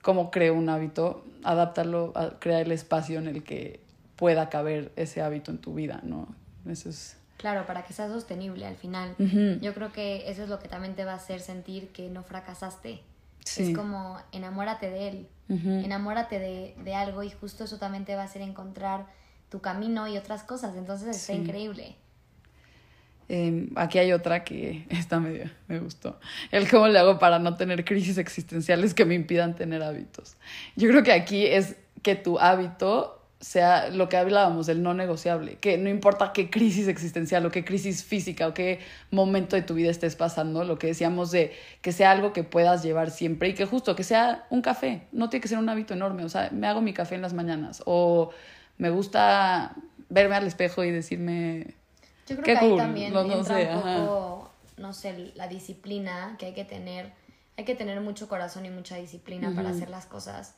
cómo 0.03 0.33
creo 0.33 0.55
un 0.55 0.69
hábito, 0.69 1.25
adaptarlo, 1.45 2.13
a 2.17 2.41
crear 2.41 2.63
el 2.63 2.73
espacio 2.73 3.21
en 3.21 3.29
el 3.29 3.45
que 3.45 3.81
pueda 4.17 4.51
caber 4.51 4.93
ese 4.97 5.23
hábito 5.23 5.51
en 5.53 5.59
tu 5.59 5.75
vida, 5.75 6.01
¿no? 6.03 6.27
Eso 6.67 6.89
es... 6.89 7.17
Claro, 7.37 7.67
para 7.67 7.85
que 7.85 7.93
sea 7.93 8.09
sostenible 8.09 8.67
al 8.67 8.77
final. 8.77 9.17
Yo 9.61 9.75
creo 9.75 9.91
que 9.93 10.31
eso 10.31 10.45
es 10.45 10.49
lo 10.49 10.61
que 10.61 10.69
también 10.69 10.95
te 10.95 11.05
va 11.05 11.13
a 11.13 11.17
hacer 11.17 11.41
sentir 11.41 11.89
que 11.89 12.09
no 12.09 12.23
fracasaste. 12.23 13.01
Es 13.45 13.77
como 13.77 14.19
enamórate 14.31 14.89
de 14.89 15.09
él, 15.09 15.29
enamórate 15.49 16.39
de, 16.39 16.77
de, 16.85 16.95
algo 16.95 17.25
y 17.25 17.31
justo 17.31 17.65
eso 17.65 17.79
también 17.79 18.05
te 18.05 18.15
va 18.15 18.23
a 18.23 18.27
hacer 18.27 18.43
encontrar 18.43 19.07
tu 19.49 19.61
camino 19.61 20.07
y 20.07 20.17
otras 20.17 20.45
cosas. 20.45 20.77
Entonces 20.77 21.17
está 21.17 21.33
increíble. 21.33 21.97
Em, 23.29 23.71
aquí 23.77 23.99
hay 23.99 24.13
otra 24.13 24.45
que 24.45 24.87
está 24.91 25.21
medio, 25.21 25.51
me 25.69 25.79
gustó. 25.79 26.19
El 26.51 26.69
cómo 26.69 26.89
le 26.89 26.99
hago 26.99 27.19
para 27.19 27.39
no 27.39 27.55
tener 27.57 27.85
crisis 27.85 28.19
existenciales 28.19 28.95
que 28.95 29.05
me 29.05 29.15
impidan 29.15 29.57
tener 29.57 29.83
hábitos. 29.83 30.37
Yo 30.77 30.89
creo 30.89 31.03
que 31.03 31.13
aquí 31.13 31.47
es 31.47 31.77
que 32.03 32.15
tu 32.15 32.39
hábito 32.39 33.23
sea 33.43 33.91
lo 33.91 34.09
que 34.09 34.17
hablábamos, 34.17 34.69
el 34.69 34.85
no 34.85 34.95
negociable, 34.95 35.57
que 35.57 35.77
no 35.77 35.91
importa 35.91 36.33
qué 36.33 36.49
crisis 36.49 36.87
existencial 36.87 37.45
o 37.45 37.51
qué 37.51 37.65
crisis 37.65 38.05
física 38.05 38.47
o 38.47 38.55
qué 38.55 38.79
momento 39.11 39.57
de 39.57 39.63
tu 39.63 39.75
vida 39.75 39.91
estés 39.91 40.15
pasando, 40.15 40.63
lo 40.63 40.79
que 40.79 40.87
decíamos 40.87 41.33
de 41.33 41.53
que 41.81 41.91
sea 41.91 42.13
algo 42.13 42.33
que 42.33 42.45
puedas 42.45 42.85
llevar 42.85 43.11
siempre 43.11 43.49
y 43.49 43.55
que 43.55 43.67
justo 43.67 43.97
que 43.97 44.05
sea 44.05 44.47
un 44.51 44.63
café, 44.63 45.09
no 45.11 45.29
tiene 45.29 45.43
que 45.43 45.49
ser 45.49 45.59
un 45.59 45.69
hábito 45.69 45.93
enorme, 45.93 46.25
o 46.25 46.29
sea, 46.29 46.51
me 46.53 46.69
hago 46.69 46.81
mi 46.81 46.93
café 46.93 47.17
en 47.17 47.23
las 47.23 47.35
mañanas 47.35 47.83
o 47.85 48.31
me 48.79 48.91
gusta 48.91 49.75
verme 50.09 50.37
al 50.37 50.47
espejo 50.47 50.85
y 50.85 50.93
decirme... 50.93 51.82
Yo 52.27 52.37
creo 52.37 52.45
que 52.45 52.57
ahí 52.57 52.77
también 52.77 53.13
no, 53.13 53.23
entra 53.23 53.57
sé, 53.57 53.75
un 53.75 53.83
poco, 53.83 54.51
no 54.77 54.93
sé, 54.93 55.33
la 55.35 55.49
disciplina 55.49 56.37
que 56.39 56.47
hay 56.47 56.55
que 56.55 56.65
tener, 56.65 57.13
hay 57.57 57.65
que 57.65 57.75
tener 57.75 58.01
mucho 58.01 58.29
corazón 58.29 58.65
y 58.67 58.71
mucha 58.71 58.97
disciplina 58.97 59.53
para 59.55 59.71
hacer 59.71 59.91
las 59.91 60.07
cosas 60.07 60.55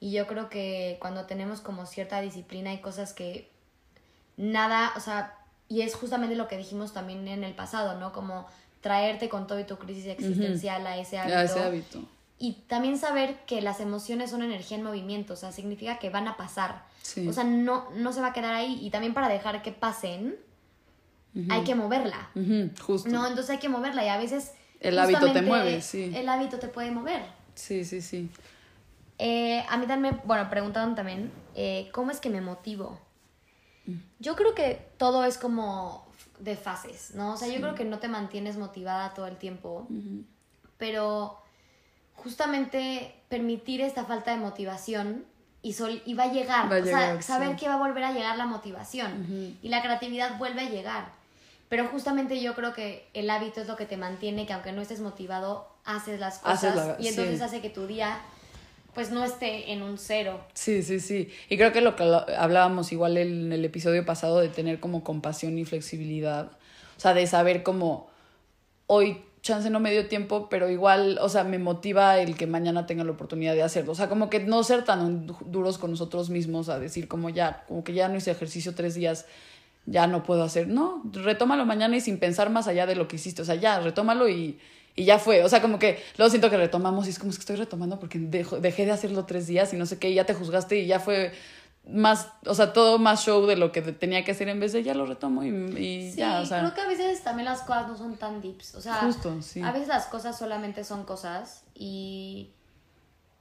y 0.00 0.12
yo 0.12 0.26
creo 0.26 0.48
que 0.48 0.98
cuando 1.00 1.24
tenemos 1.24 1.60
como 1.60 1.86
cierta 1.86 2.20
disciplina 2.20 2.70
hay 2.70 2.78
cosas 2.78 3.12
que 3.12 3.50
nada, 4.36 4.92
o 4.96 5.00
sea, 5.00 5.38
y 5.68 5.82
es 5.82 5.94
justamente 5.94 6.36
lo 6.36 6.48
que 6.48 6.58
dijimos 6.58 6.92
también 6.92 7.26
en 7.28 7.44
el 7.44 7.54
pasado, 7.54 7.98
¿no? 7.98 8.12
Como 8.12 8.46
traerte 8.82 9.28
con 9.28 9.46
todo 9.46 9.58
y 9.58 9.64
tu 9.64 9.78
crisis 9.78 10.06
existencial 10.06 10.86
a, 10.86 10.98
ese 10.98 11.18
hábito, 11.18 11.38
a 11.38 11.42
ese 11.44 11.60
hábito. 11.60 12.02
Y 12.38 12.52
también 12.68 12.98
saber 12.98 13.38
que 13.46 13.62
las 13.62 13.80
emociones 13.80 14.30
son 14.30 14.42
energía 14.42 14.76
en 14.76 14.84
movimiento, 14.84 15.32
o 15.32 15.36
sea, 15.36 15.52
significa 15.52 15.98
que 15.98 16.10
van 16.10 16.28
a 16.28 16.36
pasar. 16.36 16.84
O 17.26 17.32
sea, 17.32 17.44
no, 17.44 17.88
no 17.94 18.12
se 18.12 18.20
va 18.20 18.28
a 18.28 18.32
quedar 18.32 18.52
ahí. 18.52 18.78
Y 18.82 18.90
también 18.90 19.14
para 19.14 19.28
dejar 19.28 19.62
que 19.62 19.72
pasen, 19.72 20.36
hay 21.50 21.64
que 21.64 21.74
moverla. 21.74 22.30
Justo. 22.80 23.08
No, 23.08 23.26
entonces 23.26 23.50
hay 23.50 23.58
que 23.58 23.68
moverla 23.68 24.04
y 24.04 24.08
a 24.08 24.18
veces... 24.18 24.52
El 24.80 24.98
hábito 24.98 25.32
te 25.32 25.42
mueve, 25.42 25.80
sí. 25.80 26.12
El 26.14 26.28
hábito 26.28 26.58
te 26.58 26.68
puede 26.68 26.90
mover. 26.90 27.22
Sí, 27.54 27.84
sí, 27.84 28.02
sí. 28.02 28.30
Eh, 29.18 29.64
a 29.68 29.78
mí 29.78 29.86
también, 29.86 30.20
bueno, 30.24 30.48
preguntaron 30.50 30.94
también, 30.94 31.32
eh, 31.54 31.88
¿cómo 31.92 32.10
es 32.10 32.20
que 32.20 32.28
me 32.28 32.40
motivo? 32.40 33.00
Mm. 33.86 33.94
Yo 34.18 34.36
creo 34.36 34.54
que 34.54 34.88
todo 34.98 35.24
es 35.24 35.38
como 35.38 36.06
de 36.38 36.56
fases, 36.56 37.14
¿no? 37.14 37.32
O 37.32 37.36
sea, 37.36 37.48
yo 37.48 37.60
creo 37.60 37.74
que 37.74 37.84
no 37.84 37.98
te 37.98 38.08
mantienes 38.08 38.58
motivada 38.58 39.14
todo 39.14 39.26
el 39.26 39.36
tiempo, 39.36 39.88
pero 40.76 41.38
justamente 42.14 43.14
permitir 43.28 43.80
esta 43.80 44.04
falta 44.04 44.32
de 44.32 44.36
motivación 44.36 45.24
y, 45.62 45.72
sol, 45.72 46.02
y 46.04 46.14
va 46.14 46.24
a 46.24 46.32
llegar, 46.32 46.70
o 46.70 46.84
sea, 46.84 47.22
saber 47.22 47.56
que 47.56 47.68
va 47.68 47.74
a 47.74 47.78
volver 47.78 48.04
a 48.04 48.12
llegar 48.12 48.36
la 48.36 48.46
motivación 48.46 49.56
y 49.62 49.68
la 49.68 49.82
creatividad 49.82 50.38
vuelve 50.38 50.60
a 50.60 50.68
llegar. 50.68 51.12
Pero 51.68 51.88
justamente 51.88 52.40
yo 52.40 52.54
creo 52.54 52.72
que 52.72 53.08
el 53.12 53.28
hábito 53.28 53.60
es 53.60 53.66
lo 53.66 53.76
que 53.76 53.86
te 53.86 53.96
mantiene, 53.96 54.46
que 54.46 54.52
aunque 54.52 54.72
no 54.72 54.80
estés 54.80 55.00
motivado, 55.00 55.68
haces 55.84 56.20
las 56.20 56.38
cosas 56.38 56.96
y 57.00 57.08
entonces 57.08 57.40
hace 57.40 57.60
que 57.60 57.70
tu 57.70 57.86
día 57.86 58.20
pues 58.94 59.10
no 59.10 59.22
esté 59.24 59.72
en 59.72 59.82
un 59.82 59.98
cero. 59.98 60.40
Sí, 60.54 60.82
sí, 60.82 61.00
sí. 61.00 61.30
Y 61.50 61.58
creo 61.58 61.70
que 61.70 61.82
lo 61.82 61.96
que 61.96 62.04
hablábamos 62.38 62.92
igual 62.92 63.18
en 63.18 63.52
el 63.52 63.62
episodio 63.62 64.06
pasado 64.06 64.40
de 64.40 64.48
tener 64.48 64.80
como 64.80 65.04
compasión 65.04 65.58
y 65.58 65.66
flexibilidad, 65.66 66.52
o 66.96 67.00
sea, 67.00 67.12
de 67.12 67.26
saber 67.26 67.62
cómo 67.62 68.08
hoy 68.86 69.22
chance 69.42 69.68
no 69.70 69.80
me 69.80 69.92
dio 69.92 70.08
tiempo, 70.08 70.48
pero 70.48 70.70
igual, 70.70 71.18
o 71.20 71.28
sea, 71.28 71.44
me 71.44 71.58
motiva 71.58 72.18
el 72.18 72.36
que 72.36 72.46
mañana 72.46 72.86
tenga 72.86 73.04
la 73.04 73.12
oportunidad 73.12 73.54
de 73.54 73.62
hacerlo. 73.62 73.92
O 73.92 73.94
sea, 73.94 74.08
como 74.08 74.30
que 74.30 74.40
no 74.40 74.62
ser 74.64 74.84
tan 74.84 75.26
duros 75.26 75.78
con 75.78 75.90
nosotros 75.90 76.30
mismos 76.30 76.68
a 76.68 76.78
decir 76.78 77.06
como 77.06 77.28
ya, 77.28 77.64
como 77.68 77.84
que 77.84 77.92
ya 77.92 78.08
no 78.08 78.16
hice 78.16 78.30
ejercicio 78.30 78.74
tres 78.74 78.94
días, 78.94 79.26
ya 79.86 80.06
no 80.06 80.22
puedo 80.22 80.42
hacer. 80.42 80.68
No, 80.68 81.02
retómalo 81.12 81.64
mañana 81.64 81.96
y 81.96 82.00
sin 82.00 82.18
pensar 82.18 82.50
más 82.50 82.68
allá 82.68 82.86
de 82.86 82.96
lo 82.96 83.08
que 83.08 83.16
hiciste. 83.16 83.42
O 83.42 83.44
sea, 83.44 83.54
ya, 83.54 83.80
retómalo 83.80 84.28
y, 84.28 84.58
y 84.94 85.04
ya 85.04 85.18
fue. 85.18 85.42
O 85.44 85.48
sea, 85.48 85.62
como 85.62 85.78
que 85.78 86.02
luego 86.18 86.30
siento 86.30 86.50
que 86.50 86.56
retomamos 86.56 87.06
y 87.06 87.10
es 87.10 87.18
como 87.18 87.30
es 87.30 87.36
que 87.36 87.42
estoy 87.42 87.56
retomando 87.56 87.98
porque 87.98 88.18
dejé 88.18 88.84
de 88.84 88.92
hacerlo 88.92 89.24
tres 89.24 89.46
días 89.46 89.72
y 89.72 89.76
no 89.76 89.86
sé 89.86 89.98
qué, 89.98 90.10
y 90.10 90.14
ya 90.14 90.26
te 90.26 90.34
juzgaste 90.34 90.78
y 90.78 90.86
ya 90.86 91.00
fue 91.00 91.32
más, 91.88 92.28
o 92.46 92.54
sea, 92.54 92.72
todo 92.72 92.98
más 92.98 93.24
show 93.24 93.46
de 93.46 93.56
lo 93.56 93.70
que 93.70 93.80
tenía 93.80 94.24
que 94.24 94.32
hacer 94.32 94.48
en 94.48 94.58
vez 94.58 94.72
de 94.72 94.82
ya 94.82 94.94
lo 94.94 95.06
retomo 95.06 95.44
y, 95.44 95.50
y 95.78 96.12
ya, 96.14 96.40
o 96.40 96.46
sea. 96.46 96.60
creo 96.60 96.74
que 96.74 96.80
a 96.80 96.88
veces 96.88 97.22
también 97.22 97.44
las 97.44 97.60
cosas 97.60 97.86
no 97.86 97.96
son 97.96 98.16
tan 98.16 98.40
deeps, 98.40 98.74
o 98.74 98.80
sea, 98.80 98.94
Justo, 98.96 99.40
sí. 99.40 99.62
a 99.62 99.70
veces 99.70 99.86
las 99.86 100.06
cosas 100.06 100.36
solamente 100.36 100.82
son 100.82 101.04
cosas 101.04 101.62
y 101.74 102.50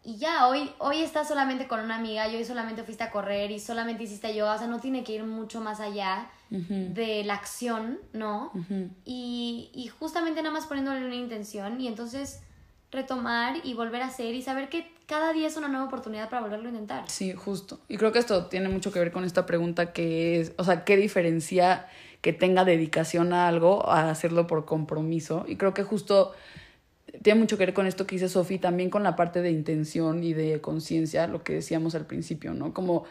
y 0.06 0.18
ya, 0.18 0.48
hoy, 0.48 0.70
hoy 0.78 1.02
estás 1.02 1.28
solamente 1.28 1.68
con 1.68 1.80
una 1.80 1.96
amiga 1.96 2.28
y 2.28 2.36
hoy 2.36 2.46
solamente 2.46 2.84
fuiste 2.84 3.04
a 3.04 3.10
correr 3.10 3.50
y 3.50 3.60
solamente 3.60 4.04
hiciste 4.04 4.36
yoga, 4.36 4.54
o 4.54 4.58
sea, 4.58 4.68
no 4.68 4.80
tiene 4.80 5.04
que 5.04 5.14
ir 5.14 5.24
mucho 5.24 5.62
más 5.62 5.80
allá 5.80 6.30
de 6.50 7.24
la 7.26 7.34
acción, 7.34 8.00
¿no? 8.14 8.52
y, 9.04 9.72
y 9.74 9.88
justamente 9.88 10.42
nada 10.42 10.54
más 10.54 10.68
poniéndole 10.68 11.06
una 11.06 11.16
intención 11.16 11.82
y 11.82 11.88
entonces 11.88 12.42
retomar 12.92 13.58
y 13.64 13.74
volver 13.74 14.04
a 14.04 14.08
hacer 14.08 14.34
y 14.36 14.42
saber 14.42 14.70
que 14.70 14.90
cada 15.06 15.34
día 15.34 15.48
es 15.48 15.58
una 15.58 15.68
nueva 15.68 15.86
oportunidad 15.86 16.30
para 16.30 16.42
volverlo 16.42 16.68
a 16.68 16.72
intentar. 16.72 17.10
Sí, 17.10 17.34
justo. 17.34 17.80
Y 17.88 17.98
creo 17.98 18.12
que 18.12 18.20
esto 18.20 18.46
tiene 18.46 18.70
mucho 18.70 18.92
que 18.92 19.00
ver 19.00 19.12
con 19.12 19.24
esta 19.24 19.46
pregunta 19.46 19.92
que 19.92 20.40
es, 20.40 20.54
o 20.58 20.64
sea, 20.64 20.84
¿qué 20.84 20.98
diferencia 20.98 21.88
que 22.22 22.32
tenga 22.32 22.64
dedicación 22.64 23.34
a 23.34 23.48
algo 23.48 23.88
a 23.90 24.10
hacerlo 24.10 24.48
por 24.48 24.66
compromiso? 24.66 25.46
Y 25.48 25.58
creo 25.58 25.74
que 25.74 25.84
justo 25.84 26.34
tiene 27.22 27.40
mucho 27.40 27.58
que 27.58 27.66
ver 27.66 27.74
con 27.74 27.88
esto 27.88 28.06
que 28.06 28.16
dice 28.16 28.30
Sofi, 28.30 28.58
también 28.60 28.90
con 28.90 29.04
la 29.04 29.16
parte 29.16 29.42
de 29.42 29.52
intención 29.52 30.24
y 30.24 30.34
de 30.34 30.62
conciencia, 30.62 31.28
lo 31.28 31.44
que 31.44 31.54
decíamos 31.54 31.96
al 31.96 32.06
principio, 32.06 32.54
¿no? 32.54 32.74
Como 32.74 33.06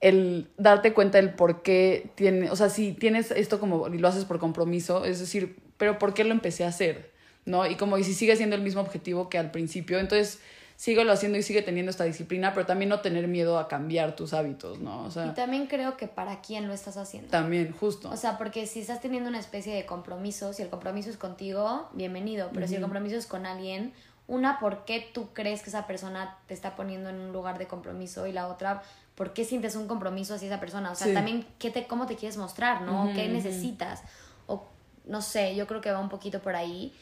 el 0.00 0.48
darte 0.56 0.92
cuenta 0.92 1.18
del 1.18 1.34
por 1.34 1.62
qué 1.62 2.10
tiene, 2.14 2.50
o 2.50 2.56
sea, 2.56 2.70
si 2.70 2.92
tienes 2.92 3.30
esto 3.30 3.60
como 3.60 3.88
y 3.88 3.98
lo 3.98 4.08
haces 4.08 4.24
por 4.24 4.38
compromiso, 4.38 5.04
es 5.04 5.20
decir, 5.20 5.56
pero 5.76 5.98
¿por 5.98 6.14
qué 6.14 6.24
lo 6.24 6.32
empecé 6.32 6.64
a 6.64 6.68
hacer? 6.68 7.10
¿No? 7.44 7.66
Y 7.66 7.76
como 7.76 7.98
y 7.98 8.04
si 8.04 8.14
sigue 8.14 8.36
siendo 8.36 8.56
el 8.56 8.62
mismo 8.62 8.80
objetivo 8.80 9.28
que 9.28 9.38
al 9.38 9.50
principio, 9.50 9.98
entonces 9.98 10.40
síguelo 10.80 11.12
haciendo 11.12 11.36
y 11.36 11.42
sigue 11.42 11.60
teniendo 11.60 11.90
esta 11.90 12.04
disciplina, 12.04 12.54
pero 12.54 12.64
también 12.64 12.88
no 12.88 13.00
tener 13.00 13.28
miedo 13.28 13.58
a 13.58 13.68
cambiar 13.68 14.16
tus 14.16 14.32
hábitos, 14.32 14.78
¿no? 14.78 15.04
O 15.04 15.10
sea, 15.10 15.26
y 15.26 15.34
también 15.34 15.66
creo 15.66 15.98
que 15.98 16.08
para 16.08 16.40
quién 16.40 16.68
lo 16.68 16.72
estás 16.72 16.96
haciendo. 16.96 17.28
También, 17.28 17.70
justo. 17.70 18.08
O 18.08 18.16
sea, 18.16 18.38
porque 18.38 18.66
si 18.66 18.80
estás 18.80 19.02
teniendo 19.02 19.28
una 19.28 19.38
especie 19.38 19.74
de 19.74 19.84
compromiso, 19.84 20.54
si 20.54 20.62
el 20.62 20.70
compromiso 20.70 21.10
es 21.10 21.18
contigo, 21.18 21.90
bienvenido, 21.92 22.48
pero 22.54 22.66
si 22.66 22.76
el 22.76 22.80
compromiso 22.80 23.16
es 23.16 23.26
con 23.26 23.44
alguien, 23.44 23.92
una, 24.26 24.58
¿por 24.58 24.86
qué 24.86 25.06
tú 25.12 25.34
crees 25.34 25.60
que 25.60 25.68
esa 25.68 25.86
persona 25.86 26.38
te 26.46 26.54
está 26.54 26.76
poniendo 26.76 27.10
en 27.10 27.16
un 27.16 27.30
lugar 27.30 27.58
de 27.58 27.66
compromiso? 27.66 28.26
Y 28.26 28.32
la 28.32 28.48
otra, 28.48 28.82
¿por 29.16 29.34
qué 29.34 29.44
sientes 29.44 29.76
un 29.76 29.86
compromiso 29.86 30.36
hacia 30.36 30.48
esa 30.48 30.60
persona? 30.60 30.92
O 30.92 30.94
sea, 30.94 31.12
también, 31.12 31.46
¿qué 31.58 31.70
te, 31.70 31.86
¿cómo 31.86 32.06
te 32.06 32.16
quieres 32.16 32.38
mostrar, 32.38 32.80
no? 32.80 33.12
¿Qué 33.14 33.28
necesitas? 33.28 34.00
O, 34.46 34.64
no 35.04 35.20
sé, 35.20 35.54
yo 35.54 35.66
creo 35.66 35.82
que 35.82 35.90
va 35.90 36.00
un 36.00 36.08
poquito 36.08 36.40
por 36.40 36.56
ahí. 36.56 36.94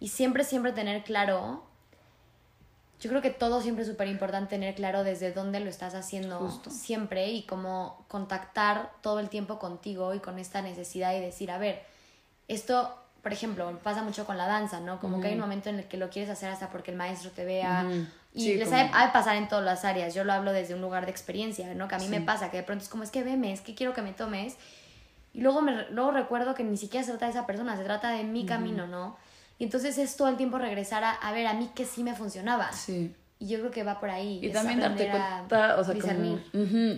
Y 0.00 0.08
siempre, 0.08 0.42
siempre 0.42 0.72
tener 0.72 1.04
claro 1.04 1.75
yo 2.98 3.10
creo 3.10 3.20
que 3.20 3.30
todo 3.30 3.60
siempre 3.60 3.82
es 3.82 3.90
súper 3.90 4.08
importante 4.08 4.50
tener 4.50 4.74
claro 4.74 5.04
desde 5.04 5.32
dónde 5.32 5.60
lo 5.60 5.68
estás 5.68 5.94
haciendo 5.94 6.50
siempre 6.70 7.28
y 7.28 7.42
como 7.42 8.04
contactar 8.08 8.90
todo 9.02 9.20
el 9.20 9.28
tiempo 9.28 9.58
contigo 9.58 10.14
y 10.14 10.20
con 10.20 10.38
esta 10.38 10.62
necesidad 10.62 11.14
y 11.14 11.20
decir, 11.20 11.50
a 11.50 11.58
ver, 11.58 11.82
esto, 12.48 12.96
por 13.22 13.32
ejemplo, 13.32 13.78
pasa 13.82 14.02
mucho 14.02 14.24
con 14.24 14.38
la 14.38 14.46
danza, 14.46 14.80
¿no? 14.80 14.98
Como 14.98 15.20
que 15.20 15.28
hay 15.28 15.34
un 15.34 15.40
momento 15.40 15.68
en 15.68 15.80
el 15.80 15.84
que 15.84 15.98
lo 15.98 16.08
quieres 16.08 16.30
hacer 16.30 16.48
hasta 16.48 16.70
porque 16.70 16.90
el 16.90 16.96
maestro 16.96 17.30
te 17.30 17.44
vea. 17.44 17.86
Y 18.32 18.54
les 18.54 18.70
ha, 18.72 18.84
de, 18.84 19.12
pasar 19.12 19.36
en 19.36 19.48
todas 19.48 19.64
las 19.64 19.84
áreas. 19.84 20.14
Yo 20.14 20.24
lo 20.24 20.32
hablo 20.32 20.52
desde 20.52 20.74
un 20.74 20.80
lugar 20.80 21.06
de 21.06 21.10
experiencia, 21.10 21.72
¿no? 21.74 21.88
Que 21.88 21.94
a 21.96 21.98
mí 21.98 22.08
me 22.08 22.20
pasa, 22.20 22.50
que 22.50 22.58
de 22.58 22.62
pronto 22.62 22.84
es 22.84 22.90
como, 22.90 23.02
es 23.02 23.10
que 23.10 23.22
veme, 23.22 23.52
es 23.52 23.60
que 23.60 23.74
quiero 23.74 23.92
que 23.94 24.02
me 24.02 24.12
tomes. 24.12 24.56
Y 25.34 25.40
luego, 25.40 25.60
me, 25.60 25.90
luego 25.90 26.12
recuerdo 26.12 26.54
que 26.54 26.64
ni 26.64 26.76
siquiera 26.76 27.04
se 27.04 27.12
trata 27.12 27.26
de 27.26 27.32
esa 27.32 27.46
persona, 27.46 27.76
se 27.76 27.84
trata 27.84 28.10
de 28.10 28.24
mi 28.24 28.46
camino, 28.46 28.86
¿no? 28.86 29.16
Y 29.58 29.64
entonces 29.64 29.98
es 29.98 30.16
todo 30.16 30.28
el 30.28 30.36
tiempo 30.36 30.58
regresar 30.58 31.04
a, 31.04 31.12
a 31.12 31.32
ver 31.32 31.46
a 31.46 31.54
mí 31.54 31.70
que 31.74 31.84
sí 31.84 32.02
me 32.02 32.14
funcionaba. 32.14 32.72
Sí. 32.72 33.14
Y 33.38 33.48
yo 33.48 33.58
creo 33.58 33.70
que 33.70 33.84
va 33.84 34.00
por 34.00 34.10
ahí. 34.10 34.40
Y 34.42 34.50
también 34.50 34.80
darte 34.80 35.10
cuenta, 35.10 35.76
o 35.78 35.84
sea, 35.84 35.94
como... 35.94 36.38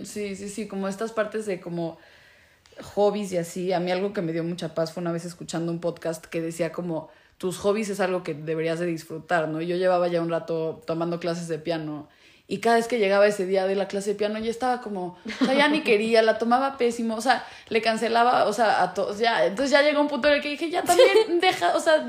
sí, 0.05 0.35
sí, 0.35 0.49
sí, 0.49 0.67
como 0.67 0.87
estas 0.87 1.11
partes 1.11 1.45
de 1.45 1.59
como 1.59 1.97
hobbies 2.81 3.31
y 3.33 3.37
así. 3.37 3.73
A 3.73 3.79
mí 3.79 3.91
algo 3.91 4.13
que 4.13 4.21
me 4.21 4.31
dio 4.31 4.43
mucha 4.43 4.73
paz 4.73 4.93
fue 4.93 5.01
una 5.01 5.11
vez 5.11 5.25
escuchando 5.25 5.71
un 5.71 5.79
podcast 5.79 6.25
que 6.25 6.41
decía 6.41 6.71
como 6.71 7.09
tus 7.37 7.57
hobbies 7.57 7.89
es 7.89 7.99
algo 7.99 8.23
que 8.23 8.33
deberías 8.33 8.79
de 8.79 8.85
disfrutar, 8.85 9.47
¿no? 9.49 9.61
Yo 9.61 9.75
llevaba 9.75 10.07
ya 10.07 10.21
un 10.21 10.29
rato 10.29 10.81
tomando 10.85 11.19
clases 11.19 11.47
de 11.47 11.59
piano 11.59 12.07
y 12.51 12.61
cada 12.61 12.77
vez 12.77 12.87
que 12.87 12.97
llegaba 12.97 13.27
ese 13.27 13.45
día 13.45 13.67
de 13.67 13.75
la 13.75 13.87
clase 13.87 14.09
de 14.09 14.15
piano 14.15 14.39
ya 14.39 14.49
estaba 14.49 14.81
como, 14.81 15.19
o 15.39 15.45
sea, 15.45 15.53
ya 15.53 15.67
ni 15.67 15.81
quería, 15.81 16.23
la 16.23 16.39
tomaba 16.39 16.77
pésimo, 16.77 17.15
o 17.15 17.21
sea, 17.21 17.45
le 17.67 17.79
cancelaba, 17.79 18.45
o 18.45 18.53
sea, 18.53 18.81
a 18.81 18.95
todos, 18.95 19.19
ya, 19.19 19.45
entonces 19.45 19.69
ya 19.69 19.83
llegó 19.83 20.01
un 20.01 20.07
punto 20.07 20.29
en 20.29 20.33
el 20.33 20.41
que 20.41 20.49
dije, 20.49 20.67
ya 20.71 20.81
también 20.81 21.39
deja, 21.39 21.75
o 21.75 21.79
sea, 21.79 22.03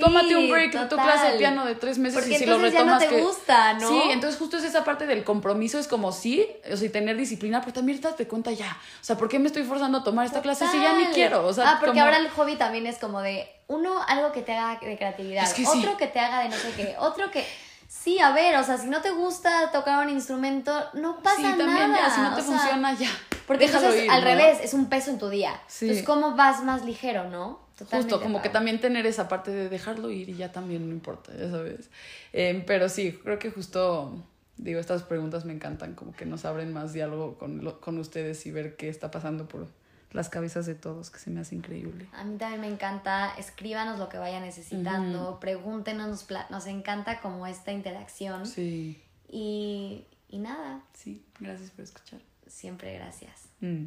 tómate 0.00 0.36
un 0.36 0.48
break 0.48 0.72
de 0.72 0.86
tu 0.86 0.96
clase 0.96 1.32
de 1.32 1.38
piano 1.38 1.66
de 1.66 1.74
tres 1.74 1.98
meses 1.98 2.26
y 2.26 2.34
si 2.34 2.46
lo 2.46 2.58
retomas 2.58 3.02
ya 3.02 3.10
no 3.10 3.14
te 3.14 3.20
gusta, 3.20 3.74
¿no? 3.74 3.86
Sí, 3.90 4.00
entonces 4.10 4.40
justo 4.40 4.56
es 4.56 4.64
esa 4.64 4.84
parte 4.84 5.06
del 5.06 5.22
compromiso, 5.22 5.78
es 5.78 5.86
como 5.86 6.12
sí, 6.12 6.48
o 6.72 6.78
sea, 6.78 6.90
tener 6.90 7.18
disciplina, 7.18 7.60
pero 7.60 7.74
también 7.74 8.00
date 8.00 8.26
cuenta 8.26 8.52
ya, 8.52 8.78
o 9.02 9.04
sea, 9.04 9.18
¿por 9.18 9.28
qué 9.28 9.38
me 9.38 9.48
estoy 9.48 9.64
forzando 9.64 9.98
a 9.98 10.02
tomar 10.02 10.24
esta 10.24 10.40
clase 10.40 10.66
si 10.66 10.80
ya 10.80 10.96
ni 10.96 11.04
quiero? 11.08 11.46
O 11.46 11.52
sea, 11.52 11.72
ah, 11.72 11.78
porque 11.78 12.00
ahora 12.00 12.16
el 12.16 12.30
hobby 12.30 12.56
también 12.56 12.86
es 12.86 12.96
como 12.96 13.20
de, 13.20 13.46
uno, 13.66 14.02
algo 14.08 14.32
que 14.32 14.40
te 14.40 14.54
haga 14.54 14.80
de 14.80 14.96
creatividad, 14.96 15.46
otro 15.66 15.98
que 15.98 16.06
te 16.06 16.20
haga 16.20 16.40
de 16.40 16.48
no 16.48 16.56
sé 16.56 16.72
qué, 16.74 16.96
otro 16.98 17.30
que 17.30 17.44
Sí, 17.88 18.18
a 18.18 18.32
ver, 18.32 18.56
o 18.56 18.64
sea, 18.64 18.76
si 18.78 18.88
no 18.88 19.00
te 19.00 19.10
gusta 19.10 19.70
tocar 19.72 20.04
un 20.04 20.12
instrumento, 20.12 20.72
no 20.94 21.22
pasa 21.22 21.36
sí, 21.36 21.58
también, 21.58 21.92
nada. 21.92 22.10
si 22.14 22.20
no 22.20 22.34
te 22.34 22.42
funciona, 22.42 22.94
ya. 22.94 23.10
Porque 23.46 23.66
entonces, 23.66 24.08
al 24.08 24.22
revés, 24.22 24.58
es 24.62 24.74
un 24.74 24.88
peso 24.88 25.10
en 25.10 25.18
tu 25.18 25.28
día. 25.28 25.60
Sí. 25.66 25.86
Entonces, 25.86 26.06
¿cómo 26.06 26.34
vas 26.34 26.62
más 26.62 26.84
ligero, 26.84 27.28
no? 27.28 27.64
Justo, 27.90 28.20
como 28.20 28.40
que 28.40 28.48
también 28.48 28.80
tener 28.80 29.04
esa 29.04 29.26
parte 29.28 29.50
de 29.50 29.68
dejarlo 29.68 30.08
ir 30.10 30.28
y 30.28 30.36
ya 30.36 30.52
también 30.52 30.86
no 30.88 30.94
importa, 30.94 31.32
ya 31.36 31.50
sabes. 31.50 31.90
Em, 32.32 32.64
pero 32.64 32.88
sí, 32.88 33.18
creo 33.24 33.40
que 33.40 33.50
justo, 33.50 34.16
digo, 34.56 34.78
estas 34.78 35.02
preguntas 35.02 35.44
me 35.44 35.52
encantan, 35.52 35.94
como 35.94 36.14
que 36.14 36.24
nos 36.24 36.44
abren 36.44 36.72
más 36.72 36.92
diálogo 36.92 37.36
con, 37.36 37.68
con 37.80 37.98
ustedes 37.98 38.46
y 38.46 38.52
ver 38.52 38.76
qué 38.76 38.88
está 38.88 39.10
pasando 39.10 39.48
por 39.48 39.66
las 40.14 40.28
cabezas 40.28 40.64
de 40.64 40.76
todos, 40.76 41.10
que 41.10 41.18
se 41.18 41.28
me 41.28 41.40
hace 41.40 41.56
increíble. 41.56 42.08
A 42.12 42.24
mí 42.24 42.38
también 42.38 42.60
me 42.60 42.68
encanta, 42.68 43.34
escríbanos 43.36 43.98
lo 43.98 44.08
que 44.08 44.16
vayan 44.16 44.42
necesitando, 44.42 45.40
pregúntenos, 45.40 46.08
nos, 46.08 46.26
nos 46.50 46.66
encanta 46.66 47.20
como 47.20 47.46
esta 47.48 47.72
interacción. 47.72 48.46
Sí. 48.46 49.02
Y, 49.28 50.06
y 50.28 50.38
nada. 50.38 50.82
Sí, 50.94 51.26
gracias 51.40 51.72
por 51.72 51.84
escuchar. 51.84 52.20
Siempre 52.46 52.94
gracias. 52.94 53.48
Mm. 53.60 53.86